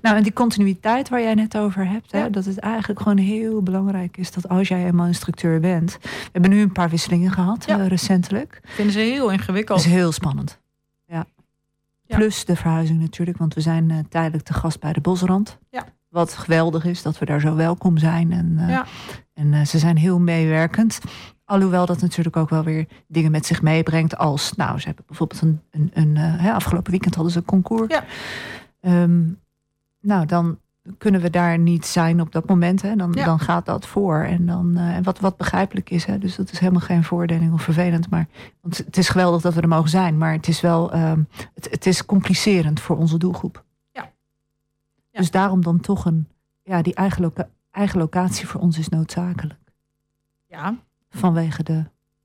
Nou, 0.01 0.15
en 0.17 0.23
die 0.23 0.33
continuïteit 0.33 1.09
waar 1.09 1.21
jij 1.21 1.33
net 1.33 1.57
over 1.57 1.87
hebt, 1.87 2.11
hè, 2.11 2.19
Ja. 2.19 2.29
dat 2.29 2.45
het 2.45 2.59
eigenlijk 2.59 3.01
gewoon 3.01 3.17
heel 3.17 3.61
belangrijk 3.63 4.17
is 4.17 4.31
dat 4.31 4.49
als 4.49 4.67
jij 4.67 4.85
eenmaal 4.85 5.05
instructeur 5.07 5.59
bent. 5.59 5.97
We 6.01 6.09
hebben 6.31 6.51
nu 6.51 6.61
een 6.61 6.71
paar 6.71 6.89
wisselingen 6.89 7.31
gehad, 7.31 7.65
Ja. 7.67 7.79
eh, 7.79 7.87
recentelijk. 7.87 8.59
Vinden 8.63 8.93
ze 8.93 8.99
heel 8.99 9.23
Dat 9.25 9.31
ingewikkeld. 9.33 9.79
is 9.79 9.85
heel 9.85 10.11
spannend. 10.11 10.59
Ja. 11.05 11.25
Ja. 12.01 12.15
Plus 12.15 12.45
de 12.45 12.55
verhuizing 12.55 12.99
natuurlijk, 12.99 13.37
want 13.37 13.53
we 13.53 13.61
zijn 13.61 13.91
eh, 13.91 13.97
tijdelijk 14.09 14.43
te 14.43 14.53
gast 14.53 14.79
bij 14.79 14.93
de 14.93 15.01
Bosrand. 15.01 15.57
Ja. 15.69 15.85
Wat 16.09 16.33
geweldig 16.33 16.85
is 16.85 17.01
dat 17.01 17.17
we 17.19 17.25
daar 17.25 17.39
zo 17.39 17.55
welkom 17.55 17.97
zijn. 17.97 18.31
En, 18.31 18.55
eh, 18.57 18.69
Ja. 18.69 18.85
en 19.33 19.53
eh, 19.53 19.65
ze 19.65 19.77
zijn 19.79 19.97
heel 19.97 20.19
meewerkend. 20.19 20.99
Alhoewel 21.45 21.85
dat 21.85 22.01
natuurlijk 22.01 22.37
ook 22.37 22.49
wel 22.49 22.63
weer 22.63 22.87
dingen 23.07 23.31
met 23.31 23.45
zich 23.45 23.61
meebrengt. 23.61 24.17
Als, 24.17 24.53
nou, 24.53 24.79
ze 24.79 24.85
hebben 24.85 25.03
bijvoorbeeld 25.07 25.41
een, 25.41 25.61
een, 25.71 25.89
een 25.93 26.17
eh, 26.17 26.23
hè, 26.43 26.51
afgelopen 26.53 26.91
weekend 26.91 27.15
hadden 27.15 27.33
ze 27.33 27.39
een 27.39 27.45
concours. 27.45 27.93
Ja. 27.93 28.03
Ehm, 28.81 29.21
nou, 30.01 30.25
dan 30.25 30.59
kunnen 30.97 31.21
we 31.21 31.29
daar 31.29 31.57
niet 31.59 31.85
zijn 31.85 32.21
op 32.21 32.31
dat 32.31 32.47
moment. 32.47 32.81
Hè. 32.81 32.95
Dan, 32.95 33.11
Ja. 33.13 33.25
dan 33.25 33.39
gaat 33.39 33.65
dat 33.65 33.87
voor. 33.87 34.19
En, 34.19 34.45
dan, 34.45 34.77
en 34.77 35.03
wat, 35.03 35.19
wat 35.19 35.37
begrijpelijk 35.37 35.89
is. 35.89 36.05
Hè. 36.05 36.17
Dus 36.17 36.35
dat 36.35 36.51
is 36.51 36.59
helemaal 36.59 36.81
geen 36.81 37.03
voordeling 37.03 37.53
of 37.53 37.61
vervelend. 37.61 38.09
Maar, 38.09 38.27
want 38.61 38.77
het 38.77 38.97
is 38.97 39.09
geweldig 39.09 39.41
dat 39.41 39.53
we 39.53 39.61
er 39.61 39.67
mogen 39.67 39.89
zijn. 39.89 40.17
Maar 40.17 40.31
het 40.33 40.47
is 40.47 40.61
wel 40.61 40.91
ehm, 40.91 41.21
het, 41.53 41.67
het 41.71 41.85
is 41.85 42.05
complicerend 42.05 42.79
voor 42.79 42.97
onze 42.97 43.17
doelgroep. 43.17 43.63
Ja. 45.11 45.19
Dus 45.19 45.31
daarom 45.31 45.61
dan 45.63 45.79
toch 45.79 46.05
een... 46.05 46.27
Ja, 46.63 46.81
die 46.81 46.93
eigen, 46.95 47.21
loca- 47.21 47.49
eigen 47.71 47.99
locatie 47.99 48.47
voor 48.47 48.61
ons 48.61 48.77
is 48.77 48.89
noodzakelijk. 48.89 49.59
Ja, 50.47 50.75
Vanwege 51.09 51.63
de 51.63 51.83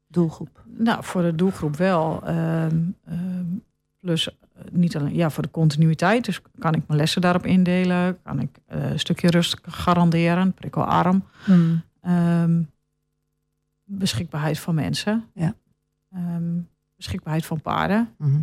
doelgroep. 0.08 0.62
nou, 0.66 1.04
voor 1.04 1.22
de 1.22 1.34
doelgroep 1.34 1.76
wel. 1.76 2.22
Ehm, 2.26 2.80
ehm, 3.04 3.44
plus 4.00 4.28
eh, 4.28 4.34
niet 4.70 4.96
alleen 4.96 5.14
ja, 5.14 5.30
voor 5.30 5.42
de 5.42 5.50
continuïteit. 5.50 6.24
Dus 6.24 6.40
kan 6.58 6.74
ik 6.74 6.86
mijn 6.86 6.98
lessen 6.98 7.20
daarop 7.20 7.46
indelen? 7.46 8.22
Kan 8.22 8.40
ik 8.40 8.58
eh, 8.66 8.90
een 8.90 8.98
stukje 8.98 9.30
rust 9.30 9.58
garanderen? 9.62 10.52
Prikkelarm. 10.52 11.24
Ehm, 12.00 12.62
beschikbaarheid 13.84 14.58
van 14.58 14.74
mensen. 14.74 15.24
Ja. 15.34 15.54
Beschikbaarheid 16.96 17.46
van 17.46 17.60
paarden. 17.60 18.14
Mhm. 18.18 18.40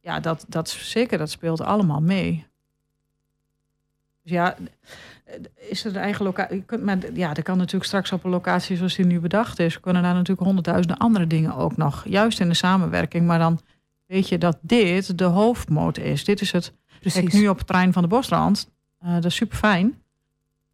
Ja, 0.00 0.20
dat, 0.20 0.44
dat 0.48 0.68
zeker, 0.68 1.18
dat 1.18 1.30
speelt 1.30 1.60
allemaal 1.60 2.00
mee. 2.00 2.46
Dus 4.28 4.36
ja, 4.36 4.56
is 5.68 5.84
er 5.84 5.90
een 5.96 6.02
eigen 6.02 6.24
locatie? 6.24 6.64
Maar 6.80 6.98
ja, 7.14 7.34
er 7.34 7.42
kan 7.42 7.56
natuurlijk 7.56 7.84
straks 7.84 8.12
op 8.12 8.24
een 8.24 8.30
locatie 8.30 8.76
zoals 8.76 8.94
die 8.96 9.06
nu 9.06 9.20
bedacht 9.20 9.58
is, 9.58 9.80
kunnen 9.80 10.02
daar 10.02 10.14
natuurlijk 10.14 10.46
honderdduizenden 10.46 10.96
andere 10.98 11.26
dingen 11.26 11.54
ook 11.56 11.76
nog. 11.76 12.04
Juist 12.08 12.40
in 12.40 12.48
de 12.48 12.54
samenwerking. 12.54 13.26
Maar 13.26 13.38
dan 13.38 13.60
weet 14.06 14.28
je 14.28 14.38
dat 14.38 14.58
dit 14.60 15.18
de 15.18 15.24
hoofdmoot 15.24 15.98
is. 15.98 16.24
Dit 16.24 16.40
is 16.40 16.52
het. 16.52 16.72
Precies. 17.00 17.20
Kijk, 17.20 17.32
nu 17.32 17.48
op 17.48 17.58
het 17.58 17.66
terrein 17.66 17.92
van 17.92 18.02
de 18.02 18.08
Bosrand. 18.08 18.70
eh, 18.98 19.12
dat 19.14 19.24
is 19.24 19.34
super 19.34 19.56
fijn. 19.58 20.02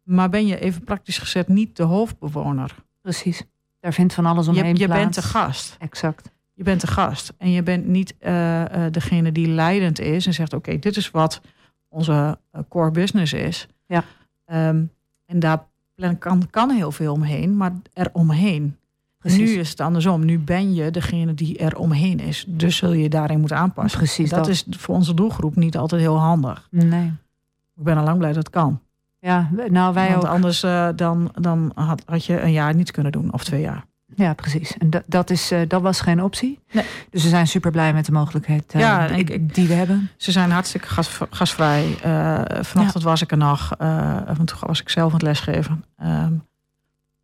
Maar 0.03 0.29
ben 0.29 0.47
je 0.47 0.59
even 0.59 0.83
praktisch 0.83 1.17
gezet 1.17 1.47
niet 1.47 1.75
de 1.77 1.83
hoofdbewoner? 1.83 2.75
Precies. 3.01 3.43
Daar 3.79 3.93
vindt 3.93 4.13
van 4.13 4.25
alles 4.25 4.47
omheen 4.47 4.73
Je, 4.73 4.79
je 4.79 4.85
plaats. 4.85 5.01
bent 5.01 5.13
de 5.15 5.21
gast. 5.21 5.75
Exact. 5.79 6.29
Je 6.53 6.63
bent 6.63 6.81
de 6.81 6.87
gast. 6.87 7.33
En 7.37 7.51
je 7.51 7.63
bent 7.63 7.85
niet 7.85 8.13
eh, 8.19 8.85
eh, 8.85 8.91
degene 8.91 9.31
die 9.31 9.47
leidend 9.47 9.99
is 9.99 10.25
en 10.25 10.33
zegt: 10.33 10.53
Oké, 10.53 10.79
dit 10.79 10.97
is 10.97 11.11
wat 11.11 11.41
onze 11.95 12.37
eh, 12.51 12.61
core 12.69 12.91
business 12.91 13.33
is. 13.33 13.67
Ja. 13.87 14.03
Ehm, 14.45 14.83
en 15.25 15.39
daar 15.39 15.63
plan- 15.95 16.17
kan, 16.17 16.47
kan 16.49 16.69
heel 16.69 16.91
veel 16.91 17.13
omheen, 17.13 17.57
maar 17.57 17.71
er 17.93 18.09
omheen. 18.13 18.77
Precies. 19.17 19.39
Nu 19.39 19.59
is 19.59 19.69
het 19.69 19.79
andersom. 19.79 20.25
Nu 20.25 20.39
ben 20.39 20.73
je 20.73 20.91
degene 20.91 21.33
die 21.33 21.57
er 21.57 21.77
omheen 21.77 22.19
is. 22.19 22.45
Dus 22.47 22.75
zul 22.75 22.93
je 22.93 23.09
daarin 23.09 23.39
moeten 23.39 23.57
aanpassen. 23.57 23.99
Precies 23.99 24.29
dat, 24.29 24.39
dat. 24.39 24.47
is 24.47 24.65
voor 24.69 24.95
onze 24.95 25.13
doelgroep 25.13 25.55
niet 25.55 25.77
altijd 25.77 26.01
heel 26.01 26.17
handig. 26.17 26.67
Nee. 26.71 27.13
Ik 27.75 27.83
ben 27.83 27.97
al 27.97 28.03
lang 28.03 28.17
blij 28.17 28.33
dat 28.33 28.43
het 28.43 28.49
kan. 28.49 28.79
Ja, 29.19 29.49
nou 29.69 29.93
wij 29.93 30.09
Want 30.11 30.23
ook. 30.25 30.31
anders 30.31 30.63
eh, 30.63 30.89
dan, 30.95 31.31
dan 31.41 31.71
had, 31.75 32.03
had 32.05 32.25
je 32.25 32.41
een 32.41 32.51
jaar 32.51 32.75
niets 32.75 32.91
kunnen 32.91 33.11
doen. 33.11 33.33
Of 33.33 33.43
twee 33.43 33.61
jaar. 33.61 33.85
Ja, 34.15 34.33
precies. 34.33 34.77
En 34.77 34.89
dat, 34.89 35.03
dat, 35.05 35.29
is, 35.29 35.51
eh, 35.51 35.59
dat 35.67 35.81
was 35.81 36.01
geen 36.01 36.23
optie. 36.23 36.59
Nee. 36.71 36.85
Dus 37.09 37.23
we 37.23 37.29
zijn 37.29 37.47
super 37.47 37.71
blij 37.71 37.93
met 37.93 38.05
de 38.05 38.11
mogelijkheid 38.11 38.73
eh, 38.73 38.81
Ja, 38.81 39.07
die, 39.07 39.17
ik- 39.17 39.29
ik- 39.29 39.55
die 39.55 39.67
we 39.67 39.73
hebben. 39.73 40.09
Ze 40.17 40.31
zijn 40.31 40.51
hartstikke 40.51 40.87
gas, 40.87 41.19
gasvrij. 41.29 41.95
Eh, 42.01 42.41
vanochtend 42.63 43.03
was 43.03 43.21
ik 43.21 43.31
er 43.31 43.37
nog, 43.37 43.69
want 43.77 44.47
toen 44.47 44.57
was 44.59 44.81
ik 44.81 44.89
zelf 44.89 45.07
aan 45.07 45.13
het 45.13 45.21
lesgeven. 45.21 45.85
Ehm, 45.97 46.33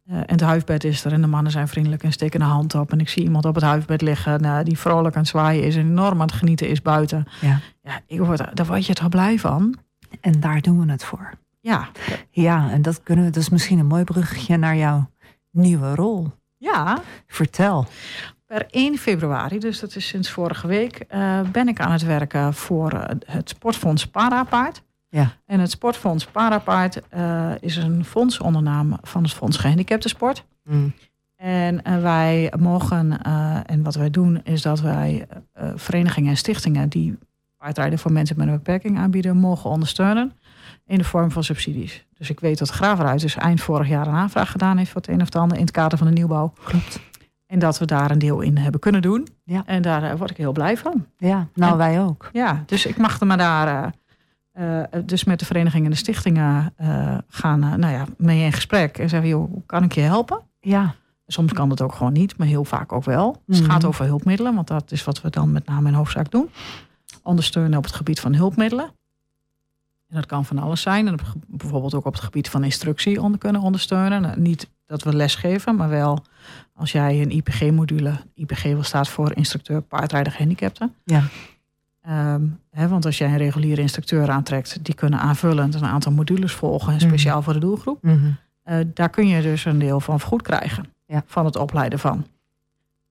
eh, 0.06 0.16
en 0.18 0.24
het 0.26 0.42
huifbed 0.42 0.84
is 0.84 1.06
er 1.06 1.12
en 1.14 1.22
de 1.22 1.28
mannen 1.28 1.52
zijn 1.52 1.68
vriendelijk 1.68 2.04
en 2.04 2.12
steken 2.12 2.42
een 2.42 2.48
hand 2.48 2.76
op. 2.76 2.92
En 2.92 3.00
ik 3.00 3.10
zie 3.10 3.24
iemand 3.24 3.46
op 3.46 3.56
het 3.56 3.64
huifbed 3.64 4.02
liggen 4.02 4.42
nou, 4.42 4.64
die 4.64 4.78
vrolijk 4.78 5.16
aan 5.16 5.22
het 5.22 5.30
zwaaien 5.30 5.64
is 5.64 5.76
en 5.76 5.86
enorm 5.88 6.22
aan 6.22 6.28
het 6.28 6.36
genieten 6.36 6.68
is 6.70 6.82
buiten. 6.82 7.26
Ja. 7.42 7.60
Ja, 7.84 8.00
ik 8.08 8.20
word, 8.20 8.56
daar 8.56 8.66
word 8.66 8.86
je 8.86 8.94
toch 8.94 9.10
blij 9.10 9.40
van. 9.40 9.76
En 10.22 10.40
daar 10.40 10.62
doen 10.62 10.86
we 10.86 10.92
het 10.92 11.04
voor. 11.04 11.34
Ja, 11.60 11.88
Ja, 12.32 12.70
en 12.72 12.82
dat, 12.82 13.04
kunnen 13.04 13.26
we, 13.26 13.32
dat 13.32 13.42
is 13.42 13.50
misschien 13.50 13.80
een 13.80 13.86
mooi 13.88 14.04
bruggetje 14.04 14.58
naar 14.58 14.76
jouw 14.76 15.10
nieuwe 15.52 15.96
rol. 15.96 16.32
Ja. 16.62 17.02
Vertel. 17.28 17.86
Per 18.46 18.66
1 18.70 18.98
februari, 18.98 19.60
dus 19.60 19.80
dat 19.80 19.96
is 19.96 20.08
sinds 20.08 20.30
vorige 20.30 20.68
week, 20.68 21.06
eh, 21.08 21.42
ben 21.52 21.68
ik 21.68 21.80
aan 21.80 21.92
het 21.92 22.04
werken 22.04 22.54
voor 22.54 22.92
eh, 22.92 23.16
het 23.26 23.50
Sportfonds 23.50 24.08
Parapaard. 24.08 24.84
Ja. 25.10 25.34
En 25.46 25.60
het 25.60 25.72
Sportfonds 25.72 26.26
Parapaard 26.26 27.02
eh, 27.10 27.52
is 27.60 27.76
een 27.76 28.06
fondsondername 28.06 28.98
van 29.02 29.24
het 29.24 29.34
Fonds 29.34 29.58
Gehandicaptensport. 29.58 30.44
Mm. 30.64 30.94
En 31.36 32.02
wij 32.02 32.54
mogen, 32.60 33.22
en 33.66 33.84
wat 33.84 33.96
wij 33.96 34.10
doen, 34.10 34.42
is 34.44 34.62
dat 34.62 34.80
wij 34.80 35.28
verenigingen 35.76 36.30
en 36.30 36.38
stichtingen 36.38 36.90
die 36.90 37.18
paardrijden 37.58 38.00
voor 38.00 38.12
mensen 38.12 38.38
met 38.38 38.48
een 38.48 38.54
beperking 38.54 38.98
aanbieden, 38.98 39.38
mogen 39.38 39.70
ondersteunen 39.70 40.34
in 40.86 40.98
de 40.98 41.04
vorm 41.04 41.32
van 41.32 41.44
subsidies. 41.44 42.06
Dus 42.18 42.30
ik 42.30 42.40
weet 42.40 42.58
dat 42.58 42.70
Graveruit 42.70 43.22
dus 43.22 43.36
eind 43.36 43.62
vorig 43.62 43.88
jaar 43.88 44.08
een 44.08 44.14
aanvraag 44.14 44.52
gedaan 44.52 44.78
heeft 44.78 44.92
voor 44.92 45.02
het 45.02 45.10
een 45.10 45.20
of 45.20 45.26
het 45.26 45.36
ander 45.36 45.58
in 45.58 45.64
het 45.64 45.72
kader 45.72 45.98
van 45.98 46.08
de 46.08 46.14
nieuwbouw. 46.14 46.54
Klopt. 46.64 47.00
En 47.46 47.60
dat 47.60 47.78
we 47.80 47.86
daar 47.86 48.12
een 48.12 48.20
deel 48.20 48.42
in 48.42 48.58
hebben 48.58 48.80
kunnen 48.80 49.02
doen. 49.02 49.28
Ja. 49.44 49.64
En 49.66 49.82
daar 49.82 50.04
eh, 50.04 50.18
word 50.18 50.30
ik 50.30 50.38
heel 50.38 50.52
blij 50.52 50.78
van. 50.78 51.06
Ja, 51.18 51.48
nou 51.54 51.72
En- 51.72 51.78
wij 51.78 52.02
ook. 52.02 52.30
Ja, 52.34 52.64
dus 52.66 52.86
ik 52.86 52.98
mag 52.98 53.20
er 53.20 53.28
maar 53.28 53.38
daar 53.38 53.94
eh, 54.52 54.80
eh, 54.80 54.86
dus 55.06 55.24
met 55.24 55.40
de 55.40 55.46
verenigingen 55.46 55.86
en 55.86 55.92
de 55.92 55.98
stichtingen 55.98 56.74
gaan 57.28 57.60
nou 57.60 57.88
ja, 57.94 58.06
mee 58.18 58.44
in 58.44 58.54
gesprek. 58.54 58.98
En 58.98 59.10
zeggen, 59.10 59.30
joh, 59.30 59.54
kan 59.66 59.84
ik 59.84 59.92
je 59.94 60.02
helpen? 60.02 60.40
Ja, 60.60 60.96
Soms 61.28 61.54
kan 61.54 61.70
dat 61.70 61.82
ook 61.82 61.94
gewoon 61.94 62.14
niet, 62.14 62.38
maar 62.38 62.48
heel 62.48 62.66
vaak 62.66 62.92
ook 62.92 63.04
wel. 63.04 63.42
Dus 63.46 63.56
het 63.58 63.66
Mhm. 63.66 63.74
gaat 63.76 63.86
over 63.86 64.06
hulpmiddelen, 64.06 64.56
want 64.56 64.68
dat 64.68 64.92
is 64.92 65.04
wat 65.04 65.22
we 65.22 65.30
dan 65.30 65.52
met 65.52 65.66
name 65.66 65.88
in 65.88 65.94
hoofdzaak 65.94 66.32
doen. 66.32 66.50
Ondersteunen 67.24 67.78
op 67.78 67.84
het 67.84 67.94
gebied 67.94 68.20
van 68.20 68.36
hulpmiddelen. 68.36 68.92
En 70.12 70.18
dat 70.18 70.26
kan 70.26 70.46
van 70.46 70.60
alles 70.60 70.82
zijn. 70.82 71.08
En 71.08 71.16
bijvoorbeeld 71.48 71.94
ook 71.94 72.06
op 72.06 72.14
het 72.14 72.24
gebied 72.24 72.50
van 72.50 72.64
instructie 72.64 73.22
onder 73.22 73.40
kunnen 73.40 73.62
ondersteunen. 73.62 74.22
Nou, 74.22 74.40
niet 74.40 74.70
dat 74.86 75.04
we 75.04 75.16
lesgeven, 75.16 75.76
maar 75.76 75.90
wel 75.90 76.24
als 76.76 76.92
jij 76.92 77.22
een 77.22 77.32
IPG-module, 77.32 78.14
IPG 78.36 78.64
wil 78.64 78.84
staat 78.84 79.08
voor 79.10 79.36
instructeur 79.36 79.82
paardrijder 79.82 80.32
gehandicapten. 80.32 80.94
Ja. 81.04 81.24
Ehm, 82.02 82.42
want 82.90 83.06
als 83.06 83.18
jij 83.18 83.28
een 83.30 83.38
reguliere 83.38 83.82
instructeur 83.82 84.30
aantrekt, 84.30 84.86
die 84.86 84.94
kunnen 84.96 85.20
aanvullend 85.20 85.76
een 85.76 85.86
aantal 85.86 86.12
modules 86.12 86.54
volgen, 86.54 86.94
Mhm. 86.94 87.02
speciaal 87.02 87.42
voor 87.42 87.54
de 87.54 87.60
doelgroep. 87.60 88.04
Mhm. 88.04 88.32
Eh, 88.64 88.78
daar 88.94 89.10
kun 89.10 89.28
je 89.28 89.42
dus 89.42 89.66
een 89.66 89.80
deel 89.80 90.00
van 90.00 90.20
vergoed 90.20 90.42
krijgen. 90.42 90.86
Ja. 91.06 91.24
Van 91.26 91.46
het 91.46 91.56
opleiden 91.56 92.00
van. 92.00 92.26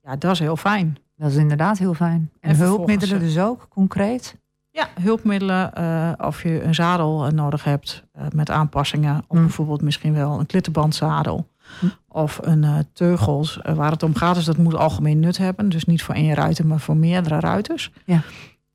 Ja, 0.03 0.17
dat 0.17 0.33
is 0.33 0.39
heel 0.39 0.57
fijn. 0.57 0.97
dat 1.17 1.31
is 1.31 1.37
inderdaad 1.37 1.79
heel 1.79 1.95
fijn. 1.95 2.31
En, 2.41 2.51
En 2.51 2.57
hulpmiddelen 2.57 3.09
vervolgens, 3.09 3.35
dus 3.35 3.43
ook, 3.45 3.67
concreet. 3.69 4.37
Ja, 4.73 4.89
hulpmiddelen. 5.01 5.75
eh, 5.75 6.12
of 6.27 6.43
je 6.43 6.62
een 6.62 6.75
zadel 6.75 7.27
eh, 7.27 7.33
nodig 7.33 7.64
hebt 7.64 8.05
eh, 8.12 8.25
met 8.35 8.51
aanpassingen. 8.51 9.25
Of 9.29 9.37
Mm. 9.37 9.43
bijvoorbeeld 9.43 9.83
misschien 9.83 10.14
wel 10.14 10.39
een 10.39 10.47
klittenbandzadel. 10.47 11.49
Hm. 11.81 11.87
Of 12.09 12.39
een 12.43 12.87
teugels. 12.93 13.59
Waar 13.75 13.91
het 13.91 14.03
om 14.03 14.14
gaat 14.14 14.37
is 14.37 14.45
dat 14.45 14.55
het 14.55 14.64
moet 14.64 14.75
algemeen 14.75 15.21
nut 15.21 15.39
hebben. 15.39 15.68
Dus 15.68 15.85
niet 15.85 16.03
voor 16.03 16.14
één 16.14 16.35
ruiter, 16.35 16.66
maar 16.66 16.81
voor 16.81 16.97
meerdere 16.97 17.41
ruiters. 17.41 17.93
Ja. 18.05 18.21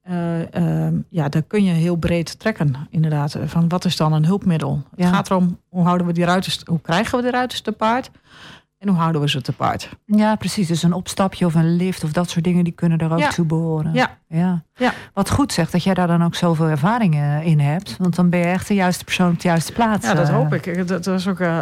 Eh, 0.01 0.53
ehm, 0.53 0.97
ja, 1.09 1.29
daar 1.29 1.41
kun 1.41 1.63
je 1.63 1.71
heel 1.71 1.95
breed 1.95 2.39
trekken, 2.39 2.75
inderdaad. 2.89 3.37
Van 3.45 3.67
wat 3.67 3.85
is 3.85 3.97
dan 3.97 4.13
een 4.13 4.25
hulpmiddel? 4.25 4.83
Ja. 4.95 5.05
Het 5.05 5.15
gaat 5.15 5.29
erom 5.29 5.59
hoe 5.69 5.83
houden 5.83 6.07
we 6.07 6.13
die 6.13 6.25
ruiters, 6.25 6.61
hoe 6.65 6.81
krijgen 6.81 7.17
we 7.17 7.23
de 7.23 7.31
ruiters 7.31 7.61
te 7.61 7.71
paard? 7.71 8.11
En 8.85 8.91
hoe 8.91 8.99
houden 8.99 9.21
we 9.21 9.29
ze 9.29 9.41
te 9.41 9.51
paard? 9.51 9.89
Ja, 10.05 10.35
precies. 10.35 10.67
Dus 10.67 10.83
een 10.83 10.93
opstapje 10.93 11.45
of 11.45 11.55
een 11.55 11.75
lift 11.75 12.03
of 12.03 12.11
dat 12.11 12.29
soort 12.29 12.43
dingen, 12.43 12.63
die 12.63 12.73
kunnen 12.73 12.97
er 12.97 13.11
ook 13.11 13.19
Ja. 13.19 13.29
toe 13.29 13.45
behoren. 13.45 13.93
Ja. 13.93 14.17
ja. 14.27 14.63
Ja. 14.75 14.93
Wat 15.13 15.29
goed 15.29 15.53
zegt 15.53 15.71
dat 15.71 15.83
jij 15.83 15.93
daar 15.93 16.07
dan 16.07 16.23
ook 16.23 16.35
zoveel 16.35 16.65
ervaring 16.67 17.15
eh, 17.15 17.45
in 17.45 17.59
hebt. 17.59 17.97
Want 17.97 18.15
dan 18.15 18.29
ben 18.29 18.39
je 18.39 18.45
echt 18.45 18.67
de 18.67 18.73
juiste 18.73 19.03
persoon 19.03 19.31
op 19.31 19.39
de 19.41 19.47
juiste 19.47 19.71
plaats. 19.71 20.05
Ja, 20.07 20.13
dat 20.13 20.27
eh. 20.27 20.33
hoop 20.35 20.53
ik. 20.53 20.65
Ik- 20.65 20.87
Dat 20.87 21.05
was 21.05 21.27
ook, 21.27 21.39
eh, 21.39 21.59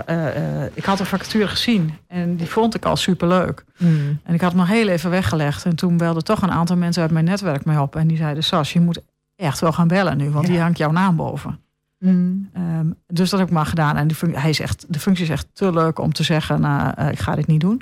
ik 0.73 0.85
had 0.85 0.99
een 0.99 1.05
vacature 1.05 1.47
gezien 1.47 1.93
en 2.07 2.35
die 2.35 2.47
vond 2.47 2.75
ik 2.75 2.85
al 2.85 2.95
superleuk. 2.95 3.65
Mm. 3.77 4.19
En 4.23 4.33
ik 4.33 4.41
had 4.41 4.49
hem 4.51 4.59
nog 4.59 4.69
heel 4.69 4.87
even 4.87 5.09
weggelegd. 5.09 5.65
En 5.65 5.75
toen 5.75 5.97
belden 5.97 6.23
toch 6.23 6.41
een 6.41 6.51
aantal 6.51 6.75
mensen 6.77 7.01
uit 7.01 7.11
mijn 7.11 7.25
netwerk 7.25 7.65
mee 7.65 7.81
op. 7.81 7.95
En 7.95 8.07
die 8.07 8.17
zeiden, 8.17 8.43
Sas, 8.43 8.73
je 8.73 8.79
moet 8.81 9.01
echt 9.35 9.59
wel 9.59 9.71
gaan 9.71 9.87
bellen 9.87 10.17
nu, 10.17 10.29
want 10.29 10.45
Ja. 10.47 10.51
die 10.51 10.61
hangt 10.61 10.77
jouw 10.77 10.91
naam 10.91 11.15
boven. 11.15 11.59
Mm. 12.03 12.49
Ehm, 12.53 12.91
dus 13.07 13.29
dat 13.29 13.39
heb 13.39 13.47
ik 13.47 13.53
maar 13.53 13.65
gedaan. 13.65 13.97
En 13.97 14.09
hij 14.31 14.49
is 14.49 14.59
echt, 14.59 14.85
de 14.93 14.99
functie 14.99 15.25
is 15.25 15.31
echt 15.31 15.47
te 15.53 15.73
leuk 15.73 15.99
om 15.99 16.13
te 16.13 16.23
zeggen, 16.23 16.61
nou, 16.61 16.93
eh, 16.95 17.11
ik 17.11 17.19
ga 17.19 17.35
dit 17.35 17.47
niet 17.47 17.61
doen. 17.61 17.81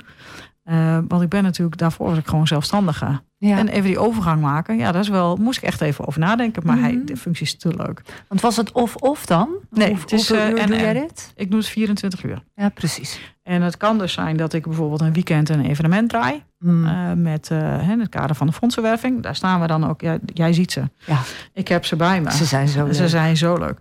Eh, 0.72 0.98
want 1.08 1.22
ik 1.22 1.28
ben 1.28 1.42
natuurlijk, 1.42 1.78
daarvoor 1.78 2.08
was 2.08 2.18
ik 2.18 2.26
gewoon 2.26 2.46
zelfstandige. 2.46 3.20
Ja. 3.38 3.58
En 3.58 3.68
even 3.68 3.82
die 3.88 3.98
overgang 3.98 4.40
maken, 4.40 4.78
ja, 4.78 4.92
dat 4.92 5.02
is 5.02 5.08
wel, 5.08 5.36
moest 5.36 5.58
ik 5.58 5.64
echt 5.64 5.80
even 5.80 6.06
over 6.06 6.20
nadenken. 6.20 6.62
Maar 6.66 6.78
hij, 6.78 6.92
Mhm. 6.92 7.04
de 7.04 7.16
functie 7.16 7.46
is 7.46 7.56
te 7.56 7.74
leuk. 7.76 8.02
Want 8.28 8.40
was 8.40 8.56
het 8.56 8.72
of-of 8.72 9.26
dan? 9.26 9.48
Nee, 9.70 9.90
Of, 9.90 10.00
het 10.00 10.12
is, 10.12 10.28
hoeveel 10.28 10.44
eh, 10.46 10.50
uur 10.52 10.58
en- 10.58 10.66
doe 10.66 10.76
jij 10.76 10.94
en. 10.94 11.00
dit? 11.00 11.32
Ik 11.36 11.50
doe 11.50 11.58
het 11.60 11.68
24 11.68 12.22
uur. 12.24 12.42
Ja, 12.54 12.68
precies. 12.68 13.20
En 13.42 13.62
het 13.62 13.76
kan 13.76 13.98
dus 13.98 14.12
zijn 14.12 14.36
dat 14.36 14.52
ik 14.52 14.62
bijvoorbeeld 14.66 15.00
een 15.00 15.12
weekend 15.12 15.48
een 15.48 15.64
evenement 15.64 16.08
draai. 16.08 16.42
Mm. 16.58 16.86
eh, 16.86 17.12
met 17.16 17.50
in 17.90 18.00
het 18.00 18.08
kader 18.08 18.36
van 18.36 18.46
de 18.46 18.52
fondsenwerving. 18.52 19.22
Daar 19.22 19.34
staan 19.36 19.60
we 19.60 19.66
dan 19.66 19.88
ook. 19.88 20.00
Ja, 20.00 20.18
jij 20.34 20.52
ziet 20.52 20.72
ze. 20.72 20.82
Ja. 21.06 21.18
Ik 21.52 21.68
heb 21.68 21.84
ze 21.84 21.96
bij 21.96 22.20
me. 22.20 22.32
Ze 22.32 22.44
zijn 22.44 22.68
zo 22.68 22.84
leuk. 22.84 22.94
Ze 22.94 23.08
zijn 23.08 23.36
zo 23.36 23.58
leuk. 23.58 23.78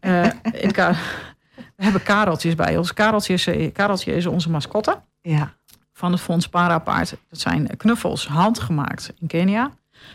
In 0.00 0.10
het 0.52 0.72
kader- 0.72 1.00
we 1.76 1.82
hebben 1.84 2.02
kareltjes 2.02 2.54
bij 2.54 2.76
ons. 2.76 2.94
Kareltje 2.94 3.32
is, 3.32 3.48
Kareltje 3.72 4.14
is 4.14 4.26
onze 4.26 4.50
mascotte 4.50 5.00
Ja. 5.22 5.52
Van 5.92 6.12
het 6.12 6.20
Fonds 6.20 6.48
Parapaard. 6.48 7.10
Dat 7.28 7.40
zijn 7.40 7.76
knuffels 7.76 8.26
handgemaakt 8.26 9.12
in 9.18 9.26
Kenia 9.26 9.70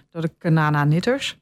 door 0.09 0.21
de 0.21 0.31
Kanana 0.37 0.83
Knitters. 0.83 1.37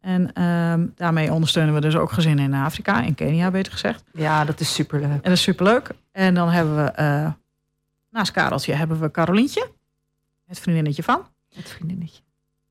En 0.00 0.32
ehm, 0.32 0.86
daarmee 0.94 1.32
ondersteunen 1.32 1.74
we 1.74 1.80
dus 1.80 1.96
ook 1.96 2.12
gezinnen 2.12 2.44
in 2.44 2.54
Afrika, 2.54 3.00
in 3.00 3.14
Kenia 3.14 3.50
beter 3.50 3.72
gezegd. 3.72 4.02
ja, 4.12 4.44
dat 4.44 4.60
is 4.60 4.74
superleuk. 4.74 5.10
En 5.10 5.20
dat 5.22 5.32
is 5.32 5.42
superleuk. 5.42 5.90
En 6.12 6.34
dan 6.34 6.48
hebben 6.48 6.76
we, 6.84 6.90
eh, 6.90 7.30
naast 8.10 8.30
Kareltje, 8.32 8.72
hebben 8.74 9.00
we 9.00 9.10
Carolientje. 9.10 9.70
Het 10.46 10.60
vriendinnetje 10.60 11.02
van. 11.02 11.26
Het 11.54 11.68
vriendinnetje. 11.68 12.22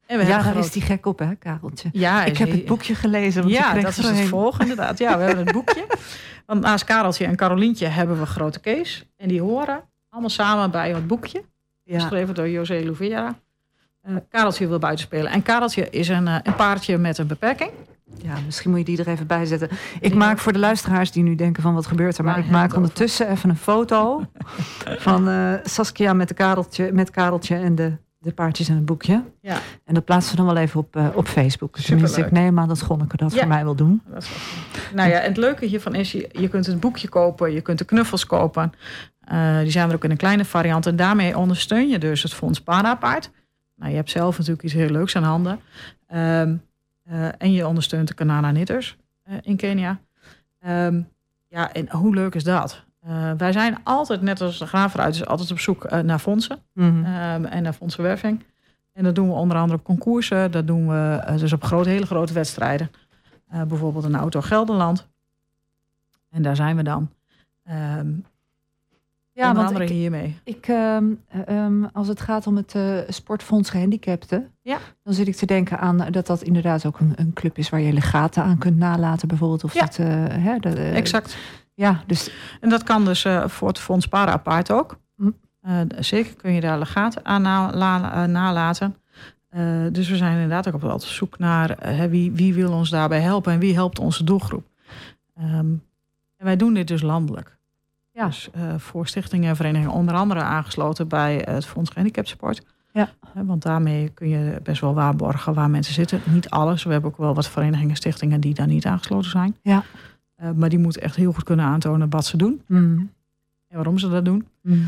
En 0.06 0.18
we 0.18 0.24
Ja, 0.24 0.30
daar 0.30 0.42
groot- 0.52 0.64
is 0.66 0.72
die 0.72 0.82
gek 0.82 1.06
op, 1.06 1.20
hè, 1.20 1.36
Kareltje. 1.36 1.90
Ja, 1.92 2.24
Ik 2.26 2.38
heb 2.38 2.52
het 2.52 2.66
boekje 2.66 2.96
gelezen. 2.96 3.42
want 3.42 3.54
Ja, 3.54 3.74
dat 3.74 3.98
is 3.98 4.08
het 4.08 4.20
volgende 4.28 4.70
inderdaad. 4.70 4.98
Ja, 4.98 5.18
we 5.18 5.24
hebben 5.24 5.44
het 5.46 5.54
boekje. 5.54 5.86
Want 6.46 6.62
naast 6.62 6.84
Kareltje 6.84 7.26
en 7.26 7.36
Carolientje 7.36 7.86
hebben 7.88 8.20
we 8.20 8.26
Grote 8.26 8.60
Kees. 8.60 9.06
En 9.18 9.28
die 9.28 9.42
horen 9.42 9.84
allemaal 10.10 10.30
samen 10.30 10.72
bij 10.72 10.90
het 10.94 11.08
boekje. 11.08 11.44
Geschreven 11.86 12.36
door 12.36 12.50
José 12.50 12.82
Louviera. 12.84 13.36
Eh 14.02 14.16
Kareltje 14.30 14.68
wil 14.68 14.80
buiten 14.80 15.06
spelen. 15.06 15.32
En 15.32 15.42
Kareltje 15.44 15.90
is 15.90 16.08
een, 16.08 16.28
eh, 16.28 16.36
een 16.44 16.56
paardje 16.56 16.98
met 16.98 17.18
een 17.18 17.28
beperking. 17.28 17.72
ja, 18.22 18.34
misschien 18.46 18.70
moet 18.70 18.80
je 18.80 18.86
die 18.86 18.98
er 18.98 19.08
even 19.08 19.28
bij 19.28 19.46
zetten. 19.46 19.70
Ik 20.00 20.12
Ja. 20.12 20.18
maak 20.18 20.40
voor 20.40 20.54
de 20.54 20.60
luisteraars 20.60 21.12
die 21.12 21.24
nu 21.24 21.36
denken 21.36 21.64
van 21.64 21.74
wat 21.74 21.86
gebeurt 21.88 22.18
er. 22.18 22.24
Maar 22.24 22.40
ik 22.40 22.50
maak 22.50 22.76
ondertussen 22.76 23.30
even 23.30 23.50
een 23.50 23.58
foto 23.58 24.26
van 25.08 25.30
eh, 25.30 25.54
Saskia 25.64 26.14
met, 26.14 26.28
de 26.28 26.34
Kareltje, 26.34 26.92
met 26.92 27.10
Kareltje 27.12 27.56
en 27.56 27.76
de, 27.76 27.94
de 28.18 28.32
paardjes 28.34 28.70
en 28.70 28.76
het 28.76 28.86
boekje. 28.86 29.24
Ja. 29.42 29.58
En 29.86 29.94
dat 29.94 30.06
plaatsen 30.06 30.32
we 30.32 30.38
dan 30.44 30.54
wel 30.54 30.64
even 30.64 30.80
op, 30.80 30.96
op 31.16 31.28
Facebook. 31.28 31.78
Tenminste, 31.80 32.08
ik 32.20 32.26
Superleuk. 32.26 32.32
neem 32.44 32.60
aan 32.60 32.68
dat 32.68 32.82
Gonneke 32.82 33.18
dat 33.18 33.34
Ja. 33.34 33.40
voor 33.40 33.48
mij 33.48 33.64
wil 33.64 33.76
doen. 33.76 34.02
Dat 34.14 34.24
is 34.24 34.30
nou 34.94 35.10
ja, 35.10 35.20
en 35.20 35.28
het 35.28 35.38
leuke 35.38 35.66
hiervan 35.66 35.96
is, 35.96 36.12
je, 36.12 36.30
je 36.32 36.48
kunt 36.48 36.66
het 36.66 36.80
boekje 36.80 37.08
kopen. 37.10 37.52
Je 37.54 37.62
kunt 37.62 37.78
de 37.78 37.86
knuffels 37.86 38.26
kopen. 38.26 38.72
Eh, 39.30 39.60
die 39.60 39.72
zijn 39.72 39.90
er 39.90 39.96
ook 39.96 40.04
in 40.04 40.12
een 40.12 40.18
kleine 40.18 40.46
variant. 40.46 40.86
En 40.86 40.96
daarmee 40.96 41.38
ondersteun 41.38 41.90
je 41.90 42.00
dus 42.00 42.24
het 42.24 42.34
Fonds 42.34 42.62
Parapaard. 42.62 43.32
Nou, 43.76 43.90
je 43.90 43.96
hebt 43.96 44.10
zelf 44.10 44.38
natuurlijk 44.38 44.64
iets 44.64 44.74
heel 44.74 44.90
leuks 44.90 45.16
aan 45.16 45.24
handen. 45.24 45.60
Ehm, 46.08 46.56
eh, 47.04 47.28
en 47.38 47.52
je 47.52 47.68
ondersteunt 47.68 48.08
de 48.08 48.14
Kanana 48.14 48.50
Knitters 48.50 48.98
eh, 49.24 49.36
in 49.42 49.56
Kenia. 49.56 50.00
Ehm, 50.60 51.02
ja, 51.48 51.74
en 51.74 51.90
hoe 51.92 52.14
leuk 52.14 52.36
is 52.36 52.44
dat? 52.44 52.88
Wij 53.38 53.52
zijn 53.52 53.78
altijd, 53.84 54.22
net 54.22 54.42
als 54.42 54.60
de 54.60 54.68
graafruiters, 54.68 55.26
altijd 55.26 55.52
op 55.52 55.60
zoek 55.60 55.90
naar 55.90 56.20
fondsen. 56.20 56.60
Mhm. 56.74 57.06
Ehm, 57.06 57.46
en 57.46 57.64
naar 57.64 57.74
fondsenwerving. 57.74 58.44
En 58.94 59.04
dat 59.04 59.16
doen 59.16 59.28
we 59.28 59.34
onder 59.34 59.58
andere 59.58 59.80
op 59.80 59.86
concoursen. 59.86 60.52
Dat 60.52 60.68
doen 60.68 60.88
we 60.88 61.34
dus 61.38 61.54
op 61.54 61.64
grote, 61.64 61.90
hele 61.90 62.06
grote 62.06 62.34
wedstrijden. 62.34 62.92
Bijvoorbeeld 63.68 64.04
een 64.04 64.16
auto 64.16 64.42
Gelderland. 64.42 65.08
En 66.30 66.42
daar 66.42 66.56
zijn 66.56 66.76
we 66.76 66.84
dan. 66.84 67.10
Ehm 67.64 68.08
ja, 69.40 69.50
onder 69.50 69.64
want 69.64 69.80
ik, 69.80 69.90
hiermee. 69.90 70.38
ik, 70.44 70.68
ehm, 70.68 71.06
eh, 71.28 71.48
ehm, 71.66 71.84
als 71.94 72.08
het 72.08 72.22
gaat 72.22 72.48
om 72.48 72.56
het 72.56 72.76
eh, 72.76 72.98
sportfonds 73.08 73.70
gehandicapten, 73.70 74.48
Ja. 74.62 74.78
dan 75.04 75.14
zit 75.14 75.28
ik 75.28 75.36
te 75.36 75.46
denken 75.46 75.80
aan 75.80 75.98
dat 76.12 76.28
dat 76.28 76.42
inderdaad 76.42 76.86
ook 76.86 77.00
een, 77.00 77.14
een 77.16 77.34
club 77.34 77.58
is 77.58 77.70
waar 77.70 77.80
je 77.80 77.94
legaten 77.94 78.44
aan 78.44 78.58
kunt 78.58 78.78
nalaten, 78.78 79.28
bijvoorbeeld. 79.28 79.64
Of 79.64 79.74
Ja. 79.74 79.80
dat, 79.82 79.98
eh, 79.98 80.08
hè, 80.30 80.58
dat, 80.60 80.74
Exact. 80.76 81.38
Ja, 81.74 82.04
dus 82.08 82.32
En 82.62 82.70
dat 82.70 82.84
kan 82.84 83.06
dus 83.06 83.26
voor 83.46 83.68
het 83.68 83.80
Fonds 83.80 84.08
Para 84.08 84.32
Apart 84.32 84.72
ook. 84.72 84.98
Hm. 85.16 85.30
Zeker 86.00 86.36
kun 86.36 86.54
je 86.54 86.62
daar 86.62 86.80
legaten 86.80 87.26
aan 87.26 87.42
na- 87.42 87.72
la- 87.74 88.26
nalaten. 88.26 88.96
Dus 89.92 90.10
we 90.10 90.16
zijn 90.18 90.34
inderdaad 90.34 90.68
ook 90.74 90.84
op 90.84 91.02
zoek 91.02 91.38
naar 91.38 91.78
wie, 92.10 92.32
wie 92.32 92.54
wil 92.54 92.72
ons 92.72 92.90
daarbij 92.90 93.20
helpen 93.20 93.54
en 93.54 93.60
wie 93.60 93.74
helpt 93.74 94.00
onze 94.00 94.24
doelgroep. 94.24 94.68
Ehm, 95.36 95.48
en 96.38 96.46
wij 96.46 96.56
doen 96.56 96.74
dit 96.74 96.88
dus 96.88 97.02
landelijk. 97.02 97.58
Ja. 98.20 98.26
Dus 98.26 98.50
eh, 98.52 98.62
voor 98.78 99.08
stichtingen 99.08 99.50
en 99.50 99.56
verenigingen, 99.56 99.92
onder 99.94 100.16
andere 100.16 100.40
aangesloten 100.42 101.08
bij 101.08 101.42
het 101.46 101.66
Fonds 101.66 101.90
Gehandicaptensport. 101.90 102.62
Ja. 102.92 103.10
Eh, 103.34 103.42
want 103.46 103.62
daarmee 103.62 104.10
kun 104.10 104.30
je 104.30 104.60
best 104.64 104.82
wel 104.82 104.94
waarborgen 104.94 105.54
waar 105.54 105.70
mensen 105.70 105.94
zitten. 105.94 106.22
Niet 106.26 106.50
alles. 106.50 106.84
We 106.84 106.92
hebben 106.92 107.10
ook 107.10 107.18
wel 107.18 107.34
wat 107.34 107.50
verenigingen 107.50 107.90
en 107.90 107.96
stichtingen 107.96 108.42
die 108.42 108.54
daar 108.54 108.68
niet 108.68 108.86
aangesloten 108.86 109.30
zijn. 109.30 109.56
Ja. 109.62 109.84
Eh, 110.36 110.52
maar 110.52 110.70
die 110.70 110.80
moeten 110.80 111.02
echt 111.02 111.16
heel 111.16 111.32
goed 111.34 111.44
kunnen 111.44 111.66
aantonen 111.66 112.10
wat 112.10 112.26
ze 112.26 112.38
doen 112.38 112.62
mm, 112.68 113.12
en 113.68 113.76
waarom 113.76 113.98
ze 113.98 114.10
dat 114.10 114.26
doen. 114.26 114.48
mm. 114.62 114.88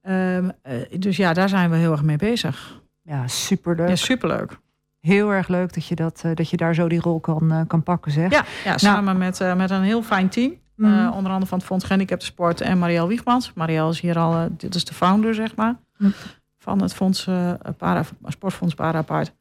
Ehm, 0.00 0.48
eh, 0.62 0.74
dus 0.98 1.16
ja, 1.16 1.32
daar 1.32 1.48
zijn 1.48 1.70
we 1.70 1.76
heel 1.76 1.92
erg 1.92 2.02
mee 2.02 2.16
bezig. 2.16 2.80
ja, 3.02 3.28
superleuk. 3.28 3.88
Ja, 3.88 3.96
superleuk. 3.96 4.58
Heel 5.00 5.32
erg 5.32 5.48
leuk 5.48 5.74
dat 5.74 5.86
je, 5.86 5.94
dat, 5.94 6.24
dat 6.34 6.50
je 6.50 6.56
daar 6.56 6.74
zo 6.74 6.88
die 6.88 7.00
rol 7.00 7.20
kan, 7.20 7.64
kan 7.66 7.82
pakken, 7.82 8.12
zeg. 8.12 8.30
Ja, 8.30 8.44
ja 8.64 8.78
samen 8.78 9.18
met, 9.18 9.40
eh, 9.40 9.54
met 9.54 9.70
een 9.70 9.82
heel 9.82 10.02
fijn 10.02 10.28
team. 10.28 10.52
Mhm. 10.78 10.92
Eh, 11.06 11.14
onder 11.14 11.30
andere 11.32 11.46
van 11.46 11.58
het 11.58 11.66
Fonds 11.66 11.84
Gehandicaptensport 11.84 12.60
en 12.60 12.78
Marielle 12.78 13.06
Wiegmans. 13.08 13.52
Marielle 13.54 13.90
is 13.90 14.00
hier 14.00 14.18
al, 14.18 14.34
eh, 14.34 14.44
dit 14.50 14.74
is 14.74 14.84
de 14.84 14.94
founder, 14.94 15.34
zeg 15.34 15.56
maar, 15.56 15.74
Hm. 15.96 16.10
van 16.58 16.82
het 16.82 16.94
fonds, 16.94 17.26
eh, 17.26 17.52
para, 17.78 18.02
Sportfonds 18.24 18.74
Parapaard. 18.74 19.32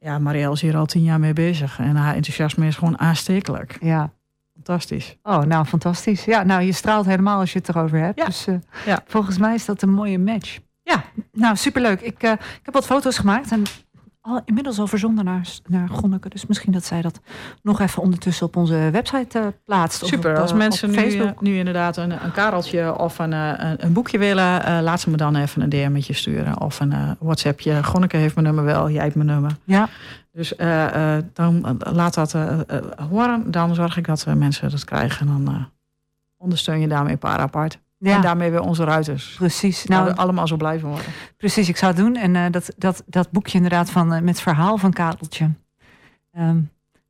Ja, 0.00 0.18
Marielle 0.18 0.52
is 0.52 0.60
hier 0.60 0.76
al 0.76 0.86
tien 0.86 1.02
jaar 1.02 1.20
mee 1.20 1.32
bezig. 1.32 1.78
En 1.78 1.96
haar 1.96 2.14
enthousiasme 2.14 2.66
is 2.66 2.76
gewoon 2.76 2.98
aanstekelijk. 2.98 3.76
ja. 3.80 4.12
Fantastisch. 4.54 5.16
Oh, 5.22 5.42
nou, 5.42 5.64
fantastisch. 5.64 6.24
Ja, 6.24 6.42
nou, 6.42 6.62
je 6.62 6.72
straalt 6.72 7.06
helemaal 7.06 7.40
als 7.40 7.52
je 7.52 7.58
het 7.58 7.68
erover 7.68 7.98
hebt. 7.98 8.18
Ja. 8.18 8.24
Dus 8.24 8.46
Ja. 8.86 9.02
volgens 9.06 9.38
mij 9.38 9.54
is 9.54 9.64
dat 9.64 9.82
een 9.82 9.92
mooie 9.92 10.18
match. 10.18 10.58
Ja. 10.82 11.04
Nou, 11.32 11.56
superleuk. 11.56 12.00
Ik, 12.00 12.22
ik 12.22 12.60
heb 12.62 12.74
wat 12.74 12.86
foto's 12.86 13.18
gemaakt 13.18 13.50
en 13.52 13.62
al, 14.26 14.40
inmiddels 14.44 14.78
al 14.78 14.86
verzonden 14.86 15.24
naar, 15.24 15.48
naar 15.66 15.88
Gonneke. 15.88 16.28
Dus 16.28 16.46
misschien 16.46 16.72
dat 16.72 16.84
zij 16.84 17.02
dat 17.02 17.20
nog 17.62 17.80
even 17.80 18.02
ondertussen 18.02 18.46
op 18.46 18.56
onze 18.56 18.88
website 18.92 19.38
eh, 19.38 19.46
plaatst. 19.64 20.06
Super. 20.06 20.30
op, 20.30 20.40
Als 20.40 20.50
eh, 20.50 20.56
mensen 20.56 20.90
nu, 20.90 21.20
eh, 21.20 21.30
nu 21.40 21.56
inderdaad 21.56 21.96
een, 21.96 22.24
een 22.24 22.32
kareltje 22.32 22.98
of 22.98 23.18
een, 23.18 23.32
een, 23.32 23.84
een 23.84 23.92
boekje 23.92 24.18
willen, 24.18 24.64
eh, 24.64 24.78
laat 24.82 25.00
ze 25.00 25.10
me 25.10 25.16
dan 25.16 25.36
even 25.36 25.62
een 25.62 25.68
DM'tje 25.68 26.12
sturen. 26.12 26.60
Of 26.60 26.80
een 26.80 27.16
WhatsAppje. 27.18 27.84
Gonneke 27.84 28.16
heeft 28.16 28.34
mijn 28.34 28.46
nummer 28.46 28.64
wel, 28.64 28.90
jij 28.90 29.02
hebt 29.02 29.14
mijn 29.14 29.28
nummer. 29.28 29.56
Ja, 29.64 29.88
Dus 30.32 30.52
dan 31.32 31.78
laat 31.78 32.14
dat 32.14 32.34
horen. 33.10 33.50
Dan 33.50 33.74
zorg 33.74 33.96
ik 33.96 34.06
dat 34.06 34.26
mensen 34.26 34.70
dat 34.70 34.84
krijgen. 34.84 35.28
En 35.28 35.44
dan 35.44 35.68
ondersteun 36.36 36.80
je 36.80 36.88
daarmee 36.88 37.16
paar 37.16 37.38
apart. 37.38 37.78
Ja 37.98 38.14
En 38.14 38.20
daarmee 38.22 38.50
weer 38.50 38.60
onze 38.60 38.84
ruiters. 38.84 39.34
precies. 39.38 39.84
Nou, 39.84 40.04
Nou, 40.04 40.16
allemaal 40.16 40.46
zo 40.46 40.56
blij 40.56 40.78
van 40.78 40.88
worden. 40.90 41.06
precies. 41.36 41.68
Ik 41.68 41.76
zou 41.76 41.92
het 41.92 42.00
doen. 42.00 42.16
En 42.16 42.36
eh, 42.36 42.50
dat, 42.50 42.68
dat, 42.76 43.02
dat 43.06 43.30
boekje 43.30 43.56
inderdaad 43.56 43.90
van, 43.90 44.12
eh, 44.12 44.20
met 44.20 44.28
het 44.28 44.40
verhaal 44.40 44.78
van 44.78 44.92
Kareltje. 44.92 45.50
Ehm, 46.32 46.58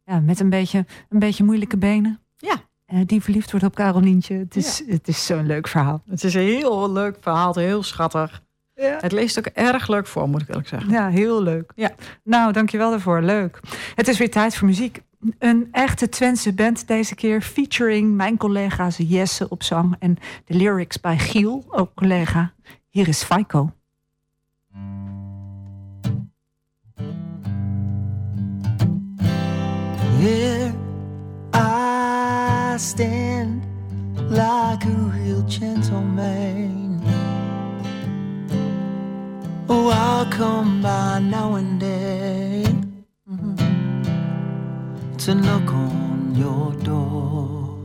ja, 0.05 0.21
met 0.21 0.41
een 0.41 0.51
beetje, 0.51 0.87
een 1.09 1.19
beetje 1.19 1.45
moeilijke 1.45 1.77
benen. 1.77 2.21
Ja. 2.37 2.55
Eh, 2.87 3.01
die 3.07 3.23
verliefd 3.23 3.51
wordt 3.51 3.67
op 3.67 3.75
Carolientje. 3.75 4.35
Het 4.35 4.57
is, 4.57 4.83
het 4.87 5.09
is 5.09 5.27
zo'n 5.27 5.47
leuk 5.47 5.69
verhaal. 5.69 6.03
Het 6.11 6.25
is 6.25 6.35
een 6.35 6.41
heel 6.41 6.93
leuk 6.93 7.17
verhaal, 7.21 7.55
heel 7.55 7.83
schattig. 7.83 8.43
Ja. 8.75 8.99
Het 9.01 9.13
leest 9.13 9.39
ook 9.39 9.47
erg 9.47 9.89
leuk 9.89 10.07
voor, 10.07 10.29
moet 10.29 10.43
ik 10.43 10.49
eerlijk 10.49 10.69
zeggen. 10.69 10.91
Ja, 10.91 11.09
heel 11.09 11.43
leuk. 11.43 11.73
Ja. 11.75 11.91
Nou, 12.25 12.53
dankjewel 12.53 12.91
daarvoor. 12.91 13.21
Leuk. 13.23 13.61
Het 13.95 14.09
is 14.09 14.19
weer 14.19 14.31
tijd 14.31 14.57
voor 14.57 14.67
muziek. 14.67 15.03
Een 15.39 15.69
echte 15.73 16.09
Twentse 16.09 16.53
band 16.53 16.87
deze 16.87 17.15
keer 17.15 17.41
featuring 17.43 18.15
mijn 18.15 18.37
collega's 18.37 18.97
Jesse 18.97 19.49
op 19.49 19.63
zang 19.63 19.97
en 19.99 20.17
de 20.45 20.55
lyrics 20.55 21.01
bij 21.01 21.19
Giel, 21.19 21.65
ook 21.71 21.95
collega. 21.95 22.53
Hier 22.89 23.09
is 23.09 23.23
Faiko. 23.23 23.71
Here 30.19 30.73
I 31.55 32.79
stand 32.79 33.65
like 34.29 34.85
a 34.85 35.11
real 35.13 35.45
gentleman. 35.49 37.03
Oh, 39.69 39.91
I'll 39.91 40.27
come 40.31 40.81
by 40.81 41.19
now 41.19 41.55
and 41.55 41.81
then 41.81 42.66
to 45.27 45.35
knock 45.35 45.73
on 45.73 46.37
your 46.37 46.73
door. 46.85 47.77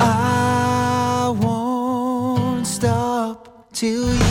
I 0.00 1.34
won't 1.40 2.64
stop 2.64 3.72
till 3.72 4.14
you 4.14 4.23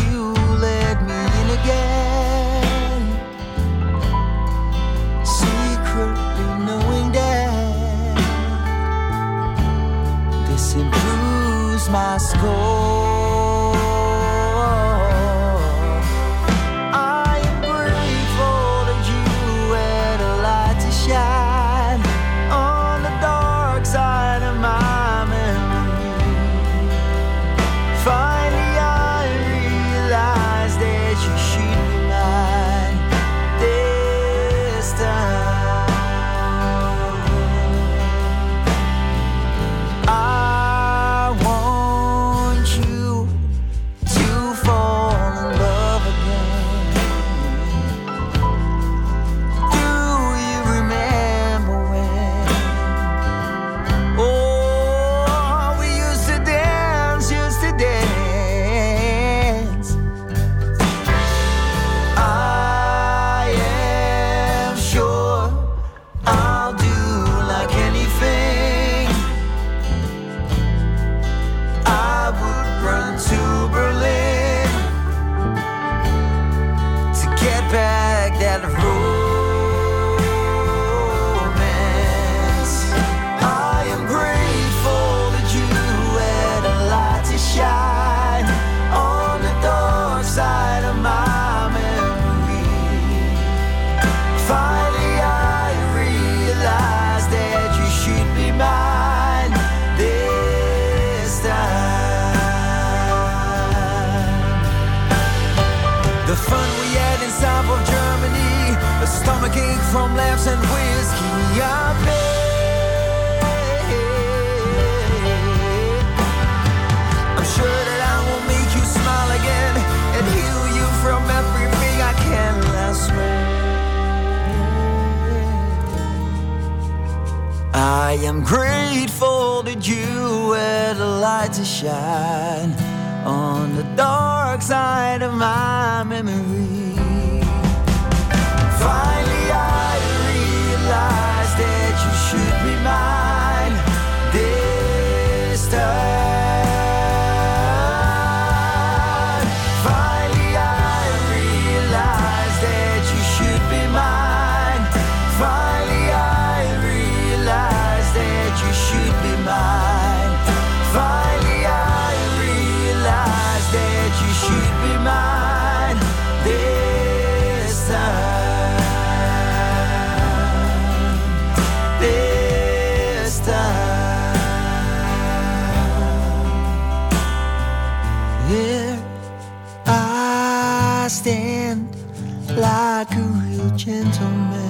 gentleman. 183.83 184.61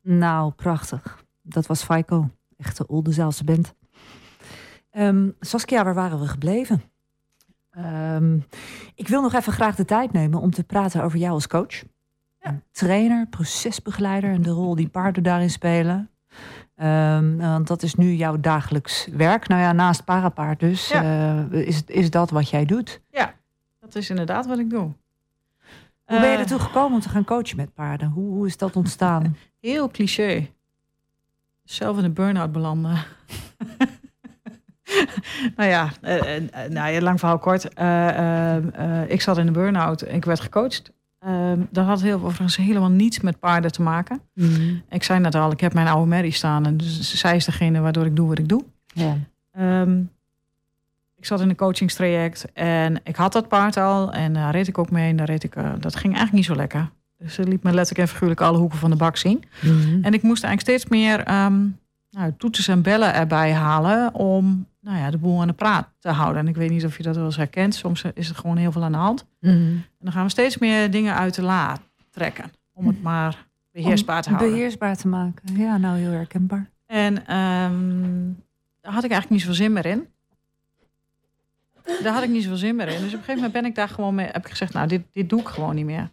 Nou, 0.00 0.52
prachtig. 0.52 1.24
Dat 1.42 1.66
was 1.66 1.82
Faiko. 1.82 2.30
Echte 2.56 2.86
Oldenzaalse 2.86 3.44
band. 3.44 3.74
Ehm, 4.90 5.28
Saskia, 5.40 5.84
waar 5.84 5.94
waren 5.94 6.20
we 6.20 6.26
gebleven? 6.26 6.82
Ehm, 7.70 8.38
ik 8.94 9.08
wil 9.08 9.22
nog 9.22 9.34
even 9.34 9.52
graag 9.52 9.76
de 9.76 9.84
tijd 9.84 10.12
nemen 10.12 10.40
om 10.40 10.50
te 10.50 10.64
praten 10.64 11.02
over 11.02 11.18
jou 11.18 11.32
als 11.32 11.46
coach. 11.46 11.82
En 12.38 12.62
trainer, 12.70 13.26
procesbegeleider 13.26 14.30
en 14.32 14.42
de 14.42 14.50
rol 14.50 14.74
die 14.74 14.88
paarden 14.88 15.22
daarin 15.22 15.50
spelen. 15.50 16.10
Ehm, 16.74 17.36
want 17.36 17.66
dat 17.66 17.82
is 17.82 17.94
nu 17.94 18.14
jouw 18.14 18.40
dagelijks 18.40 19.06
werk. 19.06 19.48
Nou 19.48 19.60
ja, 19.60 19.72
naast 19.72 20.04
parapaard 20.04 20.60
dus. 20.60 20.88
Ja. 20.88 21.02
eh, 21.50 21.66
is, 21.66 21.84
is 21.84 22.10
dat 22.10 22.30
wat 22.30 22.48
jij 22.48 22.64
doet? 22.64 23.00
Dat 23.80 23.94
is 23.94 24.10
inderdaad 24.10 24.46
wat 24.46 24.58
ik 24.58 24.70
doe. 24.70 24.92
Hoe 26.12 26.20
ben 26.20 26.30
je 26.30 26.36
Eh, 26.36 26.42
ertoe 26.42 26.58
gekomen 26.58 26.92
om 26.92 27.00
te 27.00 27.08
gaan 27.08 27.24
coachen 27.24 27.56
met 27.56 27.74
paarden? 27.74 28.08
Hoe, 28.08 28.34
hoe 28.34 28.46
is 28.46 28.56
dat 28.56 28.76
ontstaan? 28.76 29.36
Heel 29.60 29.88
cliché. 29.88 30.50
Zelf 31.64 31.98
in 31.98 32.04
een 32.04 32.12
burn-out 32.12 32.52
belanden. 32.52 32.94
nou 35.56 35.68
ja, 35.68 35.88
eh, 36.00 36.36
eh, 36.36 36.70
nou 36.70 36.92
ja, 36.92 37.00
lang 37.00 37.18
verhaal 37.18 37.38
kort. 37.38 37.64
Ik 39.10 39.20
zat 39.20 39.38
in 39.38 39.46
een 39.46 39.52
burn-out. 39.52 40.08
Ik 40.08 40.24
werd 40.24 40.40
gecoacht. 40.40 40.92
Ehm, 41.18 41.60
dat 41.70 41.86
had 41.86 42.02
heel, 42.02 42.14
overigens 42.14 42.56
helemaal 42.56 42.90
niets 42.90 43.20
met 43.20 43.38
paarden 43.38 43.72
te 43.72 43.82
maken. 43.82 44.20
Ik 44.88 45.02
zei 45.02 45.20
net 45.20 45.34
al, 45.34 45.50
ik 45.50 45.60
heb 45.60 45.74
mijn 45.74 45.88
oude 45.88 46.08
Mary 46.08 46.30
staan. 46.30 46.66
En 46.66 46.76
dus 46.76 47.14
zij 47.14 47.36
is 47.36 47.44
degene 47.44 47.80
waardoor 47.80 48.06
ik 48.06 48.16
doe 48.16 48.28
wat 48.28 48.38
ik 48.38 48.48
doe. 48.48 48.64
Ja. 48.86 49.16
Ehm, 49.50 50.02
ik 51.22 51.28
zat 51.28 51.40
in 51.40 51.48
een 51.48 51.56
coachingstraject 51.56 52.52
en 52.52 53.00
ik 53.04 53.16
had 53.16 53.32
dat 53.32 53.48
paard 53.48 53.76
al. 53.76 54.12
En 54.12 54.32
daar 54.32 54.52
reed 54.52 54.68
ik 54.68 54.78
ook 54.78 54.90
mee. 54.90 55.10
En 55.10 55.16
daar 55.16 55.26
reed 55.26 55.44
ik, 55.44 55.56
eh, 55.56 55.72
dat 55.78 55.96
ging 55.96 56.14
eigenlijk 56.14 56.32
niet 56.32 56.44
zo 56.44 56.54
lekker. 56.54 56.90
Dus 57.18 57.34
ze 57.34 57.44
liet 57.44 57.62
me 57.62 57.72
letterlijk 57.72 58.08
en 58.08 58.12
figuurlijk 58.12 58.40
alle 58.40 58.58
hoeken 58.58 58.78
van 58.78 58.90
de 58.90 58.96
bak 58.96 59.16
zien. 59.16 59.44
En 60.02 60.14
ik 60.14 60.22
moest 60.22 60.44
eigenlijk 60.44 60.60
steeds 60.60 60.86
meer 60.86 61.20
ehm 61.20 61.60
nou, 62.10 62.32
toeters 62.38 62.68
en 62.68 62.82
bellen 62.82 63.14
erbij 63.14 63.52
halen 63.52 64.14
om 64.14 64.66
nou 64.80 64.98
ja, 64.98 65.10
de 65.10 65.18
boel 65.18 65.40
aan 65.40 65.46
de 65.46 65.52
praat 65.52 65.88
te 65.98 66.08
houden. 66.08 66.42
En 66.42 66.48
ik 66.48 66.56
weet 66.56 66.70
niet 66.70 66.84
of 66.84 66.96
je 66.96 67.02
dat 67.02 67.16
wel 67.16 67.24
eens 67.24 67.36
herkent. 67.36 67.74
Soms 67.74 68.04
is 68.14 68.28
er 68.28 68.34
gewoon 68.34 68.56
heel 68.56 68.72
veel 68.72 68.82
aan 68.82 68.92
de 68.92 68.98
hand. 68.98 69.26
Mhm. 69.40 69.52
En 69.52 69.84
dan 70.00 70.12
gaan 70.12 70.24
we 70.24 70.30
steeds 70.30 70.58
meer 70.58 70.90
dingen 70.90 71.14
uit 71.14 71.34
de 71.34 71.42
la 71.42 71.78
trekken. 72.10 72.52
Om 72.72 72.86
het 72.86 73.02
maar 73.02 73.46
beheersbaar 73.70 74.22
te 74.22 74.28
houden. 74.28 74.50
Beheersbaar 74.50 74.96
te 74.96 75.08
maken. 75.08 75.56
Ja, 75.56 75.76
nou 75.76 75.98
heel 75.98 76.10
herkenbaar. 76.10 76.70
En 76.86 77.26
ehm, 77.26 78.32
daar 78.80 78.92
had 78.92 79.04
ik 79.04 79.10
eigenlijk 79.10 79.30
niet 79.30 79.40
zoveel 79.40 79.54
zin 79.54 79.72
meer 79.72 79.86
in. 79.86 80.06
Daar 82.02 82.12
had 82.12 82.22
ik 82.22 82.28
niet 82.28 82.42
zoveel 82.42 82.56
zin 82.58 82.76
meer 82.76 82.88
in. 82.88 82.92
Dus 82.92 82.98
op 82.98 83.04
een 83.04 83.10
gegeven 83.10 83.34
moment 83.34 83.52
ben 83.52 83.64
ik 83.64 83.74
daar 83.74 83.88
gewoon 83.88 84.14
mee. 84.14 84.26
Heb 84.26 84.44
ik 84.44 84.50
gezegd, 84.50 84.72
nou, 84.72 84.88
dit, 84.88 85.02
dit 85.12 85.28
doe 85.28 85.40
ik 85.40 85.48
gewoon 85.48 85.74
niet 85.74 85.84
meer. 85.84 86.10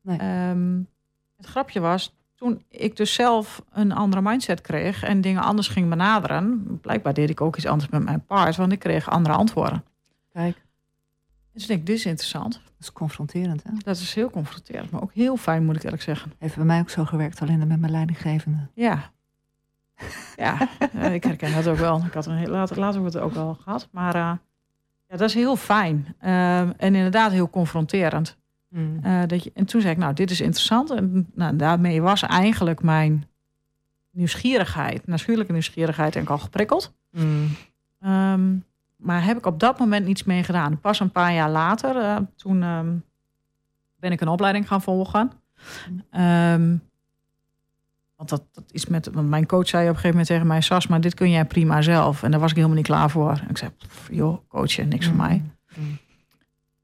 Nee. 0.00 0.18
Ehm, 0.18 0.78
het 1.36 1.46
grapje 1.46 1.80
was, 1.80 2.14
toen 2.34 2.64
ik 2.68 2.96
dus 2.96 3.14
zelf 3.14 3.62
een 3.72 3.92
andere 3.92 4.22
mindset 4.22 4.60
kreeg 4.60 5.02
en 5.02 5.20
dingen 5.20 5.42
anders 5.42 5.68
ging 5.68 5.88
benaderen, 5.88 6.78
blijkbaar 6.80 7.14
deed 7.14 7.30
ik 7.30 7.40
ook 7.40 7.56
iets 7.56 7.66
anders 7.66 7.90
met 7.90 8.02
mijn 8.02 8.24
paard, 8.24 8.56
want 8.56 8.72
ik 8.72 8.78
kreeg 8.78 9.10
andere 9.10 9.34
antwoorden. 9.34 9.84
Kijk, 10.32 10.64
Dus 11.52 11.62
ik 11.62 11.68
denk, 11.68 11.86
dit 11.86 11.96
is 11.96 12.06
interessant. 12.06 12.52
dat 12.52 12.62
is 12.80 12.92
confronterend. 12.92 13.62
Hè? 13.62 13.70
Dat 13.78 13.96
is 13.96 14.14
heel 14.14 14.30
confronterend, 14.30 14.90
maar 14.90 15.02
ook 15.02 15.12
heel 15.12 15.36
fijn, 15.36 15.64
moet 15.64 15.76
ik 15.76 15.82
eerlijk 15.82 16.02
zeggen. 16.02 16.32
Heeft 16.38 16.56
bij 16.56 16.64
mij 16.64 16.80
ook 16.80 16.90
zo 16.90 17.04
gewerkt, 17.04 17.40
alleen 17.40 17.58
dan 17.58 17.68
met 17.68 17.80
mijn 17.80 17.92
leidinggevende. 17.92 18.68
Ja. 18.74 19.10
Ja, 20.36 20.68
eh, 20.94 21.14
ik 21.14 21.24
herken 21.24 21.54
dat 21.54 21.68
ook 21.68 21.76
wel. 21.76 22.04
Ik 22.06 22.12
had 22.12 22.26
een 22.26 22.36
heel, 22.36 22.50
later, 22.50 22.78
later 22.78 23.00
wordt 23.00 23.14
het 23.14 23.22
ook 23.22 23.34
wel 23.34 23.54
gehad. 23.54 23.88
Maar 23.90 24.14
eh, 24.14 24.32
ja, 25.10 25.16
dat 25.16 25.28
is 25.28 25.34
heel 25.34 25.56
fijn. 25.56 26.14
Ehm, 26.18 26.70
en 26.76 26.94
inderdaad 26.94 27.32
heel 27.32 27.50
confronterend. 27.50 28.38
Eh, 29.02 29.22
dat 29.26 29.44
je, 29.44 29.50
en 29.54 29.64
toen 29.64 29.80
zei 29.80 29.92
ik, 29.92 29.98
nou, 29.98 30.14
dit 30.14 30.30
is 30.30 30.40
interessant. 30.40 30.90
En 30.90 31.26
nou, 31.34 31.56
daarmee 31.56 32.02
was 32.02 32.22
eigenlijk 32.22 32.82
mijn 32.82 33.24
nieuwsgierigheid, 34.10 35.06
natuurlijke 35.06 35.52
nieuwsgierigheid, 35.52 36.12
denk 36.12 36.24
ik 36.24 36.30
al 36.30 36.38
geprikkeld. 36.38 36.94
Mm. 37.10 37.48
Ehm, 38.00 38.56
maar 38.96 39.24
heb 39.24 39.36
ik 39.36 39.46
op 39.46 39.60
dat 39.60 39.78
moment 39.78 40.06
niets 40.06 40.24
mee 40.24 40.42
gedaan. 40.42 40.80
Pas 40.80 41.00
een 41.00 41.10
paar 41.10 41.32
jaar 41.32 41.50
later, 41.50 41.96
eh, 41.96 42.16
toen 42.36 42.62
ehm, 42.62 42.96
ben 43.96 44.12
ik 44.12 44.20
een 44.20 44.28
opleiding 44.28 44.68
gaan 44.68 44.82
volgen. 44.82 45.32
Ehm, 46.10 46.76
want 48.20 48.32
dat, 48.32 48.42
dat 48.52 48.64
is 48.70 48.86
met, 48.86 49.10
want 49.12 49.28
mijn 49.28 49.46
coach 49.46 49.68
zei 49.68 49.82
op 49.82 49.88
een 49.88 49.94
gegeven 49.94 50.10
moment 50.10 50.28
tegen 50.28 50.46
mij, 50.46 50.60
Sas, 50.60 50.86
maar 50.86 51.00
dit 51.00 51.14
kun 51.14 51.30
jij 51.30 51.44
prima 51.44 51.82
zelf. 51.82 52.22
En 52.22 52.30
daar 52.30 52.40
was 52.40 52.50
ik 52.50 52.56
helemaal 52.56 52.76
niet 52.76 52.86
klaar 52.86 53.10
voor. 53.10 53.30
En 53.30 53.48
ik 53.48 53.58
zei, 53.58 53.70
joh, 54.10 54.38
coachen, 54.48 54.88
niks 54.88 55.06
voor 55.06 55.16
mij. 55.16 55.42
Mm. 55.74 55.98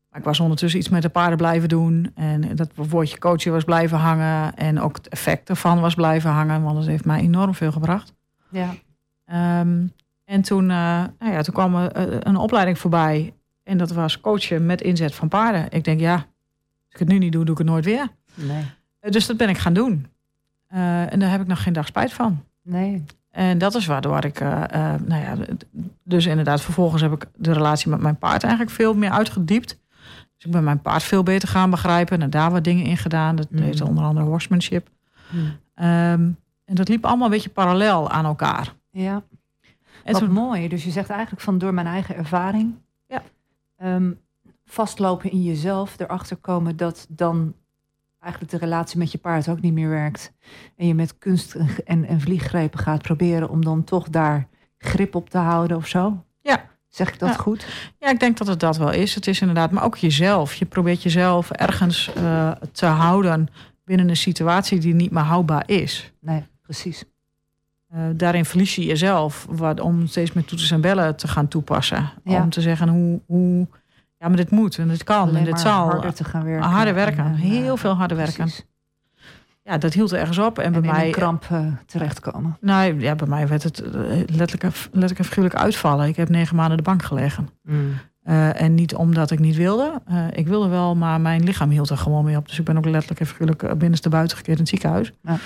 Maar 0.09 0.19
ik 0.19 0.25
was 0.25 0.41
ondertussen 0.41 0.81
iets 0.81 0.89
met 0.89 1.03
de 1.03 1.09
paarden 1.09 1.37
blijven 1.37 1.69
doen. 1.69 2.11
En 2.15 2.57
dat 2.57 2.71
woordje 2.75 3.19
coachen 3.19 3.53
was 3.53 3.65
blijven 3.65 3.99
hangen. 3.99 4.55
En 4.55 4.81
ook 4.81 4.97
het 4.97 5.09
effect 5.09 5.49
ervan 5.49 5.81
was 5.81 5.95
blijven 5.95 6.31
hangen. 6.31 6.63
Want 6.63 6.77
dat 6.77 6.87
heeft 6.87 7.05
mij 7.05 7.21
enorm 7.21 7.55
veel 7.55 7.73
gebracht. 7.73 8.15
Ja. 8.49 8.75
Ehm, 9.25 9.87
en 10.25 10.43
toen, 10.43 10.71
eh, 10.71 11.05
nou 11.19 11.33
ja, 11.33 11.43
toen 11.43 11.55
kwam 11.55 11.75
er 11.75 11.93
eh, 11.93 12.17
een 12.21 12.37
opleiding 12.37 12.79
voorbij. 12.79 13.35
En 13.63 13.79
dat 13.79 13.91
was 13.91 14.21
coachen 14.21 14.67
met 14.67 14.81
inzet 14.81 15.15
van 15.15 15.29
paarden. 15.29 15.67
Ik 15.71 15.85
denk, 15.85 16.01
ja, 16.01 16.15
als 16.15 16.25
ik 16.93 16.99
het 16.99 17.09
nu 17.09 17.19
niet 17.19 17.33
doe, 17.33 17.45
doe 17.45 17.53
ik 17.53 17.59
het 17.59 17.71
nooit 17.71 17.85
weer. 17.85 18.09
Nee. 18.35 18.65
Eh, 19.01 19.11
Dus 19.11 19.27
dat 19.27 19.37
ben 19.37 19.49
ik 19.49 19.59
gaan 19.59 19.75
doen. 19.75 20.07
Eh, 20.67 21.13
en 21.13 21.19
daar 21.19 21.31
heb 21.31 21.41
ik 21.41 21.47
nog 21.47 21.63
geen 21.63 21.73
dag 21.73 21.87
spijt 21.87 22.13
van. 22.13 22.45
Nee. 22.63 23.05
En 23.31 23.59
dat 23.59 23.75
is 23.75 23.87
waardoor 23.87 24.25
ik, 24.25 24.41
eh, 24.41 24.63
eh, 24.63 25.01
nou 25.01 25.23
ja, 25.23 25.35
dus 26.05 26.27
inderdaad, 26.27 26.61
vervolgens 26.61 27.03
heb 27.03 27.13
ik 27.13 27.27
de 27.35 27.53
relatie 27.53 27.91
met 27.91 28.01
mijn 28.01 28.19
paard 28.19 28.43
eigenlijk 28.43 28.73
veel 28.75 28.95
meer 28.95 29.11
uitgediept. 29.11 29.79
Dus 30.37 30.45
ik 30.45 30.51
ben 30.51 30.65
mijn 30.65 30.81
paard 30.83 31.03
veel 31.03 31.23
beter 31.23 31.49
gaan 31.49 31.71
begrijpen 31.71 32.23
en 32.23 32.31
daar 32.31 32.51
wat 32.51 32.65
dingen 32.65 32.85
in 32.85 32.97
gedaan. 32.97 33.37
Dat 33.37 33.51
Mhm. 33.51 33.63
heet 33.63 33.81
onder 33.81 34.05
andere 34.05 34.27
horsemanship. 34.27 34.89
Mm. 35.31 35.53
Ehm, 35.75 36.31
en 36.65 36.75
dat 36.75 36.89
liep 36.89 37.05
allemaal 37.05 37.25
een 37.27 37.33
beetje 37.33 37.51
parallel 37.51 38.11
aan 38.11 38.25
elkaar. 38.25 38.75
Ja. 38.91 39.23
En 40.05 40.13
Wat 40.13 40.21
toen- 40.23 40.33
mooi. 40.33 40.69
Dus 40.69 40.85
je 40.85 40.91
zegt 40.91 41.11
eigenlijk 41.11 41.43
van 41.43 41.59
door 41.59 41.75
mijn 41.75 41.87
eigen 41.87 42.17
ervaring. 42.17 42.75
Ja. 43.07 43.23
ehm, 43.77 44.11
vastlopen 44.65 45.31
in 45.31 45.43
jezelf. 45.43 45.99
Erachter 45.99 46.37
komen 46.37 46.77
dat 46.77 47.07
dan 47.09 47.55
eigenlijk 48.27 48.53
de 48.53 48.59
relatie 48.59 48.99
met 48.99 49.13
je 49.13 49.19
paard 49.19 49.49
ook 49.49 49.61
niet 49.61 49.73
meer 49.73 49.89
werkt. 49.89 50.33
En 50.77 50.87
je 50.87 50.95
met 50.95 51.19
kunst 51.19 51.55
en, 51.55 51.69
en, 51.85 52.05
en 52.05 52.21
vlieggrepen 52.21 52.79
gaat 52.79 53.03
proberen 53.03 53.49
om 53.49 53.65
dan 53.65 53.85
toch 53.85 54.09
daar 54.09 54.49
grip 54.79 55.15
op 55.15 55.31
te 55.31 55.39
houden 55.39 55.77
of 55.77 55.87
zo. 55.87 56.25
Ja. 56.41 56.65
Zeg 56.89 57.09
ik 57.13 57.19
dat 57.19 57.29
Ja. 57.29 57.35
goed? 57.35 57.67
Ja, 57.99 58.11
ik 58.11 58.21
denk 58.21 58.37
dat 58.37 58.47
het 58.47 58.61
dat 58.61 58.77
wel 58.77 58.93
is. 58.93 59.15
Het 59.15 59.27
is 59.27 59.41
inderdaad, 59.41 59.71
maar 59.71 59.85
ook 59.85 59.97
jezelf. 59.97 60.55
Je 60.55 60.65
probeert 60.65 61.03
jezelf 61.03 61.51
ergens 61.51 62.13
eh, 62.15 62.51
te 62.73 62.87
houden 62.87 63.49
binnen 63.85 64.09
een 64.09 64.17
situatie 64.17 64.79
die 64.79 64.95
niet 64.95 65.11
meer 65.11 65.23
houdbaar 65.23 65.63
is. 65.67 66.13
Nee, 66.21 66.43
precies. 66.63 67.05
Eh, 67.87 68.01
daarin 68.15 68.45
verlies 68.45 68.75
je 68.75 68.85
jezelf 68.85 69.47
wat, 69.51 69.81
om 69.81 70.07
steeds 70.07 70.33
meer 70.33 70.45
toetsen 70.45 70.75
en 70.77 70.81
bellen 70.81 71.17
te 71.17 71.29
gaan 71.29 71.49
toepassen. 71.49 72.11
Ja. 72.25 72.43
Om 72.43 72.51
te 72.51 72.61
zeggen 72.61 72.89
hoe, 72.89 73.21
hoe, 73.27 73.67
ja, 74.19 74.29
maar 74.29 74.37
dit 74.37 74.51
moet 74.51 74.79
en 74.79 74.89
dit 74.89 75.05
kan 75.05 75.37
en 75.37 75.45
dit 75.45 75.61
zal. 75.61 75.89
harder 75.89 76.15
te 76.15 76.25
gaan 76.25 76.45
werken. 76.45 76.69
harder 76.69 76.95
werken. 76.95 77.25
En, 77.25 77.33
eh, 77.33 77.41
Heel 77.41 77.77
veel 77.77 77.93
harder 77.95 78.17
werken. 78.17 78.49
Ja, 79.63 79.79
dat 79.79 79.93
hield 79.93 80.13
ergens 80.13 80.39
op. 80.39 80.59
En, 80.59 80.65
En, 80.65 80.73
bij 80.73 80.91
in 80.91 80.97
mij, 80.97 81.07
een 81.07 81.13
kramp 81.13 81.47
eh, 81.51 81.67
terechtkomen. 81.87 82.57
nou, 82.61 83.01
ja, 83.01 83.15
bij 83.15 83.27
mij 83.29 83.49
werd 83.49 83.63
het 83.63 83.81
eh, 83.81 83.93
letterlijk, 84.27 84.75
letterlijk 84.85 85.19
en 85.19 85.25
figuurlijk 85.25 85.55
uitvallen. 85.55 86.09
Ik 86.09 86.17
heb 86.17 86.29
negen 86.29 86.57
maanden 86.57 86.77
de 86.77 86.83
bank 86.83 87.03
gelegen. 87.03 87.49
Eh, 88.27 88.61
en 88.61 88.75
niet 88.75 88.95
omdat 88.95 89.31
ik 89.31 89.39
niet 89.39 89.57
wilde. 89.57 90.01
Eh, 90.07 90.27
ik 90.33 90.47
wilde 90.47 90.69
wel, 90.69 90.97
maar 90.97 91.21
mijn 91.21 91.45
lichaam 91.45 91.71
hield 91.71 91.91
er 91.91 91.97
gewoon 91.99 92.25
mee 92.25 92.37
op. 92.37 92.49
Dus 92.49 92.59
ik 92.59 92.65
ben 92.65 92.77
ook 92.77 92.85
letterlijk 92.85 93.21
en 93.21 93.27
figuurlijk 93.27 93.63
eh, 93.63 93.73
binnenste 93.73 94.09
buiten 94.09 94.37
gekeerd 94.37 94.57
in 94.57 94.63
het 94.63 94.73
ziekenhuis. 94.73 95.13
Ja. 95.23 95.37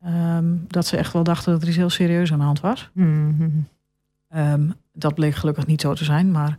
Ehm, 0.00 0.44
dat 0.66 0.86
ze 0.86 0.96
echt 0.96 1.12
wel 1.12 1.22
dachten 1.22 1.52
dat 1.52 1.62
er 1.62 1.68
iets 1.68 1.76
heel 1.76 1.90
serieus 1.90 2.32
aan 2.32 2.38
de 2.38 2.44
hand 2.44 2.60
was. 2.60 2.90
Mhm. 2.92 3.48
Ehm, 4.28 4.70
dat 4.92 5.14
bleek 5.14 5.34
gelukkig 5.34 5.66
niet 5.66 5.80
zo 5.80 5.94
te 5.94 6.04
zijn. 6.04 6.30
Maar 6.30 6.58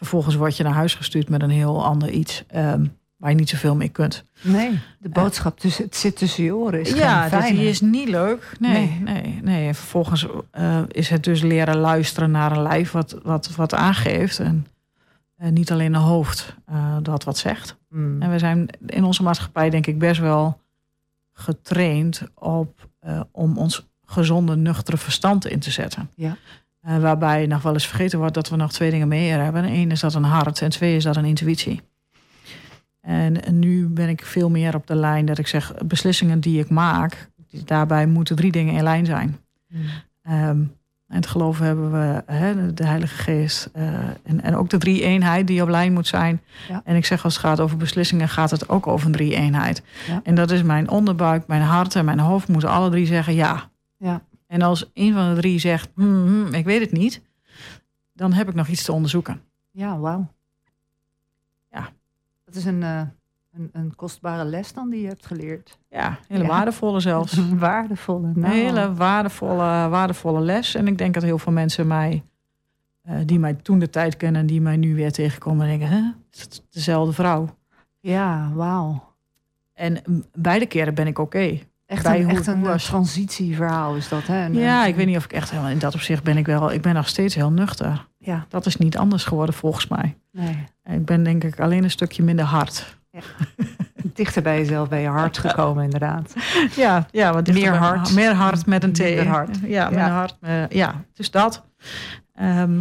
vervolgens 0.00 0.34
word 0.34 0.56
je 0.56 0.62
naar 0.62 0.72
huis 0.72 0.94
gestuurd 0.94 1.28
met 1.28 1.42
een 1.42 1.50
heel 1.50 1.84
ander 1.84 2.10
iets. 2.10 2.44
ehm, 2.46 2.84
waar 3.16 3.30
je 3.30 3.36
niet 3.36 3.48
zoveel 3.48 3.74
mee 3.76 3.88
kunt. 3.88 4.24
Nee, 4.42 4.78
de 4.98 5.08
boodschap 5.08 5.60
tussen, 5.60 5.84
het 5.84 5.96
zit 5.96 6.16
tussen 6.16 6.44
je 6.44 6.54
oren. 6.54 6.80
Is 6.80 6.90
ja, 6.92 7.28
dat 7.28 7.46
die 7.46 7.68
is 7.68 7.80
niet 7.80 8.08
leuk. 8.08 8.52
Nee, 8.58 8.72
Nee. 8.72 9.00
nee, 9.22 9.40
nee. 9.42 9.66
En 9.68 9.74
vervolgens 9.74 10.26
eh, 10.50 10.80
is 10.88 11.08
het 11.08 11.24
dus 11.24 11.42
leren 11.42 11.76
luisteren 11.76 12.30
naar 12.30 12.52
een 12.52 12.62
lijf 12.62 12.90
wat, 12.90 13.18
wat, 13.22 13.54
wat 13.56 13.74
aangeeft. 13.74 14.38
En 14.38 14.66
eh, 15.36 15.50
niet 15.50 15.72
alleen 15.72 15.94
een 15.94 16.00
hoofd 16.00 16.54
eh, 16.66 16.96
dat 17.02 17.24
wat 17.24 17.38
zegt. 17.38 17.76
Mm. 17.88 18.22
En 18.22 18.30
we 18.30 18.38
zijn 18.38 18.68
in 18.86 19.04
onze 19.04 19.22
maatschappij 19.22 19.70
denk 19.70 19.86
ik 19.86 19.98
best 19.98 20.20
wel 20.20 20.60
getraind 21.32 22.22
op, 22.34 22.88
eh, 23.00 23.20
om 23.30 23.58
ons 23.58 23.88
gezonde, 24.04 24.56
nuchtere 24.56 24.96
verstand 24.96 25.46
in 25.46 25.58
te 25.60 25.70
zetten. 25.70 26.10
Ja. 26.14 26.36
Eh, 26.80 26.98
waarbij 26.98 27.46
nog 27.46 27.62
wel 27.62 27.72
eens 27.72 27.86
vergeten 27.86 28.18
wordt 28.18 28.34
dat 28.34 28.48
we 28.48 28.56
nog 28.56 28.72
twee 28.72 28.90
dingen 28.90 29.08
meer 29.08 29.42
hebben. 29.42 29.64
Eén 29.64 29.90
is 29.90 30.00
dat 30.00 30.14
een 30.14 30.22
hart 30.24 30.62
en 30.62 30.70
twee 30.70 30.96
is 30.96 31.04
dat 31.04 31.16
een 31.16 31.24
intuïtie. 31.24 31.80
En, 33.00 33.58
nu 33.58 33.86
ben 33.86 34.08
ik 34.08 34.24
veel 34.24 34.50
meer 34.50 34.74
op 34.74 34.86
de 34.86 34.94
lijn 34.94 35.26
dat 35.26 35.38
ik 35.38 35.46
zeg, 35.46 35.74
beslissingen 35.84 36.40
die 36.40 36.60
ik 36.60 36.70
maak, 36.70 37.30
daarbij 37.64 38.06
moeten 38.06 38.36
drie 38.36 38.52
dingen 38.52 38.74
in 38.74 38.82
lijn 38.82 39.06
zijn. 39.06 39.38
Mm. 39.68 39.80
Ehm, 40.22 40.62
en 41.06 41.16
het 41.16 41.26
geloof 41.26 41.58
hebben 41.58 41.92
we 41.92 42.22
hè, 42.26 42.74
de 42.74 42.84
Heilige 42.84 43.14
Geest. 43.14 43.68
eh, 43.72 43.84
en, 44.22 44.42
en 44.42 44.56
ook 44.56 44.70
de 44.70 44.78
drie 44.78 45.02
eenheid 45.02 45.46
die 45.46 45.62
op 45.62 45.68
lijn 45.68 45.92
moet 45.92 46.06
zijn. 46.06 46.40
Ja. 46.68 46.82
En 46.84 46.96
ik 46.96 47.04
zeg 47.04 47.24
als 47.24 47.34
het 47.36 47.44
gaat 47.44 47.60
over 47.60 47.76
beslissingen, 47.76 48.28
gaat 48.28 48.50
het 48.50 48.68
ook 48.68 48.86
over 48.86 49.06
een 49.06 49.12
drie 49.12 49.34
eenheid. 49.34 49.82
Ja. 50.06 50.20
En 50.24 50.34
dat 50.34 50.50
is 50.50 50.62
mijn 50.62 50.88
onderbuik, 50.88 51.46
mijn 51.46 51.62
hart 51.62 51.94
en 51.94 52.04
mijn 52.04 52.18
hoofd 52.18 52.48
moeten 52.48 52.70
alle 52.70 52.90
drie 52.90 53.06
zeggen 53.06 53.34
ja. 53.34 53.70
Ja. 53.96 54.22
En 54.50 54.62
als 54.62 54.90
een 54.94 55.12
van 55.12 55.34
de 55.34 55.40
drie 55.40 55.58
zegt, 55.58 55.90
hmm, 55.94 56.26
hmm, 56.26 56.54
ik 56.54 56.64
weet 56.64 56.80
het 56.80 56.92
niet, 56.92 57.22
dan 58.12 58.32
heb 58.32 58.48
ik 58.48 58.54
nog 58.54 58.68
iets 58.68 58.84
te 58.84 58.92
onderzoeken. 58.92 59.42
Ja, 59.70 59.98
wauw. 59.98 60.26
Ja. 61.70 61.88
Dat 62.44 62.54
is 62.54 62.64
een, 62.64 62.82
eh, 62.82 63.02
een, 63.52 63.68
een 63.72 63.94
kostbare 63.94 64.44
les 64.44 64.72
dan 64.72 64.90
die 64.90 65.00
je 65.00 65.06
hebt 65.08 65.26
geleerd. 65.26 65.78
Ja, 65.88 66.18
hele 66.28 66.42
Ja. 66.42 66.48
waardevolle 66.48 67.00
zelfs. 67.00 67.36
Een 67.36 67.58
waardevolle. 67.58 68.26
Een 68.26 68.40
Nou, 68.40 68.54
hele 68.54 68.94
waardevolle, 68.94 69.88
waardevolle 69.88 70.40
les. 70.40 70.74
En 70.74 70.86
ik 70.86 70.98
denk 70.98 71.14
dat 71.14 71.22
heel 71.22 71.38
veel 71.38 71.52
mensen 71.52 71.86
mij, 71.86 72.24
eh, 73.02 73.16
die 73.26 73.38
mij 73.38 73.54
toen 73.54 73.78
de 73.78 73.90
tijd 73.90 74.16
kennen, 74.16 74.46
die 74.46 74.60
mij 74.60 74.76
nu 74.76 74.94
weer 74.94 75.12
tegenkomen, 75.12 75.66
denken: 75.66 75.88
hè, 75.88 76.10
is 76.32 76.40
het 76.40 76.64
dezelfde 76.70 77.12
vrouw? 77.12 77.56
Ja, 78.00 78.52
wauw. 78.54 79.08
En 79.72 80.02
beide 80.34 80.66
keren 80.66 80.94
ben 80.94 81.06
ik 81.06 81.18
oké. 81.18 81.58
Echt 81.90 82.04
een, 82.06 82.28
echt 82.30 82.46
een 82.46 82.60
was. 82.62 82.84
transitieverhaal 82.84 83.94
is 83.94 84.08
dat, 84.08 84.26
hè? 84.26 84.46
Ja, 84.46 84.86
ik 84.86 84.94
weet 84.94 85.06
niet 85.06 85.16
of 85.16 85.24
ik 85.24 85.32
echt 85.32 85.50
helemaal 85.50 85.70
in 85.70 85.78
dat 85.78 85.94
opzicht 85.94 86.22
ben 86.22 86.36
ik 86.36 86.46
wel. 86.46 86.72
Ik 86.72 86.82
ben 86.82 86.94
nog 86.94 87.08
steeds 87.08 87.34
heel 87.34 87.50
nuchter. 87.50 88.06
Ja, 88.18 88.46
Dat 88.48 88.66
is 88.66 88.76
niet 88.76 88.96
anders 88.96 89.24
geworden 89.24 89.54
volgens 89.54 89.88
mij. 89.88 90.16
nee. 90.32 90.64
Ik 90.90 91.04
ben 91.04 91.22
denk 91.24 91.44
ik 91.44 91.60
alleen 91.60 91.84
een 91.84 91.90
stukje 91.90 92.22
minder 92.22 92.44
hard. 92.44 92.98
Dichter 94.02 94.42
bij 94.42 94.58
jezelf, 94.58 94.88
bij 94.88 95.00
je 95.02 95.08
hart 95.08 95.38
gekomen, 95.38 95.84
inderdaad. 95.84 96.34
Ja, 96.76 97.06
ja 97.10 97.32
wat 97.32 97.46
Meer 97.52 97.74
hard. 97.74 98.14
Meer 98.14 98.32
hard 98.34 98.66
met 98.66 98.82
een 98.82 98.92
T. 98.92 98.98
Minder 98.98 99.26
hard. 99.28 99.58
Ja, 99.62 99.90
Ja. 99.90 100.08
hard. 100.10 100.36
eh, 100.40 100.68
ja, 100.68 101.04
dus 101.14 101.30
dat. 101.30 101.64
Ehm, 102.34 102.48
en 102.50 102.80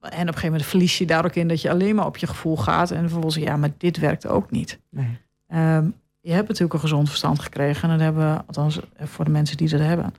op 0.00 0.10
een 0.10 0.26
gegeven 0.26 0.44
moment 0.50 0.66
verlies 0.66 0.98
je 0.98 1.06
daar 1.06 1.24
ook 1.24 1.34
in 1.34 1.48
dat 1.48 1.62
je 1.62 1.70
alleen 1.70 1.94
maar 1.94 2.06
op 2.06 2.16
je 2.16 2.26
gevoel 2.26 2.56
gaat. 2.56 2.90
En 2.90 3.00
vervolgens, 3.00 3.34
ja, 3.34 3.56
maar 3.56 3.70
dit 3.78 3.98
werkt 3.98 4.26
ook 4.26 4.50
niet. 4.50 4.80
Nee. 4.90 5.18
Ehm, 5.46 5.88
je 6.28 6.34
hebt 6.34 6.48
natuurlijk 6.48 6.74
een 6.74 6.80
gezond 6.80 7.08
verstand 7.08 7.40
gekregen. 7.40 7.82
En 7.82 7.88
dat 7.88 8.00
hebben 8.00 8.32
we, 8.32 8.42
althans 8.46 8.80
eh, 8.96 9.06
voor 9.06 9.24
de 9.24 9.30
mensen 9.30 9.56
die 9.56 9.68
dat 9.68 9.80
hebben. 9.80 10.14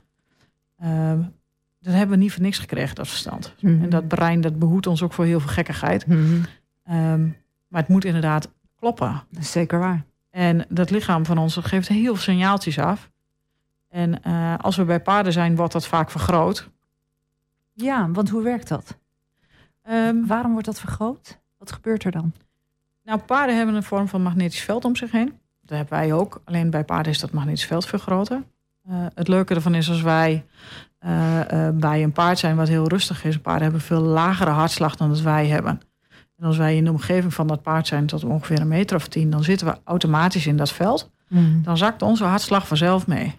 Ehm, 0.78 1.22
dat 1.80 1.94
hebben 1.94 2.16
we 2.16 2.22
niet 2.22 2.32
voor 2.32 2.42
niks 2.42 2.58
gekregen, 2.58 2.94
dat 2.94 3.08
verstand. 3.08 3.54
Mhm. 3.60 3.82
En 3.82 3.90
dat 3.90 4.08
brein, 4.08 4.40
dat 4.40 4.58
behoedt 4.58 4.86
ons 4.86 5.02
ook 5.02 5.12
voor 5.12 5.24
heel 5.24 5.40
veel 5.40 5.48
gekkigheid. 5.48 6.06
Mhm. 6.06 6.42
Ehm, 6.84 7.22
maar 7.68 7.80
het 7.80 7.88
moet 7.88 8.04
inderdaad 8.04 8.50
kloppen. 8.74 9.22
Dat 9.30 9.42
is 9.42 9.50
zeker 9.50 9.78
waar. 9.78 10.04
En 10.30 10.66
dat 10.68 10.90
lichaam 10.90 11.24
van 11.24 11.38
ons 11.38 11.56
geeft 11.56 11.88
heel 11.88 12.14
veel 12.14 12.34
signaaltjes 12.34 12.78
af. 12.78 13.10
En 13.88 14.22
eh, 14.22 14.54
als 14.58 14.76
we 14.76 14.84
bij 14.84 15.00
paarden 15.00 15.32
zijn, 15.32 15.56
wordt 15.56 15.72
dat 15.72 15.86
vaak 15.86 16.10
vergroot. 16.10 16.70
Ja, 17.72 18.10
want 18.10 18.28
hoe 18.28 18.42
werkt 18.42 18.68
dat? 18.68 18.98
Ehm, 19.82 20.26
Waarom 20.26 20.52
wordt 20.52 20.66
dat 20.66 20.80
vergroot? 20.80 21.40
Wat 21.58 21.72
gebeurt 21.72 22.04
er 22.04 22.12
dan? 22.12 22.32
nou, 23.02 23.20
paarden 23.20 23.56
hebben 23.56 23.74
een 23.74 23.82
vorm 23.82 24.08
van 24.08 24.22
magnetisch 24.22 24.62
veld 24.62 24.84
om 24.84 24.96
zich 24.96 25.10
heen. 25.10 25.38
Dat 25.70 25.78
hebben 25.78 25.98
wij 25.98 26.12
ook. 26.12 26.40
Alleen 26.44 26.70
bij 26.70 26.84
paarden 26.84 27.12
is 27.12 27.18
dat 27.18 27.30
magnetisch 27.30 27.66
veld 27.66 27.86
veel 27.86 27.98
groter. 27.98 28.42
Eh, 28.82 29.06
het 29.14 29.28
leuke 29.28 29.54
ervan 29.54 29.74
is 29.74 29.88
als 29.88 30.02
wij 30.02 30.44
eh, 30.98 31.66
eh, 31.66 31.74
bij 31.74 32.02
een 32.02 32.12
paard 32.12 32.38
zijn 32.38 32.56
wat 32.56 32.68
heel 32.68 32.88
rustig 32.88 33.24
is. 33.24 33.38
Paarden 33.38 33.62
hebben 33.62 33.80
veel 33.80 34.00
lagere 34.00 34.50
hartslag 34.50 34.96
dan 34.96 35.08
dat 35.08 35.20
wij 35.20 35.46
hebben. 35.46 35.80
En 36.36 36.46
als 36.46 36.56
wij 36.56 36.76
in 36.76 36.84
de 36.84 36.90
omgeving 36.90 37.34
van 37.34 37.46
dat 37.46 37.62
paard 37.62 37.86
zijn 37.86 38.06
tot 38.06 38.24
ongeveer 38.24 38.60
een 38.60 38.68
meter 38.68 38.96
of 38.96 39.08
tien, 39.08 39.30
dan 39.30 39.44
zitten 39.44 39.66
we 39.66 39.78
automatisch 39.84 40.46
in 40.46 40.56
dat 40.56 40.72
veld. 40.72 41.10
Dan 41.62 41.76
zakt 41.76 42.02
onze 42.02 42.24
hartslag 42.24 42.66
vanzelf 42.66 43.06
mee. 43.06 43.34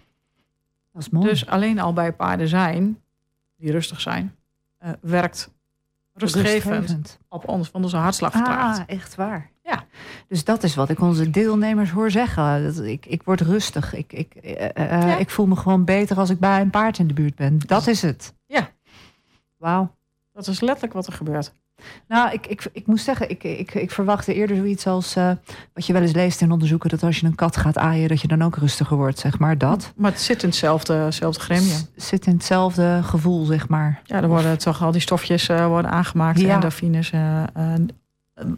Dat 0.92 1.02
is 1.02 1.10
mooi. 1.10 1.28
Dus 1.28 1.48
alleen 1.48 1.80
al 1.80 1.94
bij 1.94 2.14
paarden 2.14 2.48
zijn, 2.48 3.00
die 3.58 3.72
rustig 3.72 4.02
zijn, 4.02 4.36
werkt 5.02 5.52
rustgevend 6.14 7.20
op 7.30 7.48
ons, 7.48 7.72
want 7.72 7.84
onze 7.84 7.98
hartslag 7.98 8.32
vertraagt. 8.32 8.80
Ah, 8.80 8.84
echt 8.88 9.16
waar. 9.16 9.50
Ja. 9.64 9.84
Dus 10.28 10.44
dat 10.44 10.64
is 10.64 10.76
wat 10.76 10.90
ik 10.90 11.00
onze 11.02 11.30
deelnemers 11.30 11.90
hoor 11.92 12.12
zeggen. 12.12 12.64
Dat 12.64 12.80
ik, 12.84 13.06
ik 13.06 13.24
word 13.24 13.42
rustig. 13.42 13.94
Ik, 13.96 14.14
ik, 14.14 14.34
eh, 14.36 14.66
eh, 14.66 15.02
Ja. 15.08 15.18
ik 15.18 15.30
voel 15.30 15.46
me 15.48 15.56
gewoon 15.56 15.86
beter 15.86 16.18
als 16.18 16.30
ik 16.30 16.40
bij 16.40 16.62
een 16.62 16.70
paard 16.70 16.98
in 17.00 17.08
de 17.08 17.14
buurt 17.14 17.36
ben. 17.36 17.60
Dat 17.66 17.88
is 17.88 18.02
het. 18.02 18.34
Ja. 18.46 18.70
Wauw. 19.58 19.96
Dat 20.34 20.48
is 20.48 20.60
letterlijk 20.60 20.94
wat 20.94 21.08
er 21.08 21.14
gebeurt. 21.14 21.54
Nou, 22.08 22.32
ik, 22.32 22.48
ik, 22.48 22.64
ik 22.74 22.88
moest 22.88 23.04
zeggen, 23.06 23.30
ik, 23.30 23.44
ik, 23.44 23.74
ik 23.74 23.92
verwachtte 23.92 24.34
eerder 24.34 24.56
zoiets 24.56 24.88
als 24.88 25.16
eh, 25.16 25.32
wat 25.74 25.86
je 25.86 25.94
wel 25.94 26.02
eens 26.02 26.12
leest 26.12 26.42
in 26.42 26.52
onderzoeken, 26.52 26.90
dat 26.90 27.04
als 27.04 27.20
je 27.20 27.26
een 27.26 27.36
kat 27.36 27.58
gaat 27.58 27.78
aaien, 27.78 28.10
dat 28.10 28.22
je 28.22 28.28
dan 28.28 28.42
ook 28.42 28.56
rustiger 28.56 28.98
wordt, 28.98 29.20
zeg 29.20 29.40
maar. 29.40 29.58
Dat 29.58 29.94
Maar 29.96 30.12
het 30.12 30.22
zit 30.22 30.44
in 30.44 30.50
hetzelfde, 30.50 30.94
hetzelfde 30.94 31.42
gremium. 31.42 31.78
S- 31.96 32.08
zit 32.08 32.26
in 32.26 32.34
hetzelfde 32.34 33.00
gevoel, 33.04 33.46
zeg 33.46 33.68
maar. 33.68 34.02
Ja, 34.04 34.22
er 34.22 34.28
worden 34.28 34.58
toch 34.58 34.84
al 34.84 34.92
die 34.92 35.02
stofjes 35.02 35.50
eh, 35.50 35.68
worden 35.68 35.92
aangemaakt. 35.92 36.40
Ja. 36.40 36.54
Endorfines. 36.54 37.12
eh, 37.12 37.44
eh, 37.44 37.74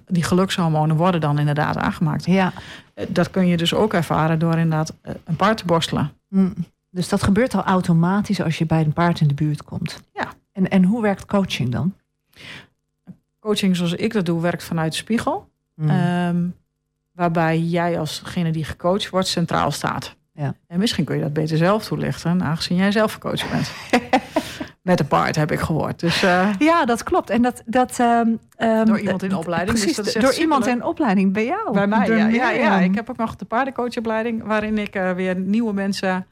die 0.07 0.23
gelukshormonen 0.23 0.95
worden 0.95 1.21
dan 1.21 1.39
inderdaad 1.39 1.77
aangemaakt. 1.77 2.25
Ja. 2.25 2.53
Eh, 2.93 3.05
Dat 3.09 3.29
kun 3.29 3.47
je 3.47 3.57
dus 3.57 3.73
ook 3.73 3.93
ervaren 3.93 4.39
door 4.39 4.53
inderdaad 4.57 4.93
eh, 5.01 5.13
een 5.23 5.36
paard 5.36 5.57
te 5.57 5.65
borstelen. 5.65 6.11
Mm. 6.29 6.53
Dus 6.89 7.09
dat 7.09 7.23
gebeurt 7.23 7.55
al 7.55 7.63
automatisch 7.63 8.41
als 8.41 8.57
je 8.57 8.65
bij 8.65 8.81
een 8.81 8.93
paard 8.93 9.19
in 9.19 9.27
de 9.27 9.34
buurt 9.34 9.63
komt. 9.63 10.03
Ja. 10.13 10.34
En, 10.51 10.69
en 10.69 10.84
hoe 10.84 11.01
werkt 11.01 11.25
coaching 11.25 11.69
dan? 11.71 11.93
Coaching 13.39 13.75
zoals 13.75 13.93
ik 13.93 14.13
dat 14.13 14.25
doe, 14.25 14.41
werkt 14.41 14.63
vanuit 14.63 14.91
de 14.91 14.97
spiegel. 14.97 15.49
Mm. 15.75 15.89
Ehm, 15.89 16.45
waarbij 17.11 17.59
jij 17.59 17.99
als 17.99 18.19
degene 18.23 18.51
die 18.51 18.63
gecoacht 18.65 19.09
wordt 19.09 19.27
centraal 19.27 19.71
staat. 19.71 20.15
Ja. 20.34 20.55
En 20.67 20.79
misschien 20.79 21.05
kun 21.05 21.15
je 21.15 21.21
dat 21.21 21.34
beter 21.34 21.57
zelf 21.57 21.86
toelichten, 21.86 22.43
aangezien 22.43 22.77
jij 22.77 22.91
zelf 22.91 23.13
gecoacht 23.13 23.51
bent. 23.51 23.71
Met 24.84 24.99
een 24.99 25.07
paard 25.07 25.36
heb 25.36 25.51
ik 25.51 25.59
gehoord. 25.59 25.99
Dus 25.99 26.23
eh, 26.23 26.49
Ja, 26.59 26.86
dat 26.86 27.03
klopt. 27.03 27.29
En 27.29 27.41
dat, 27.41 27.63
dat, 27.65 27.99
ehm, 27.99 28.27
ehm, 28.55 28.86
Door 28.86 28.99
iemand 28.99 29.23
in 29.23 29.36
opleiding, 29.36 29.79
dus 29.79 29.93
Precies, 29.93 30.13
echt 30.13 30.25
door 30.25 30.34
iemand 30.34 30.67
in 30.67 30.84
opleiding 30.84 31.34
bij 31.34 31.45
jou. 31.45 31.73
bij 31.73 31.88
mij, 31.88 32.07
ja, 32.07 32.27
ja, 32.27 32.49
ja. 32.49 32.79
Ik 32.79 32.95
heb 32.95 33.09
ook 33.09 33.17
nog 33.17 33.36
de 33.36 33.45
paardencoachopleiding... 33.45 34.43
waarin 34.43 34.77
ik 34.77 34.95
eh, 34.95 35.11
weer 35.11 35.36
nieuwe 35.36 35.73
mensen 35.73 36.27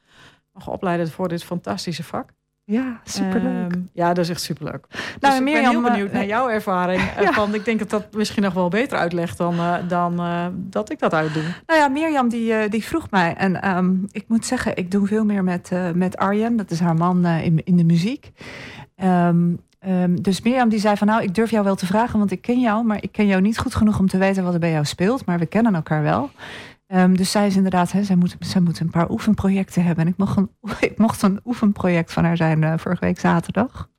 mag 0.53 0.67
opleiden 0.67 1.11
voor 1.11 1.27
dit 1.27 1.43
fantastische 1.43 2.03
vak. 2.03 2.29
Ja, 2.71 3.01
superleuk. 3.03 3.71
Ehm, 3.71 3.81
ja, 3.93 4.13
dat 4.13 4.23
is 4.23 4.29
echt 4.29 4.41
superleuk. 4.41 4.85
Nou, 4.89 5.07
dus 5.19 5.35
ik 5.35 5.41
Mirjam, 5.41 5.63
ben 5.63 5.71
heel 5.71 5.83
eh, 5.83 5.91
benieuwd 5.91 6.11
naar 6.11 6.25
jouw 6.25 6.49
ervaring. 6.49 7.01
Ja. 7.21 7.31
Van, 7.31 7.53
ik 7.53 7.65
denk 7.65 7.79
dat 7.79 7.89
dat 7.89 8.13
misschien 8.13 8.43
nog 8.43 8.53
wel 8.53 8.69
beter 8.69 8.97
uitlegt 8.97 9.37
dan, 9.37 9.53
eh, 9.53 9.75
dan 9.87 10.19
eh, 10.19 10.45
dat 10.53 10.91
ik 10.91 10.99
dat 10.99 11.13
uitdoe. 11.13 11.43
Nou 11.65 11.79
ja, 11.79 11.87
Mirjam 11.87 12.29
die, 12.29 12.69
die 12.69 12.83
vroeg 12.83 13.09
mij. 13.09 13.35
En 13.35 13.61
ehm, 13.61 13.93
ik 14.11 14.23
moet 14.27 14.45
zeggen, 14.45 14.77
ik 14.77 14.91
doe 14.91 15.07
veel 15.07 15.25
meer 15.25 15.43
met, 15.43 15.71
met 15.93 16.17
Arjen. 16.17 16.55
Dat 16.55 16.71
is 16.71 16.79
haar 16.79 16.95
man 16.95 17.25
in, 17.25 17.61
in 17.63 17.77
de 17.77 17.83
muziek. 17.83 18.31
Ehm, 18.95 19.55
dus 20.21 20.41
Mirjam 20.41 20.69
die 20.69 20.79
zei 20.79 20.97
van 20.97 21.07
nou, 21.07 21.23
ik 21.23 21.35
durf 21.35 21.51
jou 21.51 21.63
wel 21.63 21.75
te 21.75 21.85
vragen, 21.85 22.19
want 22.19 22.31
ik 22.31 22.41
ken 22.41 22.59
jou, 22.59 22.85
maar 22.85 23.03
ik 23.03 23.11
ken 23.11 23.27
jou 23.27 23.41
niet 23.41 23.57
goed 23.57 23.75
genoeg 23.75 23.99
om 23.99 24.07
te 24.07 24.17
weten 24.17 24.43
wat 24.43 24.53
er 24.53 24.59
bij 24.59 24.71
jou 24.71 24.85
speelt. 24.85 25.25
Maar 25.25 25.39
we 25.39 25.45
kennen 25.45 25.75
elkaar 25.75 26.03
wel. 26.03 26.29
Ehm, 26.91 27.13
dus 27.13 27.31
zij 27.31 27.47
is 27.47 27.55
inderdaad, 27.55 27.91
hè, 27.91 28.03
zij, 28.03 28.15
moet, 28.15 28.35
zij 28.39 28.61
moet 28.61 28.79
een 28.79 28.89
paar 28.89 29.09
oefenprojecten 29.09 29.83
hebben. 29.83 30.05
En 30.05 30.11
ik 30.11 30.17
mocht 30.17 30.37
een, 30.37 30.49
ik 30.89 30.97
mocht 30.97 31.21
een 31.21 31.39
oefenproject 31.45 32.13
van 32.13 32.23
haar 32.23 32.37
zijn 32.37 32.63
eh, 32.63 32.77
vorige 32.77 33.05
week 33.05 33.19
zaterdag. 33.19 33.89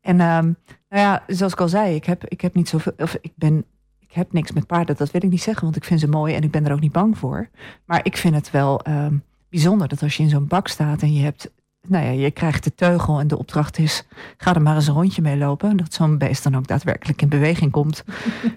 En 0.00 0.20
ehm, 0.20 0.52
nou 0.88 1.02
ja, 1.02 1.22
zoals 1.26 1.52
ik 1.52 1.60
al 1.60 1.68
zei, 1.68 1.94
ik 1.94 2.04
heb, 2.04 2.24
ik 2.26 2.40
heb 2.40 2.54
niet 2.54 2.68
zoveel, 2.68 2.92
of 2.96 3.16
ik 3.20 3.32
ben, 3.36 3.64
ik 3.98 4.12
heb 4.12 4.32
niks 4.32 4.52
met 4.52 4.66
paarden. 4.66 4.96
Dat 4.96 5.10
wil 5.10 5.24
ik 5.24 5.30
niet 5.30 5.42
zeggen, 5.42 5.64
want 5.64 5.76
ik 5.76 5.84
vind 5.84 6.00
ze 6.00 6.08
mooi 6.08 6.34
en 6.34 6.42
ik 6.42 6.50
ben 6.50 6.66
er 6.66 6.72
ook 6.72 6.80
niet 6.80 6.92
bang 6.92 7.18
voor. 7.18 7.48
Maar 7.84 8.00
ik 8.02 8.16
vind 8.16 8.34
het 8.34 8.50
wel 8.50 8.80
ehm, 8.82 9.16
bijzonder 9.48 9.88
dat 9.88 10.02
als 10.02 10.16
je 10.16 10.22
in 10.22 10.28
zo'n 10.28 10.46
bak 10.46 10.68
staat 10.68 11.02
en 11.02 11.12
je 11.12 11.22
hebt, 11.22 11.52
nou 11.88 12.04
ja, 12.04 12.10
je 12.10 12.30
krijgt 12.30 12.64
de 12.64 12.74
teugel 12.74 13.18
en 13.18 13.28
de 13.28 13.38
opdracht 13.38 13.78
is, 13.78 14.04
ga 14.36 14.54
er 14.54 14.62
maar 14.62 14.74
eens 14.74 14.86
een 14.86 14.94
rondje 14.94 15.22
mee 15.22 15.36
lopen. 15.36 15.76
Dat 15.76 15.94
zo'n 15.94 16.18
beest 16.18 16.42
dan 16.42 16.56
ook 16.56 16.66
daadwerkelijk 16.66 17.22
in 17.22 17.28
beweging 17.28 17.70
komt. 17.70 18.04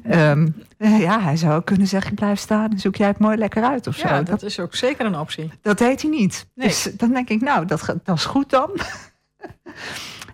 Ehm, 0.03 0.47
eh, 0.77 0.99
ja, 0.99 1.21
hij 1.21 1.37
zou 1.37 1.53
ook 1.53 1.65
kunnen 1.65 1.87
zeggen, 1.87 2.15
blijf 2.15 2.39
staan 2.39 2.79
zoek 2.79 2.95
jij 2.95 3.07
het 3.07 3.19
mooi 3.19 3.37
lekker 3.37 3.63
uit 3.63 3.87
of 3.87 3.95
zo. 3.95 4.07
Ja, 4.07 4.17
dat, 4.17 4.27
dat 4.27 4.43
is 4.43 4.59
ook 4.59 4.75
zeker 4.75 5.05
een 5.05 5.19
optie. 5.19 5.51
dat 5.61 5.77
deed 5.77 6.01
hij 6.01 6.11
niet. 6.11 6.47
Nee. 6.55 6.67
Dus 6.67 6.89
dan 6.97 7.11
denk 7.13 7.29
ik, 7.29 7.41
nou, 7.41 7.65
dat, 7.65 7.95
dat 8.03 8.17
is 8.17 8.25
goed 8.25 8.49
dan. 8.49 8.69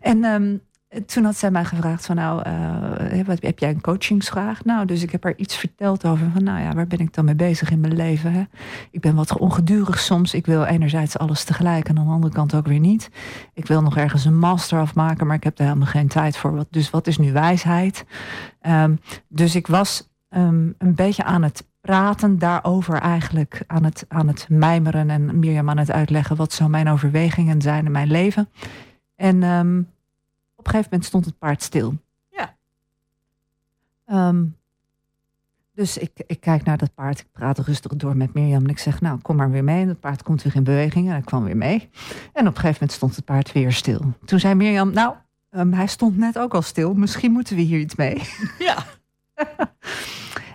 en 0.01 0.23
ehm, 0.23 0.55
toen 1.05 1.23
had 1.23 1.35
zij 1.35 1.51
mij 1.51 1.65
gevraagd 1.65 2.05
van, 2.05 2.15
nou, 2.15 2.41
eh, 2.41 3.27
heb 3.39 3.59
jij 3.59 3.69
een 3.69 3.81
coachingsvraag? 3.81 4.63
Nou, 4.65 4.85
dus 4.85 5.03
ik 5.03 5.11
heb 5.11 5.23
haar 5.23 5.35
iets 5.35 5.55
verteld 5.55 6.05
over 6.05 6.29
van, 6.33 6.43
nou 6.43 6.61
ja, 6.61 6.73
waar 6.73 6.88
ben 6.88 6.99
ik 6.99 7.13
dan 7.13 7.25
mee 7.25 7.35
bezig 7.35 7.71
in 7.71 7.79
mijn 7.79 7.95
leven? 7.95 8.33
Hè? 8.33 8.43
Ik 8.91 9.01
ben 9.01 9.15
wat 9.15 9.38
ongedurig 9.38 9.99
soms. 9.99 10.33
Ik 10.33 10.45
wil 10.45 10.65
enerzijds 10.65 11.17
alles 11.17 11.43
tegelijk 11.43 11.89
en 11.89 11.97
aan 11.97 12.05
de 12.05 12.11
andere 12.11 12.33
kant 12.33 12.55
ook 12.55 12.67
weer 12.67 12.79
niet. 12.79 13.09
Ik 13.53 13.67
wil 13.67 13.81
nog 13.81 13.97
ergens 13.97 14.25
een 14.25 14.39
master 14.39 14.79
afmaken, 14.79 15.27
maar 15.27 15.35
ik 15.35 15.43
heb 15.43 15.55
daar 15.55 15.67
helemaal 15.67 15.88
geen 15.88 16.07
tijd 16.07 16.38
voor. 16.38 16.65
Dus 16.69 16.89
wat 16.89 17.07
is 17.07 17.17
nu 17.17 17.31
wijsheid? 17.31 18.05
Ehm, 18.61 18.95
dus 19.27 19.55
ik 19.55 19.67
was 19.67 20.09
ehm, 20.29 20.71
een 20.77 20.95
beetje 20.95 21.23
aan 21.23 21.43
het 21.43 21.67
praten 21.81 22.39
daarover 22.39 22.99
eigenlijk. 22.99 23.63
Aan 23.67 23.83
het, 23.83 24.05
aan 24.07 24.27
het 24.27 24.45
mijmeren 24.49 25.09
en 25.09 25.39
Mirjam 25.39 25.69
aan 25.69 25.77
het 25.77 25.91
uitleggen... 25.91 26.35
wat 26.35 26.53
zo 26.53 26.67
mijn 26.67 26.89
overwegingen 26.89 27.61
zijn 27.61 27.85
in 27.85 27.91
mijn 27.91 28.11
leven. 28.11 28.49
En 29.15 29.43
ehm, 29.43 29.81
een 30.68 30.74
gegeven 30.74 30.89
moment 30.91 31.05
stond 31.05 31.26
het 31.26 31.38
paard 31.38 31.61
stil. 31.63 31.93
Ja. 32.30 32.55
Ehm, 34.05 34.45
dus 35.74 35.97
ik, 35.97 36.11
ik 36.28 36.39
kijk 36.39 36.63
naar 36.63 36.78
dat 36.78 36.93
paard. 36.93 37.20
Ik 37.20 37.32
praat 37.32 37.59
rustig 37.59 37.95
door 37.95 38.18
met 38.18 38.34
Mirjam. 38.34 38.63
En 38.63 38.70
ik 38.70 38.80
zeg, 38.80 39.01
nou, 39.01 39.20
kom 39.20 39.36
maar 39.36 39.51
weer 39.51 39.63
mee. 39.63 39.82
En 39.82 39.88
het 39.88 39.99
paard 39.99 40.24
komt 40.24 40.41
weer 40.43 40.55
in 40.55 40.63
beweging. 40.63 41.05
En 41.05 41.11
hij 41.11 41.22
kwam 41.22 41.43
weer 41.43 41.57
mee. 41.57 41.89
En 42.34 42.47
op 42.47 42.55
een 42.55 42.61
gegeven 42.61 42.72
moment 42.72 42.91
stond 42.91 43.15
het 43.15 43.26
paard 43.26 43.51
weer 43.51 43.72
stil. 43.72 44.13
Toen 44.26 44.39
zei 44.39 44.53
Mirjam, 44.53 44.93
nou, 44.93 45.15
ehm, 45.49 45.72
hij 45.72 45.88
stond 45.88 46.18
net 46.18 46.39
ook 46.39 46.53
al 46.53 46.61
stil. 46.61 46.93
Misschien 46.93 47.32
moeten 47.32 47.55
we 47.55 47.61
hier 47.61 47.80
iets 47.80 47.95
mee. 47.95 48.22
Ja. 48.59 48.86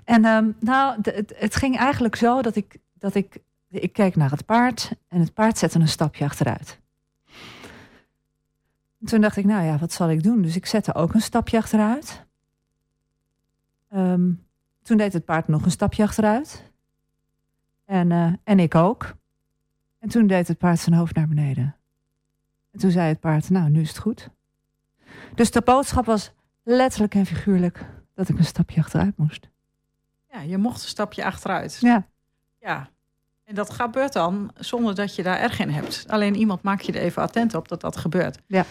En 0.05 0.25
ehm, 0.25 0.51
nou, 0.61 0.99
het, 1.03 1.35
het 1.37 1.57
ging 1.57 1.77
eigenlijk 1.77 2.17
zo 2.17 2.43
dat 2.43 2.57
ik, 2.57 2.77
dat 2.99 3.15
ik, 3.15 3.39
ik 3.69 3.93
keek 3.93 4.17
naar 4.17 4.31
het 4.31 4.47
paard 4.47 4.93
en 5.09 5.21
het 5.21 5.35
paard 5.35 5.59
zette 5.59 5.79
een 5.79 5.89
stapje 5.89 6.25
achteruit. 6.25 6.82
En 9.03 9.09
toen 9.09 9.21
dacht 9.21 9.37
ik, 9.37 9.45
nou 9.45 9.65
ja, 9.65 9.79
wat 9.79 9.93
zal 9.93 10.11
ik 10.11 10.23
doen? 10.23 10.43
Dus 10.43 10.57
ik 10.57 10.67
zette 10.67 10.95
ook 10.95 11.15
een 11.15 11.21
stapje 11.21 11.59
achteruit. 11.59 12.27
Ehm, 13.89 14.33
toen 14.83 14.97
deed 14.97 15.13
het 15.13 15.25
paard 15.25 15.49
nog 15.49 15.65
een 15.65 15.71
stapje 15.71 16.03
achteruit. 16.03 16.73
En, 17.85 18.13
eh, 18.13 18.33
en 18.45 18.59
ik 18.59 18.75
ook. 18.75 19.15
En 19.99 20.09
toen 20.09 20.27
deed 20.27 20.49
het 20.49 20.59
paard 20.59 20.79
zijn 20.79 20.97
hoofd 20.97 21.15
naar 21.15 21.29
beneden. 21.29 21.77
En 22.71 22.79
toen 22.81 22.91
zei 22.91 23.09
het 23.09 23.21
paard, 23.21 23.51
nou, 23.51 23.71
nu 23.71 23.81
is 23.81 23.89
het 23.89 23.99
goed. 23.99 24.29
Dus 25.35 25.51
de 25.51 25.63
boodschap 25.63 26.05
was 26.05 26.33
letterlijk 26.63 27.15
en 27.15 27.27
figuurlijk 27.27 27.87
dat 28.15 28.29
ik 28.29 28.39
een 28.39 28.45
stapje 28.45 28.81
achteruit 28.81 29.17
moest. 29.17 29.51
ja, 30.31 30.41
je 30.41 30.59
mocht 30.59 30.83
een 30.83 30.89
stapje 30.89 31.25
achteruit. 31.25 31.79
Ja. 31.81 32.09
Ja. 32.59 32.91
En 33.45 33.55
dat 33.55 33.70
gebeurt 33.70 34.12
dan 34.12 34.51
zonder 34.55 34.95
dat 34.95 35.14
je 35.14 35.22
daar 35.22 35.38
erg 35.38 35.59
in 35.59 35.70
hebt. 35.70 36.05
Alleen 36.09 36.34
iemand 36.34 36.62
maakt 36.62 36.86
je 36.86 36.93
er 36.93 37.01
even 37.01 37.22
attent 37.22 37.55
op 37.55 37.68
dat 37.68 37.80
dat 37.80 37.97
gebeurt. 37.97 38.38
Ja. 38.47 38.64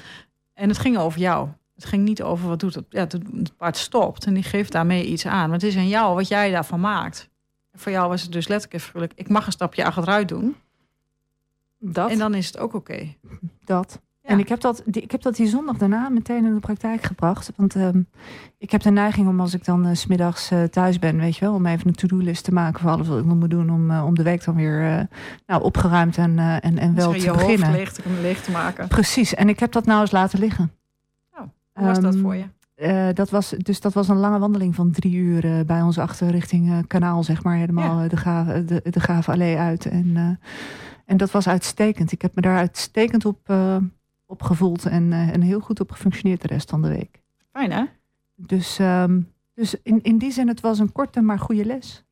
En 0.53 0.69
het 0.69 0.77
ging 0.77 0.97
over 0.97 1.19
jou. 1.19 1.49
Het 1.75 1.85
ging 1.85 2.03
niet 2.03 2.21
over 2.21 2.47
wat 2.47 2.59
doet 2.59 2.75
het. 2.75 2.85
Ja, 2.89 2.99
het, 2.99 3.57
paard 3.57 3.77
stopt 3.77 4.25
en 4.25 4.33
die 4.33 4.43
geeft 4.43 4.71
daarmee 4.71 5.05
iets 5.05 5.25
aan. 5.25 5.49
Maar 5.49 5.57
het 5.57 5.67
is 5.67 5.75
aan 5.75 5.87
jou 5.87 6.15
wat 6.15 6.27
jij 6.27 6.51
daarvan 6.51 6.79
maakt. 6.79 7.29
En 7.71 7.79
voor 7.79 7.91
jou 7.91 8.09
was 8.09 8.21
het 8.21 8.31
dus 8.31 8.47
letterlijk 8.47 8.83
figuurlijk, 8.83 9.13
ik 9.15 9.29
mag 9.29 9.45
een 9.45 9.51
stapje 9.51 9.85
achteruit 9.85 10.27
doen. 10.27 10.55
Dat. 11.79 12.09
En 12.09 12.17
dan 12.17 12.33
is 12.33 12.45
het 12.45 12.57
ook 12.57 12.73
oké. 12.73 13.15
dat. 13.65 14.01
En 14.31 14.39
ik 14.39 14.49
heb, 14.49 14.59
dat, 14.61 14.81
die, 14.85 15.01
ik 15.01 15.11
heb 15.11 15.21
dat 15.21 15.35
die 15.35 15.47
zondag 15.47 15.77
daarna 15.77 16.09
meteen 16.09 16.45
in 16.45 16.53
de 16.53 16.59
praktijk 16.59 17.03
gebracht. 17.03 17.51
Want 17.55 17.75
ehm, 17.75 18.01
ik 18.57 18.71
heb 18.71 18.81
de 18.81 18.91
neiging 18.91 19.27
om 19.27 19.39
als 19.39 19.53
ik 19.53 19.65
dan 19.65 19.85
eh, 19.85 19.93
's 19.95 19.99
smiddags 19.99 20.51
eh, 20.51 20.63
thuis 20.63 20.99
ben, 20.99 21.17
weet 21.17 21.35
je 21.37 21.45
wel, 21.45 21.53
om 21.53 21.65
even 21.65 21.87
een 21.87 21.93
to-do-list 21.93 22.43
te 22.43 22.53
maken 22.53 22.79
voor 22.79 22.89
alles 22.89 23.07
wat 23.07 23.19
ik 23.19 23.25
nog 23.25 23.37
moet 23.37 23.49
doen 23.49 23.69
om, 23.69 23.91
eh, 23.91 24.05
om 24.05 24.15
de 24.15 24.23
week 24.23 24.43
dan 24.43 24.55
weer 24.55 24.97
eh, 24.97 25.03
nou, 25.45 25.63
opgeruimd 25.63 26.17
en, 26.17 26.39
eh, 26.39 26.53
en, 26.65 26.77
en 26.77 26.95
wel 26.95 27.11
Dus 27.11 27.21
te 27.21 27.25
je 27.27 27.31
beginnen. 27.33 27.65
hoofd 27.67 27.77
leeg 27.77 27.91
te, 27.91 28.01
leeg 28.21 28.41
te 28.41 28.51
maken. 28.51 28.87
Precies. 28.87 29.33
En 29.35 29.49
ik 29.49 29.59
heb 29.59 29.71
dat 29.71 29.85
nou 29.85 30.01
eens 30.01 30.11
laten 30.11 30.39
liggen. 30.39 30.71
Oh, 31.33 31.39
Hoe 31.73 31.85
was 31.87 31.99
dat 31.99 32.13
Ehm, 32.13 32.21
voor 32.23 32.35
je? 32.35 32.43
Eh, 32.75 33.07
dat 33.13 33.29
was, 33.29 33.49
dus 33.49 33.81
dat 33.81 33.93
was 33.93 34.07
een 34.07 34.17
lange 34.17 34.39
wandeling 34.39 34.75
van 34.75 34.91
drie 34.91 35.15
uur 35.15 35.45
eh, 35.45 35.65
bij 35.65 35.81
ons 35.81 35.97
achter 35.97 36.29
richting 36.31 36.69
eh, 36.71 36.77
kanaal, 36.87 37.23
zeg 37.23 37.43
maar. 37.43 37.55
Helemaal 37.55 37.97
Ja. 37.97 38.03
eh, 38.03 38.09
de, 38.09 38.17
gave, 38.17 38.65
de, 38.65 38.81
de 38.89 38.99
Gave 38.99 39.31
Allee 39.31 39.57
uit. 39.57 39.85
En, 39.85 40.11
eh, 40.15 40.47
en 41.05 41.17
dat 41.17 41.31
was 41.31 41.47
uitstekend. 41.47 42.11
Ik 42.11 42.21
heb 42.21 42.35
me 42.35 42.41
daar 42.41 42.57
uitstekend 42.57 43.25
op, 43.25 43.39
eh, 43.43 43.75
op 44.31 44.41
gevoeld 44.43 44.85
en, 44.85 45.13
eh, 45.13 45.29
en 45.33 45.41
heel 45.41 45.59
goed 45.59 45.79
op 45.79 45.91
gefunctioneerd 45.91 46.41
de 46.41 46.47
rest 46.47 46.69
van 46.69 46.81
de 46.81 46.87
week. 46.87 47.21
Fijn 47.51 47.71
hè? 47.71 47.83
Dus, 48.35 48.79
ehm, 48.79 49.19
dus 49.53 49.75
in, 49.83 50.01
in 50.03 50.17
die 50.17 50.31
zin, 50.31 50.47
het 50.47 50.61
was 50.61 50.79
een 50.79 50.91
korte 50.91 51.21
maar 51.21 51.39
goede 51.39 51.65
les. 51.65 52.03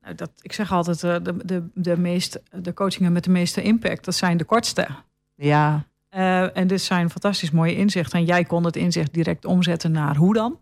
Nou, 0.00 0.14
dat, 0.14 0.30
ik 0.40 0.52
zeg 0.52 0.72
altijd, 0.72 1.02
eh, 1.02 1.16
de, 1.22 1.36
de, 1.44 1.68
de, 1.74 1.96
meest, 1.98 2.40
de 2.62 2.74
coachingen 2.74 3.12
met 3.12 3.24
de 3.24 3.30
meeste 3.30 3.62
impact, 3.62 4.04
dat 4.04 4.14
zijn 4.14 4.36
de 4.36 4.44
kortste. 4.44 4.86
Ja, 5.34 5.84
Eh, 6.08 6.56
en 6.56 6.66
dit 6.66 6.80
zijn 6.82 7.10
fantastisch 7.10 7.50
mooie 7.50 7.76
inzichten. 7.76 8.18
En 8.18 8.24
jij 8.24 8.44
kon 8.44 8.64
het 8.64 8.76
inzicht 8.76 9.12
direct 9.14 9.44
omzetten 9.44 9.92
naar 9.92 10.16
hoe 10.16 10.34
dan. 10.34 10.58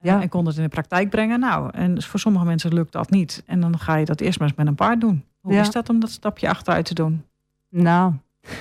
Ja. 0.00 0.22
En 0.22 0.28
kon 0.28 0.46
het 0.46 0.56
in 0.56 0.62
de 0.62 0.68
praktijk 0.68 1.10
brengen. 1.10 1.40
Nou, 1.40 1.70
en 1.72 2.02
voor 2.02 2.20
sommige 2.20 2.44
mensen 2.44 2.74
lukt 2.74 2.92
dat 2.92 3.10
niet. 3.10 3.42
En 3.46 3.60
dan 3.60 3.78
ga 3.78 3.96
je 3.96 4.04
dat 4.04 4.20
eerst 4.20 4.38
maar 4.38 4.48
eens 4.48 4.56
met 4.56 4.66
een 4.66 4.74
paard 4.74 5.00
doen. 5.00 5.24
Hoe 5.40 5.52
Ja. 5.52 5.60
is 5.60 5.70
dat 5.70 5.88
om 5.88 6.00
dat 6.00 6.10
stapje 6.10 6.48
achteruit 6.48 6.84
te 6.84 6.94
doen? 6.94 7.24
nou, 7.68 8.12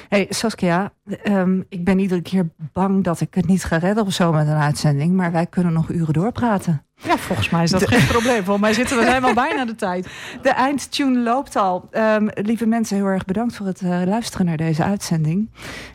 Hey 0.10 0.26
Saskia, 0.30 0.92
ehm, 1.24 1.62
ik 1.70 1.84
ben 1.84 2.00
iedere 2.00 2.22
keer 2.22 2.50
bang 2.74 3.04
dat 3.04 3.22
ik 3.22 3.34
het 3.34 3.48
niet 3.48 3.64
ga 3.64 3.78
redden 3.78 4.06
of 4.06 4.14
zo 4.14 4.32
met 4.32 4.48
een 4.48 4.54
uitzending. 4.54 5.16
Maar 5.16 5.32
wij 5.32 5.46
kunnen 5.46 5.74
nog 5.74 5.90
uren 5.90 6.14
doorpraten. 6.14 6.84
Ja, 7.04 7.18
volgens 7.18 7.50
mij 7.50 7.64
is 7.64 7.72
dat 7.72 7.88
geen 7.88 8.08
probleem. 8.08 8.44
Volgens 8.44 8.60
mij 8.60 8.74
zitten 8.74 8.98
we 8.98 9.06
helemaal 9.06 9.34
bijna 9.34 9.66
de 9.66 9.76
tijd. 9.76 10.08
De 10.42 10.50
eindtune 10.50 11.20
loopt 11.20 11.56
al. 11.56 11.88
Ehm, 11.92 12.28
lieve 12.34 12.66
mensen, 12.66 12.96
heel 12.96 13.06
erg 13.06 13.26
bedankt 13.26 13.56
voor 13.56 13.66
het 13.66 13.82
eh, 13.82 14.02
luisteren 14.06 14.46
naar 14.46 14.58
deze 14.58 14.84
uitzending. 14.84 15.50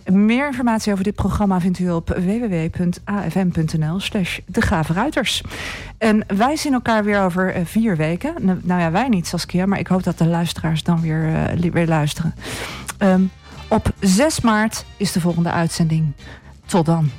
Meer 0.05 0.47
informatie 0.47 0.93
over 0.93 1.05
dit 1.05 1.15
programma 1.15 1.61
vindt 1.61 1.79
u 1.79 1.91
op 1.91 2.09
www.afm.nl 2.09 4.01
slash 4.01 4.39
de. 4.47 5.43
En 5.99 6.25
wij 6.37 6.57
zien 6.57 6.73
elkaar 6.73 7.05
weer 7.05 7.21
over 7.21 7.55
eh, 7.55 7.65
vier 7.65 7.97
weken. 7.97 8.35
Nou, 8.41 8.59
nou 8.63 8.81
ja, 8.81 8.91
wij 8.91 9.09
niet 9.09 9.27
Saskia, 9.27 9.67
maar 9.67 9.79
ik 9.79 9.87
hoop 9.87 10.03
dat 10.03 10.19
de 10.19 10.27
luisteraars 10.27 10.83
dan 10.83 11.01
weer, 11.01 11.35
eh, 11.35 11.71
weer 11.73 11.87
luisteren. 11.87 12.35
Ehm, 12.99 13.23
op 13.75 13.93
6 14.01 14.41
maart 14.41 14.85
is 14.97 15.13
de 15.13 15.21
volgende 15.21 15.51
uitzending. 15.51 16.13
Tot 16.67 16.87
dan. 16.87 17.11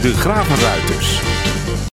De 0.00 0.14
Gravenruiters. 0.14 1.31